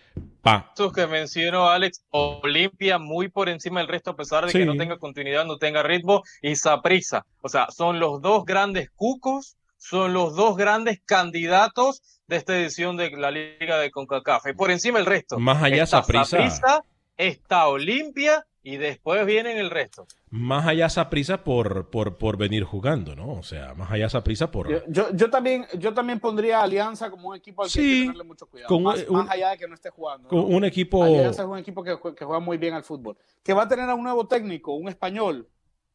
pa. 0.42 0.66
Estos 0.68 0.92
que 0.92 1.06
mencionó 1.08 1.68
Alex, 1.68 2.04
Olimpia 2.10 2.98
muy 2.98 3.28
por 3.28 3.48
encima 3.48 3.80
del 3.80 3.88
resto, 3.88 4.12
a 4.12 4.16
pesar 4.16 4.44
de 4.46 4.52
Sí. 4.52 4.58
que 4.58 4.64
no 4.66 4.76
tenga 4.76 4.96
continuidad, 4.98 5.44
no 5.44 5.58
tenga 5.58 5.82
ritmo, 5.82 6.22
y 6.40 6.54
Saprissa. 6.54 7.26
O 7.40 7.48
sea, 7.48 7.66
son 7.70 7.98
los 7.98 8.22
dos 8.22 8.44
grandes 8.44 8.90
cucos, 8.90 9.56
son 9.82 10.12
los 10.12 10.36
dos 10.36 10.56
grandes 10.56 11.00
candidatos 11.04 12.02
de 12.28 12.36
esta 12.36 12.56
edición 12.56 12.96
de 12.96 13.10
la 13.10 13.32
Liga 13.32 13.78
de 13.78 13.90
CONCACAF. 13.90 14.46
Y 14.46 14.52
por 14.52 14.70
encima 14.70 15.00
el 15.00 15.06
resto. 15.06 15.38
Más 15.40 15.60
allá 15.62 15.82
está 15.82 16.02
Saprissa. 16.02 16.84
Está 17.16 17.66
Olimpia 17.66 18.46
y 18.62 18.76
después 18.76 19.26
vienen 19.26 19.58
el 19.58 19.70
resto. 19.70 20.06
Más 20.30 20.66
allá 20.68 20.88
Saprissa 20.88 21.42
por, 21.42 21.90
por, 21.90 22.16
por 22.16 22.36
venir 22.36 22.62
jugando, 22.64 23.16
¿no? 23.16 23.32
O 23.32 23.42
sea, 23.42 23.74
más 23.74 23.90
allá 23.90 24.08
Saprissa 24.08 24.50
por... 24.52 24.70
Yo, 24.70 24.82
yo, 24.86 25.08
yo 25.14 25.28
también, 25.30 25.66
yo 25.78 25.92
también 25.92 26.20
pondría 26.20 26.60
a 26.60 26.62
Alianza 26.62 27.10
como 27.10 27.30
un 27.30 27.36
equipo 27.36 27.64
al 27.64 27.70
que 27.70 27.80
hay 27.80 27.84
Sí, 27.84 27.94
que 28.00 28.02
tenerle 28.06 28.24
mucho 28.24 28.46
cuidado. 28.46 28.68
con 28.68 28.82
más, 28.84 29.04
un- 29.08 29.16
más 29.16 29.30
allá 29.30 29.50
de 29.50 29.58
que 29.58 29.66
no 29.68 29.74
esté 29.74 29.90
jugando. 29.90 30.28
con 30.28 30.38
¿no? 30.38 30.44
un 30.46 30.64
equipo... 30.64 31.02
Alianza 31.02 31.42
es 31.42 31.48
un 31.48 31.58
equipo 31.58 31.82
que, 31.82 31.98
que 32.16 32.24
juega 32.24 32.38
muy 32.40 32.56
bien 32.56 32.74
al 32.74 32.84
fútbol. 32.84 33.16
Que 33.42 33.52
va 33.52 33.64
a 33.64 33.68
tener 33.68 33.90
a 33.90 33.94
un 33.96 34.04
nuevo 34.04 34.28
técnico, 34.28 34.74
un 34.74 34.88
español, 34.88 35.48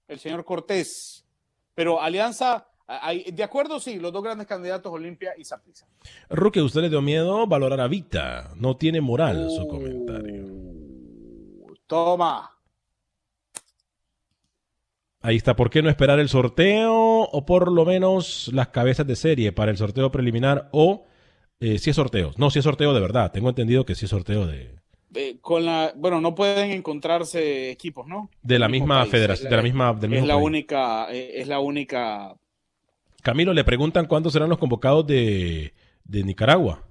el 0.09 0.19
señor 0.19 0.43
Cortés. 0.43 1.25
Pero 1.73 2.01
Alianza, 2.01 2.67
hay- 2.87 3.23
de 3.31 3.43
acuerdo, 3.43 3.79
sí, 3.79 3.99
los 3.99 4.11
dos 4.13 4.23
grandes 4.23 4.47
candidatos, 4.47 4.91
Olimpia 4.91 5.33
y 5.37 5.43
Saprissa. 5.43 5.85
Ruque, 6.29 6.61
¿usted 6.61 6.81
le 6.81 6.89
dio 6.89 7.01
miedo 7.01 7.45
valorar 7.47 7.81
a 7.81 7.87
Vita? 7.87 8.51
No 8.55 8.77
tiene 8.77 9.01
moral 9.01 9.49
su 9.49 9.67
comentario. 9.67 10.45
Uh, 10.45 11.73
Toma. 11.85 12.49
Ahí 15.21 15.35
está. 15.35 15.55
¿Por 15.55 15.69
qué 15.69 15.81
no 15.81 15.89
esperar 15.89 16.19
el 16.19 16.29
sorteo 16.29 16.93
o 17.23 17.45
por 17.45 17.71
lo 17.71 17.85
menos 17.85 18.49
las 18.53 18.69
cabezas 18.69 19.05
de 19.07 19.15
serie 19.15 19.51
para 19.51 19.71
el 19.71 19.77
sorteo 19.77 20.11
preliminar 20.11 20.69
o 20.71 21.05
eh, 21.59 21.79
si 21.79 21.89
es 21.89 21.95
sorteo? 21.95 22.31
No, 22.37 22.49
si 22.49 22.59
es 22.59 22.63
sorteo 22.63 22.93
de 22.93 23.01
verdad. 23.01 23.31
Tengo 23.31 23.49
entendido 23.49 23.85
que 23.85 23.95
si 23.95 24.05
es 24.05 24.11
sorteo 24.11 24.45
de, 24.45 24.75
Eh, 25.15 25.37
con 25.41 25.65
la, 25.65 25.91
bueno, 25.95 26.21
no 26.21 26.35
pueden 26.35 26.71
encontrarse 26.71 27.71
equipos, 27.71 28.07
¿no? 28.07 28.29
de 28.41 28.59
la 28.59 28.69
misma 28.69 29.05
federación, 29.07 29.49
de 29.49 29.55
la 29.55 29.63
misma, 29.63 29.93
del 29.93 30.03
es 30.05 30.09
mismo 30.11 30.27
la 30.27 30.33
país. 30.35 30.45
única, 30.45 31.11
eh, 31.11 31.31
es 31.41 31.47
la 31.47 31.59
única. 31.59 32.35
Camilo, 33.27 33.51
le 33.53 33.65
preguntan 33.65 34.05
cuándo 34.05 34.29
serán 34.29 34.47
los 34.47 34.57
convocados 34.57 35.05
de, 35.05 35.73
de 36.05 36.23
Nicaragua. 36.23 36.87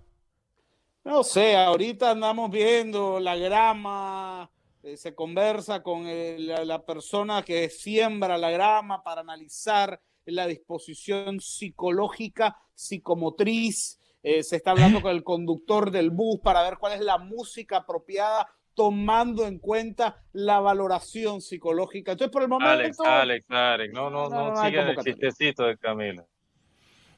No 1.05 1.23
sé, 1.23 1.57
ahorita 1.57 2.11
andamos 2.11 2.51
viendo 2.51 3.21
la 3.21 3.37
grama, 3.37 4.51
eh, 4.83 4.97
se 4.97 5.15
conversa 5.15 5.83
con 5.83 6.07
el- 6.07 6.49
la, 6.49 6.65
la 6.65 6.85
persona 6.85 7.43
que 7.45 7.69
siembra 7.71 8.37
la 8.37 8.51
grama 8.51 9.03
para 9.05 9.21
analizar 9.21 10.01
la 10.25 10.47
disposición 10.49 11.41
psicológica, 11.41 12.57
psicomotriz. 12.75 14.01
Eh, 14.23 14.43
se 14.43 14.57
está 14.57 14.73
hablando 14.73 15.01
con 15.03 15.13
el 15.13 15.23
conductor 15.23 15.91
del 15.93 16.11
bus 16.11 16.41
para 16.43 16.63
ver 16.65 16.79
cuál 16.79 16.95
es 16.95 17.01
la 17.01 17.19
música 17.19 17.79
apropiada, 17.79 18.49
tomando 18.77 19.47
en 19.47 19.59
cuenta 19.59 20.23
la 20.33 20.61
valoración 20.61 21.41
psicológica. 21.41 22.13
Entonces, 22.13 22.31
por 22.31 22.43
el 22.43 22.49
momento. 22.49 22.71
Alex, 22.71 23.01
Alex, 23.01 23.51
Alex. 23.51 23.95
No, 23.95 24.11
no, 24.11 24.29
no, 24.29 24.37
No, 24.37 24.55
no 24.55 24.65
sigue 24.65 24.79
el 24.79 24.97
chistecito 24.99 25.65
de 25.65 25.77
Camilo. 25.79 26.29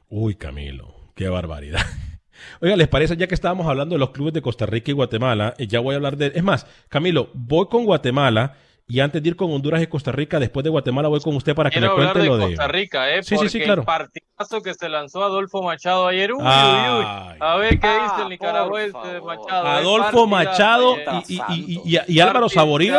Uy, 0.09 0.37
Camilo, 0.37 0.95
qué 1.15 1.29
barbaridad. 1.29 1.81
Oiga, 2.63 2.77
¿les 2.77 2.89
parece 2.89 3.17
ya 3.17 3.27
que 3.27 3.35
estábamos 3.35 3.67
hablando 3.67 3.97
de 3.97 3.99
los 3.99 4.11
clubes 4.11 4.33
de 4.33 4.41
Costa 4.41 4.65
Rica 4.65 4.93
y 4.93 4.95
Guatemala? 4.95 5.55
eh, 5.59 5.67
ya 5.67 5.81
voy 5.81 5.95
a 5.95 5.97
hablar 5.97 6.17
de... 6.17 6.33
Es 6.35 6.45
más, 6.45 6.67
Camilo, 6.89 7.31
voy 7.35 7.67
con 7.67 7.85
Guatemala 7.85 8.57
y 8.89 9.01
antes 9.01 9.23
de 9.23 9.29
ir 9.29 9.37
con 9.37 9.53
Honduras 9.53 9.83
y 9.83 9.87
Costa 9.87 10.11
Rica, 10.13 10.41
después 10.41 10.65
de 10.65 10.71
Guatemala 10.71 11.09
voy 11.09 11.21
con 11.21 11.37
usted 11.37 11.55
para 11.55 11.69
que 11.71 11.79
Quiero 11.79 11.95
me 11.95 12.01
hablar 12.01 12.15
cuente 12.15 12.31
de 12.31 12.37
lo 12.39 12.39
de... 12.39 12.55
Costa 12.57 12.69
Rica, 12.69 13.11
¿eh? 13.15 13.23
Sí, 13.23 13.29
sí, 13.29 13.35
Porque 13.37 13.49
sí, 13.51 13.61
claro. 13.61 13.83
el 13.83 13.87
partidazo 13.87 14.63
que 14.63 14.73
se 14.75 14.89
lanzó 14.89 15.23
Adolfo 15.23 15.63
Machado 15.63 16.07
ayer. 16.09 16.33
Uy, 16.33 16.41
uy, 16.41 16.45
uy. 16.47 17.05
Ay. 17.07 17.37
A 17.39 17.57
ver 17.57 17.79
qué 17.79 17.87
Ah, 17.87 18.01
dice 18.03 18.15
el 18.17 18.21
por 18.23 18.29
nicaragüense 18.31 18.99
de. 19.07 19.21
Machado. 19.21 19.67
¿eh? 19.67 19.71
Adolfo 19.71 20.27
Machado 20.27 20.97
y, 21.29 21.35
y- 21.35 21.43
y- 21.85 21.97
y- 21.97 22.01
y 22.09 22.21
Álvaro 22.21 22.49
Saborío. 22.49 22.99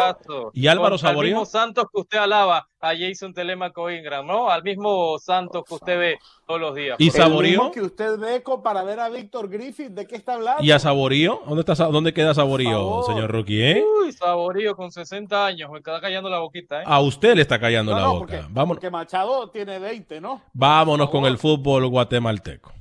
¿Y 0.54 0.68
Álvaro 0.68 0.98
Saborío? 1.00 1.32
mismo 1.32 1.46
Santos 1.46 1.86
que 1.92 2.02
usted 2.02 2.20
alaba 2.20 2.68
a 2.82 2.94
Jason 2.98 3.34
Telemaco 3.34 3.90
Ingram, 3.92 4.26
¿no? 4.26 4.50
Al 4.50 4.64
mismo 4.64 5.18
Santos 5.20 5.64
que 5.68 5.74
usted 5.74 6.00
ve 6.00 6.20
todos 6.48 6.62
los 6.62 6.76
días. 6.76 6.96
¿Y 7.00 7.12
Saborío? 7.12 7.72
que 7.72 7.82
usted 7.82 8.18
ve 8.18 8.42
para 8.64 8.84
ver 8.84 9.00
a 9.00 9.10
Víctor 9.10 9.50
Griffith, 9.50 9.90
¿de 9.90 10.08
qué 10.08 10.16
está 10.16 10.36
hablando? 10.36 10.64
¿Y 10.64 10.72
a 10.72 10.80
Saborío? 10.80 11.42
¿Dónde, 11.48 11.62
está, 11.68 11.86
dónde 11.88 12.14
queda 12.14 12.34
Saborío, 12.34 13.04
señor 13.04 13.32
Rookie? 13.32 13.62
eh? 13.62 13.84
Uy, 14.04 14.12
Saborío 14.14 14.76
con 14.76 14.92
60 14.92 15.46
años, 15.46 15.70
me 15.72 15.82
queda 15.82 16.00
callando 16.00 16.30
la 16.30 16.40
boquita, 16.40 16.82
¿eh? 16.82 16.86
A 16.88 17.00
usted 17.02 17.36
le 17.36 17.42
está 17.42 17.60
callando 17.60 17.92
No, 17.92 17.98
la 17.98 18.04
no, 18.06 18.14
boca. 18.14 18.20
porque, 18.20 18.38
Vámonos, 18.50 18.68
porque 18.78 18.90
Machado 18.90 19.50
tiene 19.50 19.80
20, 19.80 20.22
¿no? 20.22 20.42
vámonos 20.54 21.10
con 21.10 21.26
el 21.26 21.38
fútbol 21.38 21.88
guatemalteco. 21.88 22.72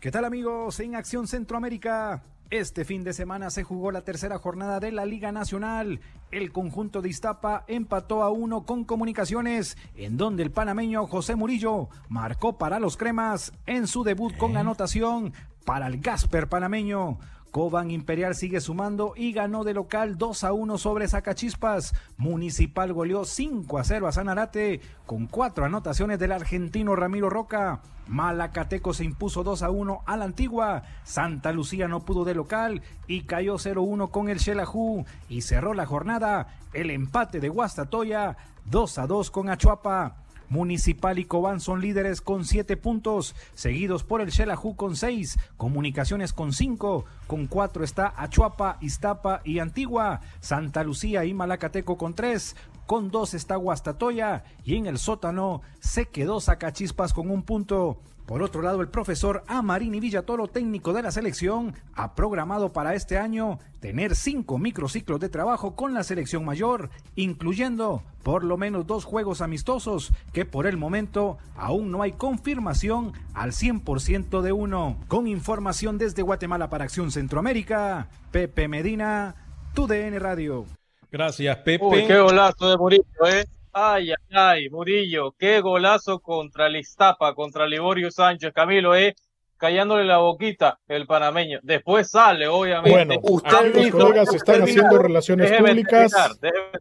¿Qué 0.00 0.10
tal 0.10 0.24
amigos? 0.24 0.80
En 0.80 0.94
Acción 0.96 1.26
Centroamérica. 1.26 2.22
Este 2.50 2.84
fin 2.84 3.04
de 3.04 3.12
semana 3.12 3.48
se 3.50 3.62
jugó 3.62 3.92
la 3.92 4.00
tercera 4.00 4.36
jornada 4.38 4.80
de 4.80 4.90
la 4.90 5.04
Liga 5.04 5.30
Nacional. 5.30 6.00
El 6.32 6.50
conjunto 6.50 7.00
de 7.00 7.08
Iztapa 7.08 7.64
empató 7.68 8.24
a 8.24 8.30
uno 8.30 8.66
con 8.66 8.84
Comunicaciones, 8.84 9.78
en 9.94 10.16
donde 10.16 10.42
el 10.42 10.50
panameño 10.50 11.06
José 11.06 11.36
Murillo 11.36 11.90
marcó 12.08 12.58
para 12.58 12.80
los 12.80 12.96
cremas 12.96 13.52
en 13.66 13.86
su 13.86 14.02
debut 14.02 14.36
con 14.36 14.56
anotación 14.56 15.32
para 15.70 15.86
el 15.86 16.00
Gasper 16.00 16.48
panameño. 16.48 17.20
Coban 17.52 17.92
Imperial 17.92 18.34
sigue 18.34 18.60
sumando 18.60 19.12
y 19.14 19.32
ganó 19.32 19.62
de 19.62 19.72
local 19.72 20.18
2 20.18 20.42
a 20.42 20.52
1 20.52 20.78
sobre 20.78 21.06
Zacachispas. 21.06 21.94
Municipal 22.16 22.92
goleó 22.92 23.24
5 23.24 23.78
a 23.78 23.84
0 23.84 24.08
a 24.08 24.12
Sanarate 24.12 24.80
con 25.06 25.28
cuatro 25.28 25.64
anotaciones 25.64 26.18
del 26.18 26.32
argentino 26.32 26.96
Ramiro 26.96 27.30
Roca. 27.30 27.82
Malacateco 28.08 28.92
se 28.92 29.04
impuso 29.04 29.44
2 29.44 29.62
a 29.62 29.70
1 29.70 30.02
a 30.06 30.16
la 30.16 30.24
antigua. 30.24 30.82
Santa 31.04 31.52
Lucía 31.52 31.86
no 31.86 32.00
pudo 32.00 32.24
de 32.24 32.34
local 32.34 32.82
y 33.06 33.20
cayó 33.22 33.54
0-1 33.54 34.10
con 34.10 34.28
el 34.28 34.40
Xelajú. 34.40 35.04
Y 35.28 35.42
cerró 35.42 35.72
la 35.72 35.86
jornada 35.86 36.48
el 36.72 36.90
empate 36.90 37.38
de 37.38 37.48
Guastatoya 37.48 38.36
2 38.64 38.98
a 38.98 39.06
2 39.06 39.30
con 39.30 39.48
Achuapa. 39.48 40.16
Municipal 40.50 41.18
y 41.18 41.24
Cobán 41.24 41.60
son 41.60 41.80
líderes 41.80 42.20
con 42.20 42.44
7 42.44 42.76
puntos, 42.76 43.34
seguidos 43.54 44.04
por 44.04 44.20
el 44.20 44.30
Xelajú 44.30 44.76
con 44.76 44.96
6, 44.96 45.38
Comunicaciones 45.56 46.34
con 46.34 46.52
5, 46.52 47.06
con 47.26 47.46
4 47.46 47.84
está 47.84 48.12
Achuapa, 48.16 48.76
Iztapa 48.80 49.40
y 49.44 49.60
Antigua, 49.60 50.20
Santa 50.40 50.84
Lucía 50.84 51.24
y 51.24 51.32
Malacateco 51.32 51.96
con 51.96 52.14
3, 52.14 52.56
con 52.90 53.12
2 53.12 53.34
está 53.34 53.54
Guastatoya 53.54 54.42
y 54.64 54.74
en 54.74 54.86
el 54.86 54.98
sótano 54.98 55.62
se 55.78 56.06
quedó 56.06 56.40
Zacachispas 56.40 57.12
con 57.12 57.30
un 57.30 57.44
punto. 57.44 58.00
Por 58.26 58.42
otro 58.42 58.62
lado, 58.62 58.80
el 58.80 58.88
profesor 58.88 59.44
Amarini 59.46 60.00
Villatoro, 60.00 60.48
técnico 60.48 60.92
de 60.92 61.02
la 61.02 61.12
selección, 61.12 61.76
ha 61.94 62.16
programado 62.16 62.72
para 62.72 62.96
este 62.96 63.16
año 63.16 63.60
tener 63.78 64.16
cinco 64.16 64.58
microciclos 64.58 65.20
de 65.20 65.28
trabajo 65.28 65.76
con 65.76 65.94
la 65.94 66.02
selección 66.02 66.44
mayor, 66.44 66.90
incluyendo 67.14 68.02
por 68.24 68.42
lo 68.42 68.56
menos 68.56 68.88
dos 68.88 69.04
juegos 69.04 69.40
amistosos, 69.40 70.12
que 70.32 70.44
por 70.44 70.66
el 70.66 70.76
momento 70.76 71.38
aún 71.54 71.92
no 71.92 72.02
hay 72.02 72.10
confirmación 72.10 73.12
al 73.34 73.52
100% 73.52 74.40
de 74.40 74.50
uno. 74.50 74.96
Con 75.06 75.28
información 75.28 75.96
desde 75.96 76.22
Guatemala 76.22 76.68
para 76.70 76.86
Acción 76.86 77.12
Centroamérica, 77.12 78.08
Pepe 78.32 78.66
Medina, 78.66 79.36
TUDN 79.74 80.18
Radio. 80.18 80.66
Gracias, 81.10 81.56
Pepe. 81.58 81.84
Uy, 81.84 82.06
qué 82.06 82.18
golazo 82.18 82.70
de 82.70 82.76
Murillo, 82.76 83.04
¿eh? 83.26 83.44
Ay, 83.72 84.10
ay, 84.10 84.16
ay, 84.32 84.70
Murillo, 84.70 85.32
qué 85.38 85.60
golazo 85.60 86.18
contra 86.20 86.66
el 86.66 86.76
Iztapa, 86.76 87.34
contra 87.34 87.66
Liborio 87.66 88.10
Sánchez, 88.10 88.52
Camilo, 88.52 88.94
¿eh? 88.94 89.14
Callándole 89.56 90.04
la 90.04 90.18
boquita 90.18 90.78
el 90.88 91.06
panameño. 91.06 91.60
Después 91.62 92.10
sale, 92.10 92.48
obviamente. 92.48 92.90
Bueno, 92.90 93.14
Usted 93.22 93.74
los 93.74 93.84
dijo- 93.84 93.98
colegas 93.98 94.34
están 94.34 94.62
usted 94.62 94.70
haciendo 94.70 94.98
relaciones 94.98 95.52
públicas. 95.52 96.10
terminar, 96.12 96.30
déjeme- 96.40 96.80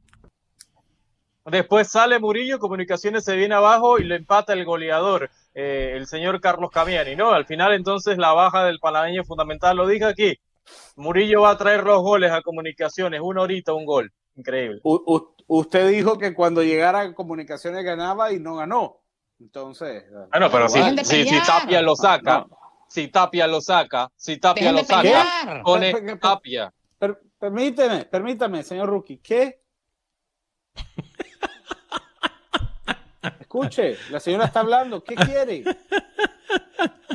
Después 1.45 1.87
sale 1.87 2.19
Murillo, 2.19 2.59
Comunicaciones 2.59 3.23
se 3.25 3.35
viene 3.35 3.55
abajo 3.55 3.97
y 3.99 4.03
lo 4.03 4.13
empata 4.15 4.53
el 4.53 4.65
goleador, 4.65 5.29
eh, 5.55 5.93
el 5.95 6.05
señor 6.05 6.39
Carlos 6.41 6.69
Camiani, 6.71 7.15
¿no? 7.15 7.31
Al 7.31 7.45
final 7.45 7.73
entonces 7.73 8.17
la 8.19 8.33
baja 8.33 8.63
del 8.65 8.79
panameño 8.79 9.23
fundamental, 9.23 9.75
lo 9.77 9.87
dije 9.87 10.05
aquí, 10.05 10.37
Murillo 10.95 11.41
va 11.41 11.51
a 11.51 11.57
traer 11.57 11.83
los 11.83 12.01
goles 12.03 12.31
a 12.31 12.41
Comunicaciones, 12.43 13.21
una 13.23 13.41
horita, 13.41 13.73
un 13.73 13.85
gol, 13.85 14.11
increíble. 14.39 14.79
U- 14.83 15.03
u- 15.05 15.35
usted 15.47 15.89
dijo 15.89 16.17
que 16.17 16.33
cuando 16.33 16.63
llegara 16.63 17.01
a 17.01 17.13
Comunicaciones 17.13 17.83
ganaba 17.83 18.31
y 18.33 18.39
no 18.39 18.55
ganó. 18.55 19.01
Entonces. 19.39 20.03
Ah, 20.31 20.39
no, 20.39 20.49
pero 20.51 20.67
si, 20.67 20.81
si 21.05 21.39
Tapia 21.45 21.81
lo 21.81 21.95
saca, 21.95 22.45
si 22.87 23.07
Tapia 23.07 23.47
lo 23.47 23.61
saca, 23.61 24.11
si 24.15 24.37
Tapia 24.37 24.71
lo 24.71 24.83
saca, 24.83 25.61
pone 25.63 25.91
Per- 25.93 26.05
per- 26.05 26.19
Tapia. 26.19 26.73
per- 26.97 27.21
permíteme, 27.39 28.05
permítame, 28.05 28.63
señor 28.63 28.89
Rookie. 28.89 29.17
¿Qué? 29.19 29.61
Escuche, 33.39 33.97
la 34.11 34.19
señora 34.19 34.45
está 34.45 34.59
hablando. 34.61 35.03
¿Qué 35.03 35.15
quiere? 35.15 35.63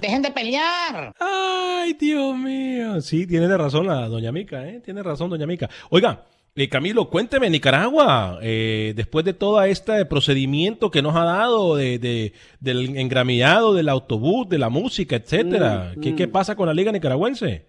Dejen 0.00 0.22
de 0.22 0.30
pelear. 0.30 1.14
Ay, 1.18 1.94
Dios 1.94 2.36
mío. 2.36 3.00
Sí, 3.00 3.26
tiene 3.26 3.54
razón 3.56 3.86
la 3.86 4.08
doña 4.08 4.32
Mica, 4.32 4.66
¿eh? 4.66 4.80
Tiene 4.80 5.02
razón 5.02 5.30
doña 5.30 5.46
Mica. 5.46 5.68
Oiga, 5.90 6.24
eh, 6.56 6.68
Camilo, 6.68 7.10
cuénteme, 7.10 7.50
Nicaragua, 7.50 8.38
eh, 8.42 8.92
después 8.96 9.24
de 9.24 9.34
todo 9.34 9.62
este 9.64 10.04
procedimiento 10.06 10.90
que 10.90 11.02
nos 11.02 11.16
ha 11.16 11.24
dado 11.24 11.74
de, 11.76 11.98
de- 11.98 12.32
del 12.60 12.96
engramillado 12.96 13.74
del 13.74 13.88
autobús, 13.88 14.48
de 14.48 14.58
la 14.58 14.68
música, 14.68 15.16
etcétera, 15.16 15.94
Mm, 15.96 16.00
¿qué, 16.00 16.12
mm. 16.12 16.16
qué 16.16 16.28
pasa 16.28 16.54
con 16.54 16.66
la 16.68 16.74
liga 16.74 16.92
nicaragüense? 16.92 17.66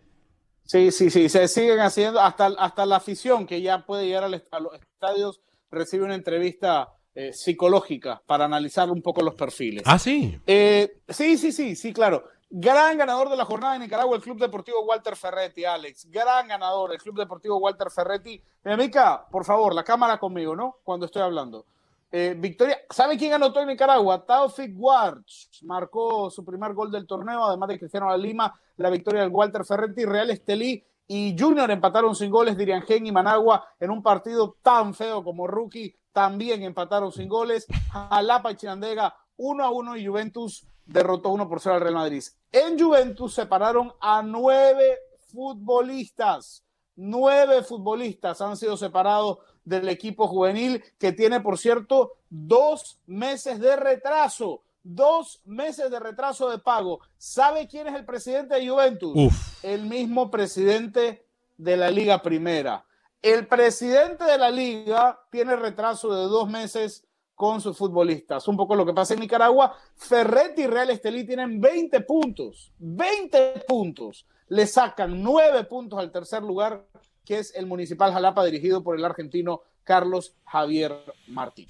Sí, 0.64 0.92
sí, 0.92 1.10
sí, 1.10 1.30
se 1.30 1.48
siguen 1.48 1.80
haciendo, 1.80 2.20
hasta, 2.22 2.48
hasta 2.58 2.86
la 2.86 2.96
afición 2.98 3.46
que 3.46 3.62
ya 3.62 3.86
puede 3.86 4.06
llegar 4.06 4.24
al 4.24 4.44
a 4.52 4.60
los 4.60 4.74
estadios 4.76 5.42
recibe 5.72 6.06
una 6.06 6.16
entrevista 6.16 6.90
eh, 7.16 7.32
psicológica 7.34 8.22
para 8.26 8.46
analizar 8.46 8.90
un 8.92 9.02
poco 9.02 9.22
los 9.22 9.36
perfiles. 9.36 9.84
Ah, 9.86 9.98
sí. 10.00 10.38
Eh, 10.48 10.98
sí, 11.10 11.38
sí, 11.38 11.52
sí, 11.52 11.76
sí, 11.76 11.94
claro. 11.94 12.24
Gran 12.50 12.98
ganador 12.98 13.30
de 13.30 13.36
la 13.36 13.46
jornada 13.46 13.74
de 13.74 13.80
Nicaragua, 13.80 14.16
el 14.16 14.22
Club 14.22 14.40
Deportivo 14.40 14.84
Walter 14.84 15.16
Ferretti, 15.16 15.66
Alex. 15.66 16.10
Gran 16.10 16.48
ganador, 16.48 16.94
el 16.94 17.02
Club 17.02 17.18
Deportivo 17.18 17.58
Walter 17.58 17.90
Ferretti. 17.90 18.42
Mica, 18.78 19.26
por 19.30 19.44
favor, 19.44 19.74
la 19.74 19.84
cámara 19.84 20.18
conmigo, 20.18 20.56
¿no? 20.56 20.78
Cuando 20.84 21.06
estoy 21.06 21.22
hablando. 21.22 21.66
Eh, 22.12 22.36
victoria, 22.38 22.78
¿sabe 22.90 23.18
quién 23.18 23.34
anotó 23.34 23.60
en 23.60 23.68
Nicaragua? 23.68 24.26
Taufik 24.26 24.74
Warch 24.78 25.64
marcó 25.64 26.30
su 26.30 26.46
primer 26.46 26.74
gol 26.74 26.92
del 26.92 27.06
torneo, 27.06 27.44
además 27.44 27.68
de 27.68 27.80
Cristiano 27.80 28.10
La 28.10 28.16
Lima, 28.16 28.58
la 28.78 28.90
victoria 28.90 29.22
del 29.22 29.32
Walter 29.32 29.66
Ferretti, 29.66 30.06
Real 30.06 30.30
Estelí 30.30 30.82
y 31.08 31.36
Junior 31.38 31.70
empataron 31.70 32.16
sin 32.16 32.32
goles, 32.32 32.58
Diriangén 32.58 33.06
y 33.06 33.12
Managua 33.12 33.68
en 33.80 33.90
un 33.90 34.02
partido 34.02 34.56
tan 34.62 34.94
feo 34.94 35.24
como 35.24 35.46
rookie, 35.46 35.96
también 36.14 36.64
empataron 36.64 37.12
sin 37.12 37.28
goles, 37.28 37.68
Jalapa 37.92 38.52
y 38.52 38.56
Chinandega 38.56 39.14
1 39.38 39.64
a 39.64 39.70
1 39.72 39.98
y 39.98 40.08
Juventus 40.08 40.66
derrotó 40.86 41.30
1 41.30 41.48
por 41.50 41.60
0 41.60 41.76
al 41.76 41.82
Real 41.82 41.96
Madrid. 41.96 42.24
En 42.52 42.80
Juventus 42.80 43.34
separaron 43.34 43.94
a 44.00 44.22
nueve 44.22 45.00
futbolistas. 45.32 46.64
Nueve 46.96 47.64
futbolistas 47.64 48.40
han 48.42 48.56
sido 48.56 48.78
separados 48.78 49.40
del 49.66 49.90
equipo 49.90 50.28
juvenil 50.28 50.84
que 50.98 51.12
tiene, 51.12 51.42
por 51.42 51.58
cierto, 51.58 52.14
dos 52.30 53.00
meses 53.06 53.60
de 53.60 53.76
retraso. 53.76 54.62
Dos 54.84 55.42
meses 55.46 55.90
de 55.90 56.00
retraso 56.00 56.50
de 56.50 56.60
pago. 56.60 57.00
¿Sabe 57.18 57.68
quién 57.68 57.88
es 57.88 57.96
el 57.96 58.06
presidente 58.06 58.56
de 58.56 58.70
Juventus? 58.70 59.14
Uf. 59.16 59.64
El 59.64 59.88
mismo 59.88 60.30
presidente 60.30 61.26
de 61.58 61.76
la 61.76 61.90
Liga 61.90 62.22
Primera. 62.22 62.86
El 63.26 63.48
presidente 63.48 64.24
de 64.24 64.38
la 64.38 64.52
liga 64.52 65.20
tiene 65.32 65.56
retraso 65.56 66.14
de 66.14 66.30
dos 66.30 66.48
meses 66.48 67.08
con 67.36 67.62
sus 67.62 67.78
futbolistas. 67.78 68.48
Un 68.48 68.58
poco 68.58 68.76
lo 68.76 68.86
que 68.86 68.94
pasa 68.94 69.14
en 69.14 69.20
Nicaragua. 69.20 69.76
Ferretti 69.96 70.64
y 70.64 70.68
Real 70.68 70.90
Estelí 70.90 71.26
tienen 71.26 71.60
20 71.60 72.02
puntos. 72.02 72.72
20 72.80 73.66
puntos. 73.68 74.26
Le 74.48 74.66
sacan 74.66 75.22
9 75.22 75.66
puntos 75.66 76.00
al 76.00 76.12
tercer 76.12 76.42
lugar, 76.42 76.86
que 77.26 77.40
es 77.40 77.54
el 77.56 77.66
Municipal 77.66 78.14
Jalapa, 78.14 78.46
dirigido 78.46 78.84
por 78.84 78.98
el 78.98 79.04
argentino 79.04 79.62
Carlos 79.84 80.36
Javier 80.46 80.96
Martín. 81.28 81.68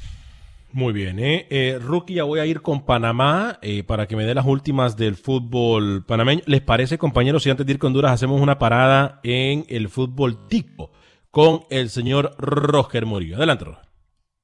Muy 0.71 0.91
bien, 0.91 1.19
¿eh? 1.19 1.47
eh 1.49 1.79
Rookie, 1.81 2.15
ya 2.15 2.25
voy 2.25 2.41
a 2.41 2.45
ir 2.45 2.61
con 2.61 2.83
Panamá 2.85 3.59
eh, 3.61 3.83
para 3.83 4.07
que 4.07 4.17
me 4.17 4.25
dé 4.25 4.35
las 4.35 4.45
últimas 4.45 4.97
del 4.97 5.15
fútbol 5.15 6.03
panameño. 6.05 6.41
¿Les 6.47 6.59
parece, 6.59 6.97
compañeros, 6.97 7.43
si 7.43 7.49
antes 7.49 7.65
de 7.65 7.71
ir 7.71 7.79
con 7.79 7.87
Honduras 7.87 8.11
hacemos 8.11 8.41
una 8.41 8.59
parada 8.59 9.21
en 9.23 9.65
el 9.69 9.87
fútbol 9.87 10.49
tico 10.49 10.91
con 11.31 11.61
el 11.69 11.89
señor 11.89 12.35
Roger 12.37 13.05
Murillo? 13.05 13.37
Adelante, 13.37 13.63
Roger. 13.63 13.84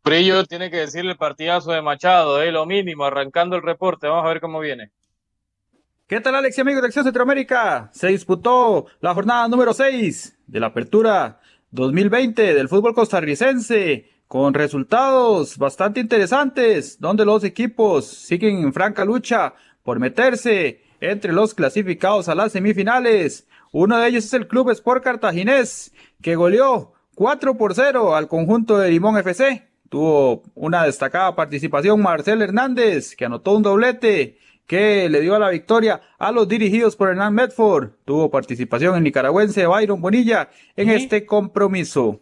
Brillo 0.04 0.44
tiene 0.46 0.72
que 0.72 0.78
decirle 0.78 1.12
el 1.12 1.18
partidazo 1.18 1.72
de 1.72 1.82
Machado, 1.84 2.42
eh, 2.42 2.52
lo 2.52 2.66
mínimo, 2.66 3.06
arrancando 3.06 3.56
el 3.56 3.62
reporte. 3.62 4.08
Vamos 4.08 4.26
a 4.26 4.30
ver 4.30 4.42
cómo 4.42 4.60
viene. 4.60 4.92
¿Qué 6.08 6.20
tal, 6.20 6.34
Alex 6.34 6.58
amigos 6.58 6.82
de 6.82 6.88
Acción 6.88 7.06
Centroamérica? 7.06 7.92
Se 7.94 8.08
disputó 8.08 8.88
la 9.00 9.14
jornada 9.14 9.48
número 9.48 9.74
6 9.74 10.40
de 10.48 10.60
la 10.60 10.68
Apertura 10.68 11.40
2020 11.70 12.56
del 12.56 12.68
fútbol 12.68 12.96
costarricense 12.96 14.10
con 14.28 14.56
resultados 14.56 15.60
bastante 15.60 16.00
interesantes, 16.00 17.00
donde 17.00 17.24
los 17.24 17.44
equipos 17.44 18.08
siguen 18.08 18.64
en 18.64 18.74
franca 18.74 19.06
lucha 19.06 19.54
por 19.84 20.00
meterse 20.00 20.84
entre 21.00 21.32
los 21.32 21.54
clasificados 21.54 22.28
a 22.28 22.34
las 22.34 22.54
semifinales. 22.54 23.48
Uno 23.72 24.00
de 24.00 24.08
ellos 24.08 24.26
es 24.26 24.34
el 24.34 24.48
Club 24.48 24.72
Sport 24.72 25.04
Cartaginés, 25.04 25.94
que 26.24 26.36
goleó 26.36 26.94
4 27.16 27.56
por 27.56 27.76
0 27.76 28.16
al 28.16 28.28
conjunto 28.28 28.80
de 28.80 28.90
Limón 28.90 29.18
FC. 29.18 29.71
Tuvo 29.92 30.44
una 30.56 30.86
destacada 30.86 31.36
participación 31.36 32.02
Marcel 32.02 32.42
Hernández, 32.42 33.14
que 33.14 33.26
anotó 33.26 33.58
un 33.58 33.62
doblete 33.62 34.38
que 34.66 35.10
le 35.10 35.20
dio 35.20 35.38
la 35.38 35.50
victoria 35.50 36.00
a 36.18 36.32
los 36.32 36.48
dirigidos 36.48 36.96
por 36.96 37.10
Hernán 37.10 37.34
Medford. 37.34 37.90
Tuvo 38.06 38.32
participación 38.32 38.96
el 38.96 39.04
nicaragüense 39.04 39.68
Byron 39.68 40.00
Bonilla 40.00 40.50
en 40.78 40.92
este 40.92 41.26
compromiso. 41.26 42.22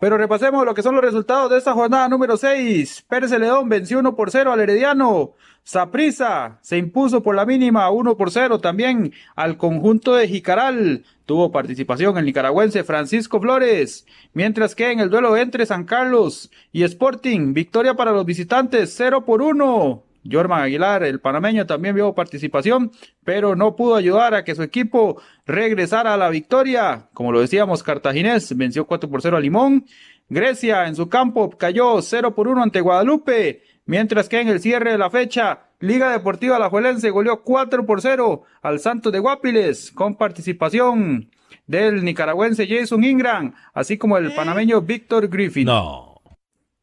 Pero 0.00 0.16
repasemos 0.16 0.64
lo 0.64 0.72
que 0.72 0.82
son 0.82 0.94
los 0.94 1.04
resultados 1.04 1.50
de 1.50 1.58
esta 1.58 1.74
jornada 1.74 2.08
número 2.08 2.38
6. 2.38 3.04
Pérez 3.06 3.30
León 3.32 3.68
venció 3.68 3.98
1 3.98 4.16
por 4.16 4.30
0 4.30 4.50
al 4.50 4.60
Herediano. 4.60 5.34
Saprisa 5.62 6.58
se 6.62 6.78
impuso 6.78 7.22
por 7.22 7.36
la 7.36 7.44
mínima 7.44 7.90
1 7.90 8.16
por 8.16 8.30
0 8.30 8.60
también 8.60 9.12
al 9.36 9.58
conjunto 9.58 10.14
de 10.14 10.26
Jicaral. 10.26 11.04
Tuvo 11.26 11.52
participación 11.52 12.16
el 12.16 12.24
nicaragüense 12.24 12.82
Francisco 12.82 13.42
Flores. 13.42 14.06
Mientras 14.32 14.74
que 14.74 14.90
en 14.90 15.00
el 15.00 15.10
duelo 15.10 15.36
entre 15.36 15.66
San 15.66 15.84
Carlos 15.84 16.50
y 16.72 16.82
Sporting, 16.84 17.52
victoria 17.52 17.92
para 17.92 18.12
los 18.12 18.24
visitantes 18.24 18.94
0 18.96 19.26
por 19.26 19.42
1. 19.42 20.09
Jorman 20.28 20.62
Aguilar, 20.62 21.02
el 21.02 21.20
panameño, 21.20 21.66
también 21.66 21.94
vio 21.94 22.14
participación, 22.14 22.90
pero 23.24 23.56
no 23.56 23.76
pudo 23.76 23.96
ayudar 23.96 24.34
a 24.34 24.44
que 24.44 24.54
su 24.54 24.62
equipo 24.62 25.20
regresara 25.46 26.14
a 26.14 26.16
la 26.16 26.28
victoria. 26.28 27.08
Como 27.14 27.32
lo 27.32 27.40
decíamos, 27.40 27.82
Cartaginés 27.82 28.56
venció 28.56 28.86
4 28.86 29.08
por 29.08 29.22
0 29.22 29.36
a 29.36 29.40
Limón. 29.40 29.86
Grecia 30.28 30.86
en 30.86 30.94
su 30.94 31.08
campo 31.08 31.50
cayó 31.50 32.00
0 32.00 32.34
por 32.34 32.48
1 32.48 32.62
ante 32.62 32.80
Guadalupe, 32.80 33.62
mientras 33.86 34.28
que 34.28 34.40
en 34.40 34.48
el 34.48 34.60
cierre 34.60 34.92
de 34.92 34.98
la 34.98 35.10
fecha, 35.10 35.66
Liga 35.80 36.10
Deportiva 36.10 36.56
Alajuelense 36.56 37.10
goleó 37.10 37.42
4 37.42 37.86
por 37.86 38.00
0 38.00 38.42
al 38.62 38.80
Santos 38.80 39.12
de 39.12 39.18
Guapiles, 39.18 39.90
con 39.92 40.14
participación 40.16 41.30
del 41.66 42.04
nicaragüense 42.04 42.68
Jason 42.68 43.02
Ingram, 43.02 43.54
así 43.72 43.96
como 43.96 44.18
el 44.18 44.32
panameño 44.34 44.82
Víctor 44.82 45.28
Griffin. 45.28 45.66
No. 45.66 46.09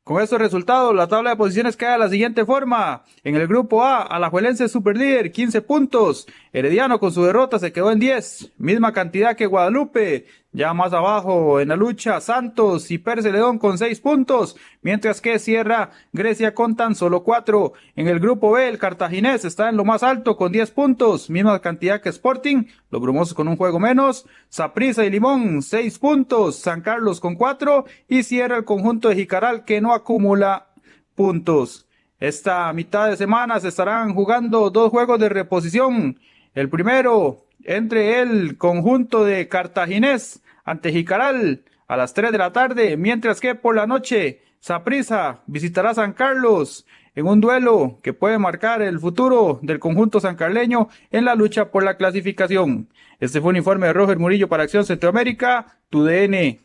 Con 0.07 0.23
estos 0.23 0.39
resultados, 0.39 0.95
la 0.95 1.09
tabla 1.09 1.31
de 1.31 1.35
posiciones 1.35 1.75
queda 1.75 1.91
de 1.91 1.97
la 1.97 2.07
siguiente 2.07 2.45
forma. 2.45 3.03
En 3.25 3.35
el 3.35 3.45
grupo 3.45 3.83
A, 3.83 4.03
Alajuelense 4.03 4.69
superlíder, 4.69 5.33
15 5.33 5.61
puntos. 5.63 6.27
Herediano 6.53 6.97
con 6.97 7.11
su 7.11 7.25
derrota 7.25 7.59
se 7.59 7.73
quedó 7.73 7.91
en 7.91 7.99
10. 7.99 8.53
Misma 8.57 8.93
cantidad 8.93 9.35
que 9.35 9.47
Guadalupe. 9.47 10.25
Ya 10.57 10.73
más 10.73 10.91
abajo 10.91 11.59
en 11.59 11.67
la 11.67 11.75
lucha, 11.75 12.19
Santos 12.19 12.89
y 12.89 12.97
Perce 12.97 13.31
León 13.31 13.59
con 13.59 13.77
seis 13.77 13.99
puntos, 13.99 14.57
mientras 14.81 15.21
que 15.21 15.37
cierra 15.37 15.91
Grecia 16.13 16.55
con 16.55 16.75
tan 16.75 16.95
solo 16.95 17.21
cuatro. 17.21 17.73
En 17.95 18.07
el 18.07 18.19
grupo 18.19 18.53
B, 18.53 18.67
el 18.67 18.79
Cartaginés 18.79 19.45
está 19.45 19.69
en 19.69 19.77
lo 19.77 19.85
más 19.85 20.01
alto 20.01 20.35
con 20.35 20.51
diez 20.51 20.71
puntos, 20.71 21.29
misma 21.29 21.59
cantidad 21.59 22.01
que 22.01 22.09
Sporting, 22.09 22.63
los 22.89 22.99
brumosos 22.99 23.35
con 23.35 23.47
un 23.47 23.55
juego 23.55 23.79
menos. 23.79 24.25
Saprissa 24.49 25.05
y 25.05 25.11
Limón, 25.11 25.61
seis 25.61 25.99
puntos. 25.99 26.55
San 26.55 26.81
Carlos 26.81 27.19
con 27.19 27.35
cuatro 27.35 27.85
y 28.07 28.23
cierra 28.23 28.57
el 28.57 28.65
conjunto 28.65 29.09
de 29.09 29.15
Jicaral 29.15 29.63
que 29.63 29.79
no 29.79 29.93
acumula 29.93 30.69
puntos. 31.13 31.85
Esta 32.19 32.73
mitad 32.73 33.11
de 33.11 33.15
semana 33.15 33.59
se 33.59 33.67
estarán 33.67 34.15
jugando 34.15 34.71
dos 34.71 34.89
juegos 34.89 35.19
de 35.19 35.29
reposición. 35.29 36.19
El 36.55 36.67
primero 36.67 37.45
entre 37.63 38.21
el 38.21 38.57
conjunto 38.57 39.23
de 39.23 39.47
Cartaginés 39.47 40.41
ante 40.67 40.91
Jicaral 40.91 41.63
a 41.87 41.95
las 41.95 42.13
3 42.13 42.33
de 42.33 42.37
la 42.37 42.51
tarde, 42.51 42.97
mientras 42.97 43.39
que 43.39 43.55
por 43.55 43.73
la 43.73 43.87
noche 43.87 44.43
Saprisa 44.59 45.41
visitará 45.47 45.93
San 45.93 46.11
Carlos 46.11 46.85
en 47.15 47.25
un 47.25 47.39
duelo 47.39 47.99
que 48.03 48.11
puede 48.11 48.37
marcar 48.37 48.81
el 48.81 48.99
futuro 48.99 49.59
del 49.61 49.79
conjunto 49.79 50.19
sancarleño 50.19 50.89
en 51.09 51.23
la 51.23 51.35
lucha 51.35 51.71
por 51.71 51.83
la 51.85 51.95
clasificación. 51.95 52.89
Este 53.21 53.39
fue 53.39 53.51
un 53.51 53.55
informe 53.55 53.87
de 53.87 53.93
Roger 53.93 54.19
Murillo 54.19 54.49
para 54.49 54.63
Acción 54.63 54.85
Centroamérica, 54.85 55.79
tu 55.89 56.03
DN. 56.03 56.59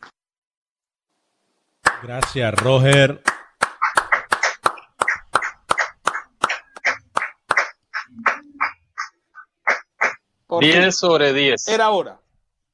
Gracias, 2.03 2.55
Roger. 2.55 3.21
Diez 10.59 10.97
sobre 10.97 11.31
10. 11.31 11.69
Era 11.69 11.89
hora. 11.91 12.19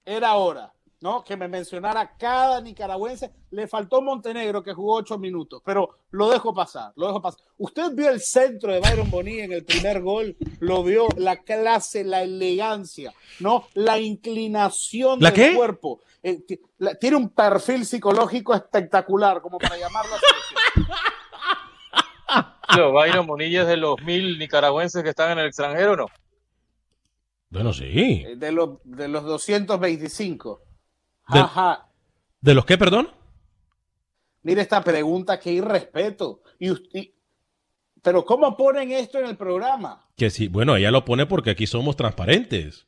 Era 0.05 0.34
hora. 0.34 0.73
¿No? 1.02 1.24
Que 1.24 1.38
me 1.38 1.47
mencionara 1.47 2.16
cada 2.18 2.62
nicaragüense. 2.62 3.32
Le 3.52 3.68
faltó 3.68 4.02
Montenegro, 4.02 4.64
que 4.64 4.74
jugó 4.74 4.95
ocho 4.95 5.18
minutos, 5.18 5.62
pero 5.64 5.97
lo 6.12 6.30
dejo 6.30 6.54
pasar, 6.54 6.91
lo 6.95 7.08
dejo 7.08 7.22
pasar. 7.22 7.41
Usted 7.58 7.91
vio 7.93 8.10
el 8.10 8.22
centro 8.22 8.74
de 8.74 8.80
Byron 8.80 9.10
Bonilla 9.10 9.45
en 9.45 9.54
el 9.54 9.64
primer 9.64 10.02
gol, 10.02 10.36
lo 10.60 10.84
vio, 10.84 11.08
la 11.18 11.38
clase, 11.38 12.04
la 12.04 12.22
elegancia, 12.24 13.14
¿no? 13.39 13.68
La 13.74 14.00
inclinación 14.00 15.20
del 15.20 15.56
cuerpo. 15.56 16.02
Eh, 16.22 16.43
tiene 17.00 17.16
un 17.16 17.30
perfil 17.30 17.86
psicológico 17.86 18.54
espectacular, 18.54 19.41
como 19.41 19.58
para 19.58 19.78
llamarlo 19.78 20.16
así. 20.16 20.26
Byron 22.78 23.26
Bonilla 23.26 23.62
es 23.62 23.68
de 23.68 23.78
los 23.78 24.02
mil 24.04 24.38
nicaragüenses 24.38 25.02
que 25.02 25.10
están 25.10 25.32
en 25.32 25.39
el 25.39 25.47
extranjero, 25.47 25.95
¿no? 25.95 26.06
Bueno, 27.50 27.74
sí. 27.74 28.24
Eh, 28.28 28.36
de 28.38 28.52
los, 28.52 28.78
de 28.84 29.08
los 29.08 29.24
225. 29.24 30.62
De, 31.32 31.45
¿De 32.41 32.53
los 32.53 32.65
qué, 32.65 32.77
perdón? 32.77 33.09
Mire 34.43 34.61
esta 34.61 34.84
pregunta, 34.84 35.39
qué 35.39 35.51
irrespeto. 35.51 36.41
Y, 36.59 37.13
pero 38.01 38.25
¿cómo 38.25 38.55
ponen 38.55 38.91
esto 38.91 39.19
en 39.19 39.25
el 39.25 39.38
programa? 39.38 40.07
Que 40.15 40.30
sí, 40.30 40.47
bueno, 40.47 40.75
ella 40.75 40.91
lo 40.91 41.05
pone 41.05 41.25
porque 41.25 41.51
aquí 41.51 41.67
somos 41.67 41.95
transparentes. 41.95 42.88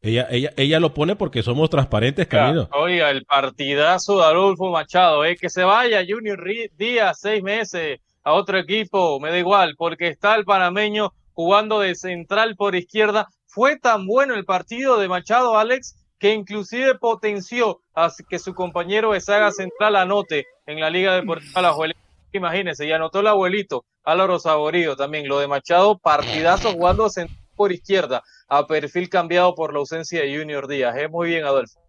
Ella, 0.00 0.26
ella, 0.30 0.52
ella 0.56 0.80
lo 0.80 0.94
pone 0.94 1.16
porque 1.16 1.42
somos 1.42 1.68
transparentes, 1.70 2.26
Camilo. 2.26 2.68
Oiga, 2.72 3.10
el 3.10 3.24
partidazo 3.24 4.18
de 4.18 4.24
Adolfo 4.24 4.70
Machado, 4.70 5.24
eh, 5.24 5.36
que 5.36 5.50
se 5.50 5.64
vaya 5.64 6.04
Junior 6.06 6.38
Díaz 6.76 7.20
seis 7.20 7.42
meses 7.42 8.00
a 8.22 8.32
otro 8.32 8.58
equipo, 8.58 9.18
me 9.20 9.30
da 9.30 9.38
igual, 9.38 9.74
porque 9.76 10.08
está 10.08 10.34
el 10.36 10.44
panameño 10.44 11.12
jugando 11.32 11.80
de 11.80 11.94
central 11.94 12.56
por 12.56 12.74
izquierda. 12.74 13.28
Fue 13.46 13.78
tan 13.78 14.06
bueno 14.06 14.34
el 14.34 14.44
partido 14.44 14.98
de 14.98 15.08
Machado, 15.08 15.58
Alex, 15.58 15.96
que 16.18 16.32
inclusive 16.32 16.94
potenció 16.96 17.80
a 17.94 18.10
que 18.28 18.38
su 18.38 18.54
compañero 18.54 19.12
de 19.12 19.20
saga 19.20 19.50
central 19.50 19.96
anote 19.96 20.46
en 20.66 20.80
la 20.80 20.90
Liga 20.90 21.14
Deportiva 21.14 21.62
La 21.62 21.72
Juelense. 21.72 22.00
Imagínense, 22.32 22.86
y 22.86 22.92
anotó 22.92 23.20
el 23.20 23.28
abuelito 23.28 23.84
Álvaro 24.04 24.38
Saborío 24.38 24.96
también. 24.96 25.28
Lo 25.28 25.38
de 25.38 25.48
Machado, 25.48 25.98
partidazo 25.98 26.72
jugando 26.72 27.08
por 27.54 27.72
izquierda, 27.72 28.22
a 28.48 28.66
perfil 28.66 29.08
cambiado 29.08 29.54
por 29.54 29.72
la 29.72 29.78
ausencia 29.78 30.22
de 30.22 30.38
Junior 30.38 30.68
Díaz. 30.68 30.96
Es 30.96 31.10
muy 31.10 31.28
bien, 31.28 31.44
Adolfo. 31.44 31.80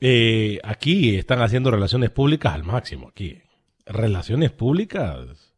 Eh, 0.00 0.60
aquí 0.62 1.16
están 1.16 1.40
haciendo 1.40 1.70
relaciones 1.70 2.10
públicas 2.10 2.54
al 2.54 2.64
máximo. 2.64 3.08
Aquí, 3.08 3.40
relaciones 3.86 4.50
públicas 4.52 5.54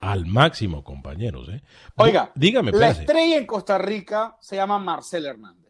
al 0.00 0.26
máximo, 0.26 0.82
compañeros. 0.82 1.48
¿eh? 1.50 1.62
Oiga, 1.96 2.32
dígame, 2.34 2.72
la 2.72 2.90
estrella 2.90 3.36
en 3.36 3.46
Costa 3.46 3.78
Rica 3.78 4.36
se 4.40 4.56
llama 4.56 4.78
Marcel 4.78 5.26
Hernández 5.26 5.67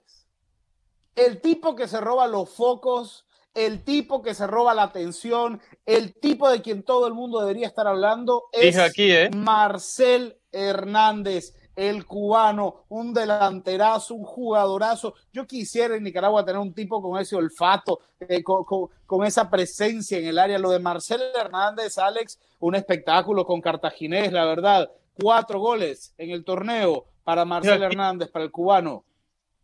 el 1.19 1.41
tipo 1.41 1.75
que 1.75 1.89
se 1.89 2.01
roba 2.01 2.27
los 2.29 2.49
focos, 2.51 3.27
el 3.55 3.83
tipo 3.83 4.23
que 4.23 4.35
se 4.35 4.47
roba 4.47 4.75
la 4.75 4.85
atención, 4.85 5.61
el 5.85 6.15
tipo 6.15 6.49
de 6.49 6.63
quien 6.63 6.85
todo 6.85 7.07
el 7.07 7.15
mundo 7.15 7.41
debería 7.41 7.67
estar 7.67 7.89
hablando 7.89 8.45
es 8.53 8.79
aquí, 8.79 9.11
¿eh? 9.11 9.31
Marcel 9.35 10.39
Hernández, 10.53 11.55
el 11.75 12.07
cubano, 12.07 12.85
un 12.89 13.13
delanterazo, 13.13 14.15
un 14.15 14.25
jugadorazo. 14.25 15.15
Yo 15.33 15.47
quisiera 15.47 15.97
en 15.97 16.05
Nicaragua 16.05 16.45
tener 16.45 16.61
un 16.61 16.73
tipo 16.73 17.03
con 17.03 17.21
ese 17.21 17.35
olfato, 17.35 18.01
eh, 18.21 18.43
con, 18.45 19.27
esa 19.27 19.51
presencia 19.51 20.19
en 20.19 20.27
el 20.27 20.39
área. 20.39 20.59
Lo 20.59 20.71
de 20.71 20.79
Marcel 20.79 21.21
Hernández, 21.37 21.99
Alex, 21.99 22.39
un 22.61 22.75
espectáculo 22.75 23.45
con 23.45 23.61
Cartaginés, 23.61 24.33
la 24.33 24.45
verdad. 24.45 24.91
Cuatro 25.21 25.59
goles 25.59 26.15
en 26.17 26.31
el 26.31 26.45
torneo 26.45 27.07
para 27.25 27.45
Marcel 27.45 27.83
Hernández, 27.83 28.31
para 28.31 28.45
el 28.45 28.53
cubano 28.53 29.05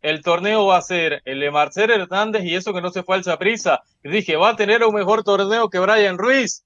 el 0.05 0.21
torneo 0.21 0.67
va 0.67 0.77
a 0.77 0.81
ser 0.83 1.23
el 1.25 1.39
de 1.39 1.49
Marcel 1.49 1.89
Hernández 1.89 2.43
y 2.43 2.53
eso 2.53 2.73
que 2.75 2.81
no 2.81 2.91
se 2.91 3.01
fue 3.01 3.15
al 3.15 3.23
Saprisa. 3.23 3.81
Y 4.03 4.09
dije, 4.09 4.35
va 4.35 4.49
a 4.49 4.55
tener 4.55 4.83
un 4.83 4.93
mejor 4.93 5.23
torneo 5.23 5.67
que 5.67 5.79
Brian 5.79 6.19
Ruiz. 6.19 6.63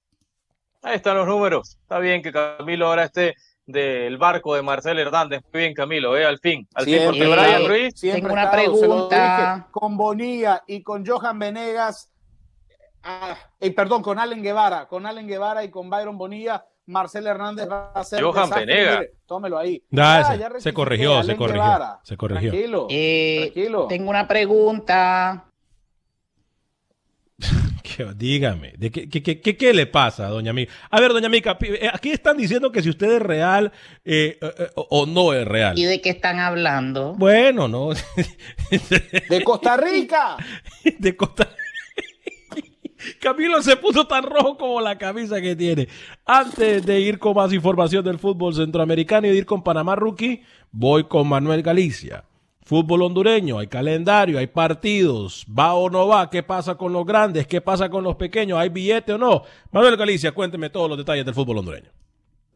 Ahí 0.82 0.96
están 0.96 1.16
los 1.16 1.26
números. 1.26 1.78
Está 1.80 1.98
bien 2.00 2.20
que 2.22 2.32
Camilo 2.32 2.88
ahora 2.88 3.04
esté 3.04 3.36
del 3.64 4.18
barco 4.18 4.54
de 4.54 4.60
Marcel 4.60 4.98
Hernández. 4.98 5.42
Muy 5.54 5.62
bien, 5.62 5.72
Camilo, 5.72 6.18
¿eh? 6.18 6.26
al 6.26 6.38
fin. 6.38 6.68
Al 6.74 6.84
fin, 6.84 6.98
porque 7.06 7.26
Brian 7.26 7.66
Ruiz. 7.66 7.94
Tengo 7.98 8.30
una 8.30 8.44
estado, 8.44 8.62
pregunta. 8.62 9.54
dije, 9.54 9.66
con 9.70 9.96
Bonilla 9.96 10.62
y 10.66 10.82
con 10.82 11.06
Johan 11.06 11.38
Venegas, 11.38 12.12
ah, 13.02 13.38
eh, 13.58 13.72
perdón, 13.72 14.02
con 14.02 14.18
Allen 14.18 14.42
Guevara, 14.42 14.86
con 14.86 15.06
Allen 15.06 15.26
Guevara 15.26 15.64
y 15.64 15.70
con 15.70 15.88
Byron 15.88 16.18
Bonilla, 16.18 16.66
Marcel 16.90 17.26
Hernández 17.26 17.68
va 17.70 17.92
a 17.94 18.04
ser 18.04 18.22
Johan. 18.22 18.50
Mire, 18.66 19.12
tómelo 19.26 19.56
ahí. 19.58 19.82
Da, 19.90 20.22
Ya, 20.22 20.28
ese, 20.34 20.38
ya 20.40 20.60
se 20.60 20.72
corrigió, 20.72 21.22
se 21.22 21.36
corrigió. 21.36 21.62
Guevara. 21.62 22.00
Se 22.02 22.16
corrigió. 22.16 22.50
Tranquilo, 22.50 22.86
Eh, 22.90 23.50
tranquilo. 23.52 23.86
tengo 23.88 24.10
una 24.10 24.26
pregunta. 24.28 25.46
Dígame, 28.16 28.72
¿de 28.78 28.90
qué, 28.90 29.08
qué, 29.10 29.22
qué- 29.22 29.40
qué- 29.42 29.56
qué 29.58 29.74
le 29.74 29.86
pasa, 29.86 30.28
doña 30.28 30.52
Mica? 30.54 30.72
A 30.90 31.00
ver, 31.00 31.12
doña 31.12 31.28
Mica, 31.28 31.58
eh, 31.60 31.90
aquí 31.92 32.10
están 32.10 32.36
diciendo 32.38 32.72
que 32.72 32.82
si 32.82 32.88
usted 32.88 33.10
es 33.16 33.20
real 33.22 33.72
eh, 34.04 34.38
o, 34.74 34.86
o 34.90 35.06
no 35.06 35.34
es 35.34 35.46
real. 35.46 35.78
¿Y 35.78 35.84
de 35.84 36.00
qué 36.00 36.08
están 36.10 36.38
hablando? 36.38 37.14
Bueno, 37.14 37.68
no. 37.68 37.90
De 39.28 39.44
Costa 39.44 39.76
Rica. 39.76 40.36
de 40.98 41.14
Costa 41.16 41.48
Camilo 43.20 43.62
se 43.62 43.76
puso 43.76 44.06
tan 44.06 44.24
rojo 44.24 44.56
como 44.56 44.80
la 44.80 44.98
camisa 44.98 45.40
que 45.40 45.56
tiene. 45.56 45.88
Antes 46.24 46.84
de 46.84 47.00
ir 47.00 47.18
con 47.18 47.34
más 47.34 47.52
información 47.52 48.04
del 48.04 48.18
fútbol 48.18 48.54
centroamericano 48.54 49.26
y 49.26 49.30
de 49.30 49.36
ir 49.36 49.46
con 49.46 49.62
Panamá 49.62 49.96
Rookie, 49.96 50.42
voy 50.70 51.04
con 51.04 51.28
Manuel 51.28 51.62
Galicia. 51.62 52.24
Fútbol 52.62 53.02
hondureño, 53.02 53.58
hay 53.58 53.66
calendario, 53.66 54.38
hay 54.38 54.46
partidos, 54.46 55.44
va 55.46 55.74
o 55.74 55.90
no 55.90 56.06
va, 56.06 56.30
qué 56.30 56.42
pasa 56.42 56.76
con 56.76 56.92
los 56.92 57.04
grandes, 57.04 57.46
qué 57.46 57.60
pasa 57.60 57.88
con 57.88 58.04
los 58.04 58.14
pequeños, 58.16 58.58
hay 58.58 58.68
billete 58.68 59.14
o 59.14 59.18
no. 59.18 59.42
Manuel 59.72 59.96
Galicia, 59.96 60.32
cuénteme 60.32 60.70
todos 60.70 60.88
los 60.88 60.96
detalles 60.96 61.24
del 61.24 61.34
fútbol 61.34 61.58
hondureño. 61.58 61.90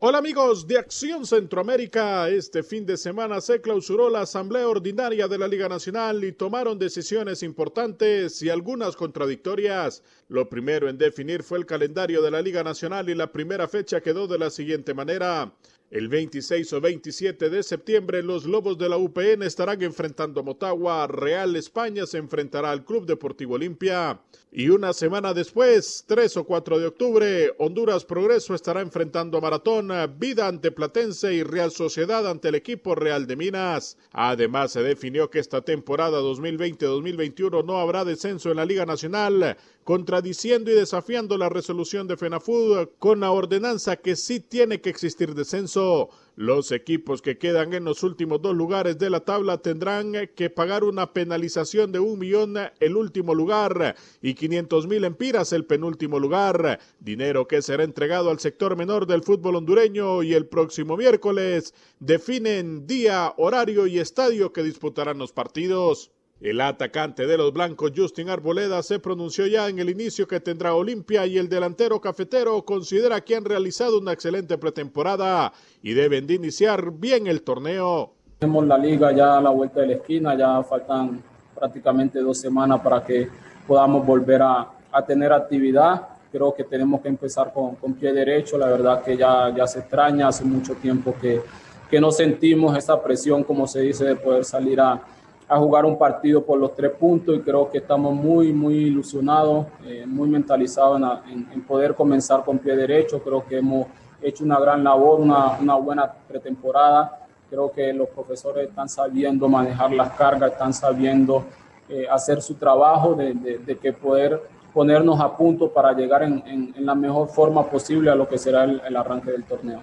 Hola 0.06 0.18
amigos 0.18 0.66
de 0.66 0.76
Acción 0.76 1.24
Centroamérica. 1.24 2.28
Este 2.28 2.62
fin 2.62 2.84
de 2.84 2.98
semana 2.98 3.40
se 3.40 3.62
clausuró 3.62 4.10
la 4.10 4.20
Asamblea 4.20 4.68
Ordinaria 4.68 5.28
de 5.28 5.38
la 5.38 5.48
Liga 5.48 5.66
Nacional 5.66 6.22
y 6.24 6.32
tomaron 6.32 6.78
decisiones 6.78 7.42
importantes 7.42 8.42
y 8.42 8.50
algunas 8.50 8.96
contradictorias. 8.96 10.02
Lo 10.28 10.50
primero 10.50 10.90
en 10.90 10.98
definir 10.98 11.42
fue 11.42 11.56
el 11.56 11.64
calendario 11.64 12.20
de 12.20 12.30
la 12.30 12.42
Liga 12.42 12.62
Nacional 12.62 13.08
y 13.08 13.14
la 13.14 13.32
primera 13.32 13.66
fecha 13.66 14.02
quedó 14.02 14.26
de 14.26 14.38
la 14.38 14.50
siguiente 14.50 14.92
manera. 14.92 15.54
El 15.90 16.08
26 16.08 16.72
o 16.72 16.80
27 16.80 17.50
de 17.50 17.62
septiembre 17.62 18.22
los 18.22 18.46
Lobos 18.46 18.78
de 18.78 18.88
la 18.88 18.96
UPN 18.96 19.42
estarán 19.42 19.82
enfrentando 19.82 20.40
a 20.40 20.42
Motagua, 20.42 21.06
Real 21.06 21.54
España 21.56 22.06
se 22.06 22.18
enfrentará 22.18 22.70
al 22.70 22.84
Club 22.84 23.06
Deportivo 23.06 23.54
Olimpia. 23.54 24.18
Y 24.50 24.70
una 24.70 24.92
semana 24.92 25.34
después, 25.34 26.04
3 26.06 26.38
o 26.38 26.44
4 26.44 26.78
de 26.78 26.86
octubre, 26.86 27.52
Honduras 27.58 28.04
Progreso 28.04 28.54
estará 28.54 28.80
enfrentando 28.80 29.36
a 29.36 29.40
Maratón, 29.40 29.90
Vida 30.18 30.48
ante 30.48 30.72
Platense 30.72 31.34
y 31.34 31.42
Real 31.42 31.70
Sociedad 31.70 32.26
ante 32.28 32.48
el 32.48 32.54
equipo 32.54 32.94
Real 32.94 33.26
de 33.26 33.36
Minas. 33.36 33.98
Además 34.12 34.72
se 34.72 34.82
definió 34.82 35.28
que 35.28 35.38
esta 35.38 35.60
temporada 35.60 36.20
2020-2021 36.20 37.64
no 37.64 37.78
habrá 37.78 38.04
descenso 38.04 38.50
en 38.50 38.56
la 38.56 38.64
Liga 38.64 38.86
Nacional, 38.86 39.56
contradiciendo 39.84 40.70
y 40.70 40.74
desafiando 40.74 41.36
la 41.36 41.50
resolución 41.50 42.08
de 42.08 42.16
FENAFUD 42.16 42.88
con 42.98 43.20
la 43.20 43.30
ordenanza 43.30 43.96
que 43.96 44.16
sí 44.16 44.40
tiene 44.40 44.80
que 44.80 44.90
existir 44.90 45.34
descenso. 45.34 46.08
Los 46.36 46.72
equipos 46.72 47.22
que 47.22 47.38
quedan 47.38 47.74
en 47.74 47.84
los 47.84 48.02
últimos 48.02 48.42
dos 48.42 48.56
lugares 48.56 48.98
de 48.98 49.08
la 49.08 49.20
tabla 49.20 49.58
tendrán 49.58 50.14
que 50.34 50.50
pagar 50.50 50.82
una 50.82 51.12
penalización 51.12 51.92
de 51.92 52.00
un 52.00 52.18
millón 52.18 52.56
el 52.80 52.96
último 52.96 53.34
lugar 53.34 53.94
y 54.20 54.34
500 54.34 54.88
mil 54.88 55.04
empiras 55.04 55.52
el 55.52 55.64
penúltimo 55.64 56.18
lugar, 56.18 56.80
dinero 56.98 57.46
que 57.46 57.62
será 57.62 57.84
entregado 57.84 58.30
al 58.30 58.40
sector 58.40 58.76
menor 58.76 59.06
del 59.06 59.22
fútbol 59.22 59.56
hondureño 59.56 60.24
y 60.24 60.34
el 60.34 60.46
próximo 60.46 60.96
miércoles 60.96 61.72
definen 62.00 62.86
día, 62.86 63.32
horario 63.36 63.86
y 63.86 64.00
estadio 64.00 64.52
que 64.52 64.64
disputarán 64.64 65.18
los 65.18 65.32
partidos. 65.32 66.10
El 66.40 66.60
atacante 66.60 67.26
de 67.26 67.38
los 67.38 67.52
blancos 67.52 67.92
Justin 67.96 68.28
Arboleda 68.28 68.82
se 68.82 68.98
pronunció 68.98 69.46
ya 69.46 69.68
en 69.68 69.78
el 69.78 69.88
inicio 69.88 70.26
que 70.26 70.40
tendrá 70.40 70.74
Olimpia 70.74 71.26
y 71.26 71.38
el 71.38 71.48
delantero 71.48 72.00
cafetero 72.00 72.64
considera 72.64 73.20
que 73.20 73.36
han 73.36 73.44
realizado 73.44 73.98
una 73.98 74.12
excelente 74.12 74.58
pretemporada 74.58 75.52
y 75.80 75.94
deben 75.94 76.26
de 76.26 76.34
iniciar 76.34 76.90
bien 76.90 77.28
el 77.28 77.42
torneo. 77.42 78.12
Tenemos 78.40 78.66
la 78.66 78.76
liga 78.76 79.12
ya 79.12 79.38
a 79.38 79.40
la 79.40 79.50
vuelta 79.50 79.80
de 79.80 79.86
la 79.86 79.92
esquina, 79.94 80.36
ya 80.36 80.62
faltan 80.64 81.22
prácticamente 81.54 82.18
dos 82.18 82.36
semanas 82.36 82.80
para 82.80 83.02
que 83.04 83.28
podamos 83.66 84.04
volver 84.04 84.42
a, 84.42 84.68
a 84.90 85.06
tener 85.06 85.32
actividad. 85.32 86.08
Creo 86.32 86.52
que 86.52 86.64
tenemos 86.64 87.00
que 87.00 87.08
empezar 87.08 87.52
con, 87.52 87.76
con 87.76 87.94
pie 87.94 88.12
derecho, 88.12 88.58
la 88.58 88.66
verdad 88.66 89.02
que 89.02 89.16
ya, 89.16 89.54
ya 89.56 89.68
se 89.68 89.78
extraña, 89.78 90.28
hace 90.28 90.44
mucho 90.44 90.74
tiempo 90.74 91.14
que, 91.18 91.40
que 91.88 92.00
no 92.00 92.10
sentimos 92.10 92.76
esa 92.76 93.00
presión, 93.00 93.44
como 93.44 93.68
se 93.68 93.82
dice, 93.82 94.04
de 94.04 94.16
poder 94.16 94.44
salir 94.44 94.80
a, 94.80 95.00
a 95.48 95.58
jugar 95.58 95.84
un 95.84 95.98
partido 95.98 96.42
por 96.42 96.58
los 96.58 96.74
tres 96.74 96.92
puntos 96.92 97.36
y 97.36 97.40
creo 97.40 97.70
que 97.70 97.78
estamos 97.78 98.14
muy, 98.14 98.52
muy 98.52 98.74
ilusionados, 98.76 99.66
eh, 99.84 100.04
muy 100.06 100.28
mentalizados 100.28 101.00
en, 101.30 101.46
en- 101.52 101.62
poder 101.62 101.94
comenzar 101.94 102.44
con 102.44 102.58
pie 102.58 102.74
derecho. 102.76 103.22
Creo 103.22 103.44
que 103.44 103.58
hemos 103.58 103.86
hecho 104.22 104.42
una 104.44 104.58
gran 104.58 104.82
labor, 104.82 105.20
una, 105.20 105.58
una 105.60 105.74
buena 105.74 106.10
pretemporada. 106.28 107.18
Creo 107.50 107.70
que 107.70 107.92
los 107.92 108.08
profesores 108.08 108.68
están 108.68 108.88
sabiendo 108.88 109.48
manejar 109.48 109.92
las 109.92 110.10
cargas, 110.12 110.52
están 110.52 110.72
sabiendo 110.72 111.44
eh, 111.90 112.06
hacer 112.10 112.40
su 112.40 112.54
trabajo 112.54 113.14
de, 113.14 113.34
de- 113.34 113.76
que 113.76 113.92
poder 113.92 114.40
ponernos 114.72 115.20
a 115.20 115.36
punto 115.36 115.68
para 115.70 115.92
llegar 115.92 116.22
en, 116.22 116.42
en- 116.46 116.86
la 116.86 116.94
mejor 116.94 117.28
forma 117.28 117.64
posible 117.68 118.10
a 118.10 118.14
lo 118.14 118.26
que 118.26 118.38
será 118.38 118.64
el 118.64 118.96
arranque 118.96 119.30
del 119.30 119.44
torneo. 119.44 119.80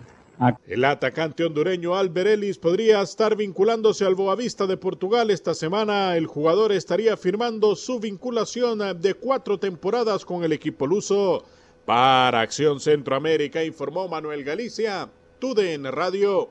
El 0.66 0.86
atacante 0.86 1.44
hondureño 1.44 1.96
Albert 1.96 2.30
Ellis 2.30 2.58
podría 2.58 3.02
estar 3.02 3.36
vinculándose 3.36 4.06
al 4.06 4.16
Boavista 4.16 4.66
de 4.66 4.76
Portugal 4.76 5.30
esta 5.30 5.54
semana. 5.54 6.18
El 6.18 6.26
jugador 6.26 6.72
estaría 6.72 7.16
firmando 7.16 7.76
su 7.76 8.00
vinculación 8.00 9.00
de 9.00 9.14
cuatro 9.14 9.60
temporadas 9.60 10.26
con 10.26 10.44
el 10.44 10.52
equipo 10.52 10.88
luso. 10.88 11.46
Para 11.86 12.42
Acción 12.42 12.80
Centroamérica 12.80 13.64
informó 13.64 14.08
Manuel 14.08 14.44
Galicia, 14.44 15.10
TUDN 15.40 15.92
Radio. 15.92 16.50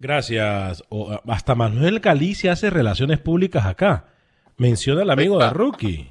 Gracias. 0.00 0.82
O, 0.88 1.20
hasta 1.28 1.54
Manuel 1.54 2.00
Galicia 2.00 2.52
hace 2.52 2.70
relaciones 2.70 3.20
públicas 3.20 3.66
acá. 3.66 4.06
Menciona 4.56 5.02
al 5.02 5.10
amigo 5.10 5.38
de 5.38 5.50
Rookie. 5.50 6.10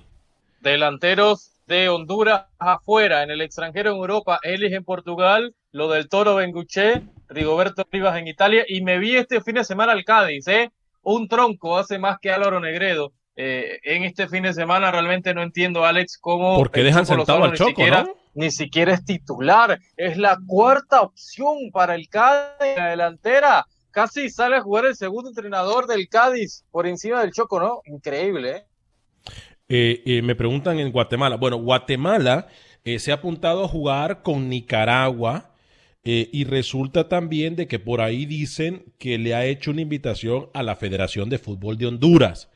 Delanteros 0.61 1.54
de 1.67 1.89
Honduras 1.89 2.45
afuera, 2.59 3.23
en 3.23 3.31
el 3.31 3.41
extranjero 3.41 3.91
en 3.91 3.97
Europa, 3.97 4.39
Ellis 4.43 4.73
en 4.73 4.83
Portugal, 4.83 5.55
lo 5.71 5.89
del 5.89 6.07
Toro 6.09 6.35
Benguché, 6.35 7.01
Rigoberto 7.27 7.85
Rivas 7.91 8.17
en 8.17 8.27
Italia, 8.27 8.63
y 8.67 8.81
me 8.81 8.99
vi 8.99 9.15
este 9.15 9.41
fin 9.41 9.55
de 9.55 9.63
semana 9.63 9.91
al 9.93 10.03
Cádiz, 10.05 10.47
¿eh? 10.47 10.71
Un 11.01 11.27
tronco 11.27 11.77
hace 11.77 11.99
más 11.99 12.17
que 12.19 12.31
Álvaro 12.31 12.59
Negredo. 12.59 13.13
Eh, 13.35 13.79
en 13.83 14.03
este 14.03 14.27
fin 14.29 14.43
de 14.43 14.53
semana 14.53 14.91
realmente 14.91 15.33
no 15.33 15.43
entiendo, 15.43 15.85
Alex, 15.85 16.17
cómo. 16.19 16.55
Porque 16.57 16.83
dejan 16.83 17.05
sentado 17.05 17.43
al 17.43 17.51
ni 17.51 17.57
Choco, 17.57 17.69
siquiera- 17.71 18.03
¿no? 18.03 18.13
Ni 18.33 18.51
siquiera 18.51 18.93
es 18.93 19.03
titular. 19.05 19.79
Es 19.97 20.17
la 20.17 20.37
cuarta 20.47 21.01
opción 21.01 21.71
para 21.71 21.95
el 21.95 22.07
Cádiz 22.09 22.55
en 22.61 22.75
la 22.77 22.89
delantera. 22.89 23.65
Casi 23.91 24.29
sale 24.29 24.57
a 24.57 24.61
jugar 24.61 24.85
el 24.85 24.95
segundo 24.95 25.29
entrenador 25.29 25.87
del 25.87 26.07
Cádiz 26.09 26.65
por 26.71 26.85
encima 26.87 27.21
del 27.21 27.31
Choco, 27.31 27.59
¿no? 27.59 27.81
Increíble, 27.85 28.51
¿eh? 28.51 28.65
Eh, 29.69 30.03
eh, 30.05 30.21
me 30.21 30.35
preguntan 30.35 30.79
en 30.79 30.91
Guatemala. 30.91 31.37
Bueno, 31.37 31.57
Guatemala 31.57 32.47
eh, 32.83 32.99
se 32.99 33.11
ha 33.11 33.15
apuntado 33.15 33.63
a 33.63 33.67
jugar 33.67 34.21
con 34.21 34.47
Nicaragua 34.49 35.51
eh, 36.03 36.29
y 36.31 36.43
resulta 36.43 37.09
también 37.09 37.55
de 37.55 37.67
que 37.67 37.79
por 37.79 37.99
ahí 38.01 38.25
dicen 38.27 38.93
que 38.99 39.17
le 39.17 39.33
ha 39.33 39.45
hecho 39.45 39.71
una 39.71 39.81
invitación 39.81 40.49
a 40.53 40.61
la 40.61 40.75
Federación 40.75 41.29
de 41.29 41.39
Fútbol 41.39 41.77
de 41.79 41.87
Honduras. 41.87 42.49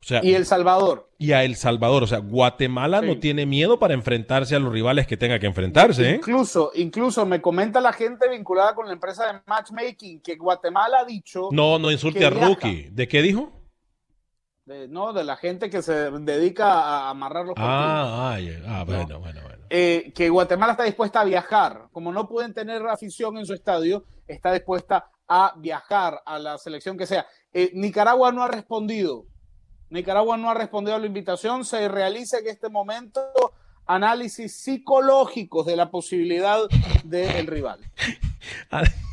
O 0.00 0.04
sea, 0.04 0.20
Y 0.24 0.34
El 0.34 0.46
Salvador. 0.46 1.08
y 1.18 1.32
a 1.32 1.42
El 1.44 1.56
Salvador. 1.56 2.04
O 2.04 2.06
sea, 2.06 2.18
Guatemala 2.18 3.02
no 3.02 3.18
tiene 3.18 3.46
miedo 3.46 3.78
para 3.80 3.94
enfrentarse 3.94 4.54
a 4.54 4.60
los 4.60 4.72
rivales 4.72 5.08
que 5.08 5.16
tenga 5.16 5.38
que 5.40 5.46
enfrentarse. 5.46 6.10
¿eh? 6.10 6.14
Incluso, 6.16 6.70
incluso 6.76 7.26
me 7.26 7.40
comenta 7.40 7.80
la 7.80 7.92
gente 7.92 8.28
vinculada 8.30 8.74
con 8.76 8.86
la 8.86 8.92
empresa 8.92 9.32
de 9.32 9.40
matchmaking 9.46 10.20
que 10.20 10.36
Guatemala 10.36 11.00
ha 11.00 11.04
dicho. 11.04 11.48
No, 11.50 11.78
no 11.80 11.90
insulte 11.90 12.24
a. 12.24 12.30
Rookie. 12.30 12.90
¿De 12.92 13.08
qué 13.08 13.22
dijo? 13.22 13.52
De, 14.68 14.86
no, 14.86 15.14
de 15.14 15.24
la 15.24 15.36
gente 15.36 15.70
que 15.70 15.80
se 15.80 16.10
dedica 16.10 16.74
a 16.74 17.08
amarrar 17.08 17.46
los 17.46 17.54
partidos. 17.54 17.74
Ah, 17.74 18.36
ah. 18.36 18.80
Ah, 18.80 18.84
bueno, 18.84 19.18
bueno, 19.18 19.40
bueno. 19.40 19.64
Eh, 19.70 20.12
que 20.14 20.28
Guatemala 20.28 20.72
está 20.72 20.84
dispuesta 20.84 21.22
a 21.22 21.24
viajar. 21.24 21.88
Como 21.90 22.12
no 22.12 22.28
pueden 22.28 22.52
tener 22.52 22.86
afición 22.86 23.38
en 23.38 23.46
su 23.46 23.54
estadio, 23.54 24.04
está 24.26 24.52
dispuesta 24.52 25.10
a 25.26 25.54
viajar 25.56 26.20
a 26.26 26.38
la 26.38 26.58
selección 26.58 26.98
que 26.98 27.06
sea. 27.06 27.26
Eh, 27.54 27.70
Nicaragua 27.72 28.30
no 28.30 28.42
ha 28.42 28.48
respondido. 28.48 29.24
Nicaragua 29.88 30.36
no 30.36 30.50
ha 30.50 30.54
respondido 30.54 30.96
a 30.96 31.00
la 31.00 31.06
invitación. 31.06 31.64
Se 31.64 31.88
realiza 31.88 32.36
en 32.36 32.48
este 32.48 32.68
momento 32.68 33.22
análisis 33.86 34.54
psicológicos 34.54 35.64
de 35.64 35.76
la 35.76 35.90
posibilidad 35.90 36.60
del 37.04 37.46
rival. 37.46 37.80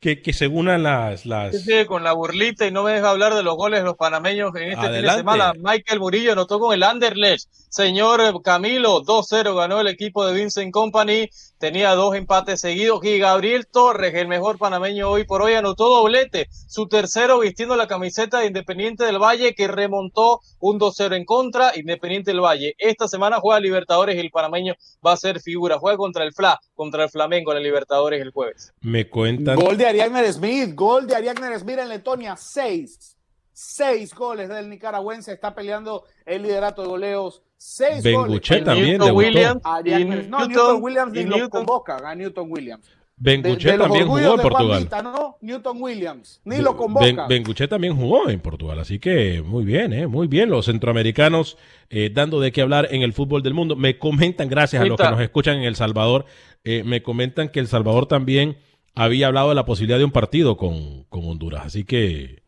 Que, 0.00 0.22
que 0.22 0.32
se 0.32 0.46
unan 0.46 0.82
las... 0.82 1.26
las... 1.26 1.62
Sí, 1.62 1.84
con 1.84 2.02
la 2.02 2.12
burlita 2.14 2.66
y 2.66 2.70
no 2.70 2.82
me 2.84 2.92
deja 2.92 3.10
hablar 3.10 3.34
de 3.34 3.42
los 3.42 3.54
goles 3.54 3.80
de 3.80 3.84
los 3.84 3.96
panameños 3.96 4.54
en 4.56 4.70
este 4.70 4.76
fin 4.76 4.80
de 4.80 4.88
Adelante. 4.98 5.20
semana. 5.20 5.52
Michael 5.58 6.00
Murillo 6.00 6.32
anotó 6.32 6.58
con 6.58 6.72
el 6.72 6.82
Anderlecht. 6.82 7.48
Señor 7.70 8.42
Camilo, 8.42 9.02
2-0 9.02 9.56
ganó 9.56 9.80
el 9.80 9.88
equipo 9.88 10.26
de 10.26 10.34
Vincent 10.34 10.72
Company 10.72 11.30
tenía 11.60 11.94
dos 11.94 12.16
empates 12.16 12.60
seguidos. 12.60 13.04
Y 13.04 13.18
Gabriel 13.18 13.68
Torres, 13.68 14.14
el 14.14 14.26
mejor 14.26 14.58
panameño 14.58 15.08
hoy 15.08 15.24
por 15.24 15.42
hoy, 15.42 15.54
anotó 15.54 15.88
doblete, 15.88 16.48
su 16.66 16.88
tercero 16.88 17.38
vistiendo 17.38 17.76
la 17.76 17.86
camiseta 17.86 18.40
de 18.40 18.46
Independiente 18.46 19.04
del 19.04 19.22
Valle, 19.22 19.54
que 19.54 19.68
remontó 19.68 20.40
un 20.58 20.80
2-0 20.80 21.14
en 21.14 21.24
contra. 21.24 21.72
Independiente 21.76 22.32
del 22.32 22.40
Valle, 22.40 22.74
esta 22.78 23.06
semana 23.06 23.38
juega 23.40 23.60
Libertadores 23.60 24.16
y 24.16 24.20
el 24.20 24.30
panameño 24.30 24.74
va 25.06 25.12
a 25.12 25.16
ser 25.16 25.40
figura. 25.40 25.78
Juega 25.78 25.98
contra 25.98 26.24
el 26.24 26.32
FLA, 26.32 26.58
contra 26.74 27.04
el 27.04 27.10
Flamengo 27.10 27.52
en 27.52 27.58
la 27.58 27.62
Libertadores 27.62 28.20
el 28.20 28.32
jueves. 28.32 28.72
Me 28.80 29.08
cuentan. 29.08 29.56
Gol 29.56 29.76
de 29.76 29.86
Ariagner 29.86 30.32
Smith, 30.32 30.74
gol 30.74 31.06
de 31.06 31.14
Ariagner 31.14 31.58
Smith 31.60 31.78
en 31.78 31.88
Letonia, 31.90 32.36
seis. 32.36 33.19
Seis 33.62 34.14
goles 34.14 34.48
del 34.48 34.70
nicaragüense, 34.70 35.32
está 35.34 35.54
peleando 35.54 36.04
el 36.24 36.42
liderato 36.44 36.80
de 36.80 36.88
goleos. 36.88 37.42
Seis 37.58 38.02
Benguche 38.02 38.54
goles. 38.54 38.64
también 38.64 38.86
Newton 38.98 39.06
debutó. 39.08 39.18
Williams, 39.28 39.62
Ariagner- 39.64 40.24
y 40.24 40.28
no, 40.28 40.38
Newton- 40.38 40.48
Newton 40.48 40.82
Williams 40.82 41.12
ni 41.12 41.24
lo 41.24 41.36
Newton- 41.36 41.50
convoca, 41.50 41.96
a 42.10 42.14
Newton 42.14 42.46
Williams. 42.50 42.86
Benguche 43.18 43.66
De- 43.66 43.72
de 43.76 43.78
también 43.84 44.06
jugó 44.06 44.18
en 44.34 44.40
Portugal. 44.40 44.88
No, 45.04 45.36
Newton 45.42 45.76
Williams, 45.78 46.40
ni 46.44 46.54
Ben- 46.54 46.64
lo 46.64 46.74
convoca. 46.74 47.26
Benguche 47.28 47.68
también 47.68 47.94
jugó 47.94 48.30
en 48.30 48.40
Portugal, 48.40 48.78
así 48.78 48.98
que 48.98 49.42
muy 49.42 49.62
bien, 49.66 49.92
¿eh? 49.92 50.06
muy 50.06 50.26
bien. 50.26 50.48
Los 50.48 50.64
centroamericanos 50.64 51.58
eh, 51.90 52.08
dando 52.10 52.40
de 52.40 52.52
qué 52.52 52.62
hablar 52.62 52.88
en 52.90 53.02
el 53.02 53.12
fútbol 53.12 53.42
del 53.42 53.52
mundo. 53.52 53.76
Me 53.76 53.98
comentan, 53.98 54.48
gracias 54.48 54.80
a 54.80 54.86
los 54.86 54.96
que 54.98 55.10
nos 55.10 55.20
escuchan 55.20 55.58
en 55.58 55.64
El 55.64 55.76
Salvador, 55.76 56.24
eh, 56.64 56.82
me 56.82 57.02
comentan 57.02 57.50
que 57.50 57.60
El 57.60 57.66
Salvador 57.68 58.06
también 58.06 58.56
había 58.94 59.26
hablado 59.26 59.50
de 59.50 59.54
la 59.54 59.66
posibilidad 59.66 59.98
de 59.98 60.04
un 60.06 60.12
partido 60.12 60.56
con, 60.56 61.04
con 61.10 61.26
Honduras, 61.28 61.66
así 61.66 61.84
que 61.84 62.39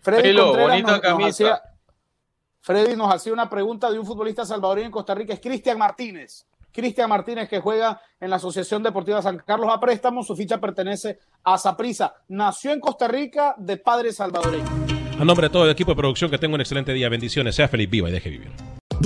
Freddy 0.00 0.22
Filo, 0.30 0.44
Contreras 0.46 0.82
bonita 0.82 1.12
nos- 1.18 1.28
hacía- 1.30 1.62
Freddy 2.60 2.96
nos 2.96 3.14
hacía 3.14 3.32
una 3.32 3.48
pregunta 3.48 3.90
de 3.90 3.98
un 3.98 4.04
futbolista 4.06 4.44
salvadoreño 4.44 4.86
en 4.86 4.92
Costa 4.92 5.14
Rica, 5.14 5.32
es 5.34 5.40
Cristian 5.40 5.78
Martínez. 5.78 6.46
Cristian 6.70 7.08
Martínez, 7.08 7.48
que 7.48 7.60
juega 7.60 8.00
en 8.20 8.30
la 8.30 8.36
Asociación 8.36 8.82
Deportiva 8.82 9.22
San 9.22 9.38
Carlos 9.38 9.70
a 9.72 9.80
préstamo, 9.80 10.22
su 10.22 10.36
ficha 10.36 10.60
pertenece 10.60 11.18
a 11.44 11.56
Saprisa. 11.58 12.14
Nació 12.28 12.72
en 12.72 12.80
Costa 12.80 13.08
Rica 13.08 13.54
de 13.56 13.78
padre 13.78 14.12
salvadoreño. 14.12 14.66
a 15.18 15.24
nombre 15.24 15.48
de 15.48 15.50
todo 15.52 15.64
el 15.64 15.70
equipo 15.70 15.90
de 15.92 15.96
producción, 15.96 16.30
que 16.30 16.38
tenga 16.38 16.54
un 16.54 16.60
excelente 16.60 16.92
día. 16.92 17.08
Bendiciones, 17.08 17.56
sea 17.56 17.66
feliz, 17.68 17.90
viva 17.90 18.08
y 18.08 18.12
deje 18.12 18.30
vivir. 18.30 18.52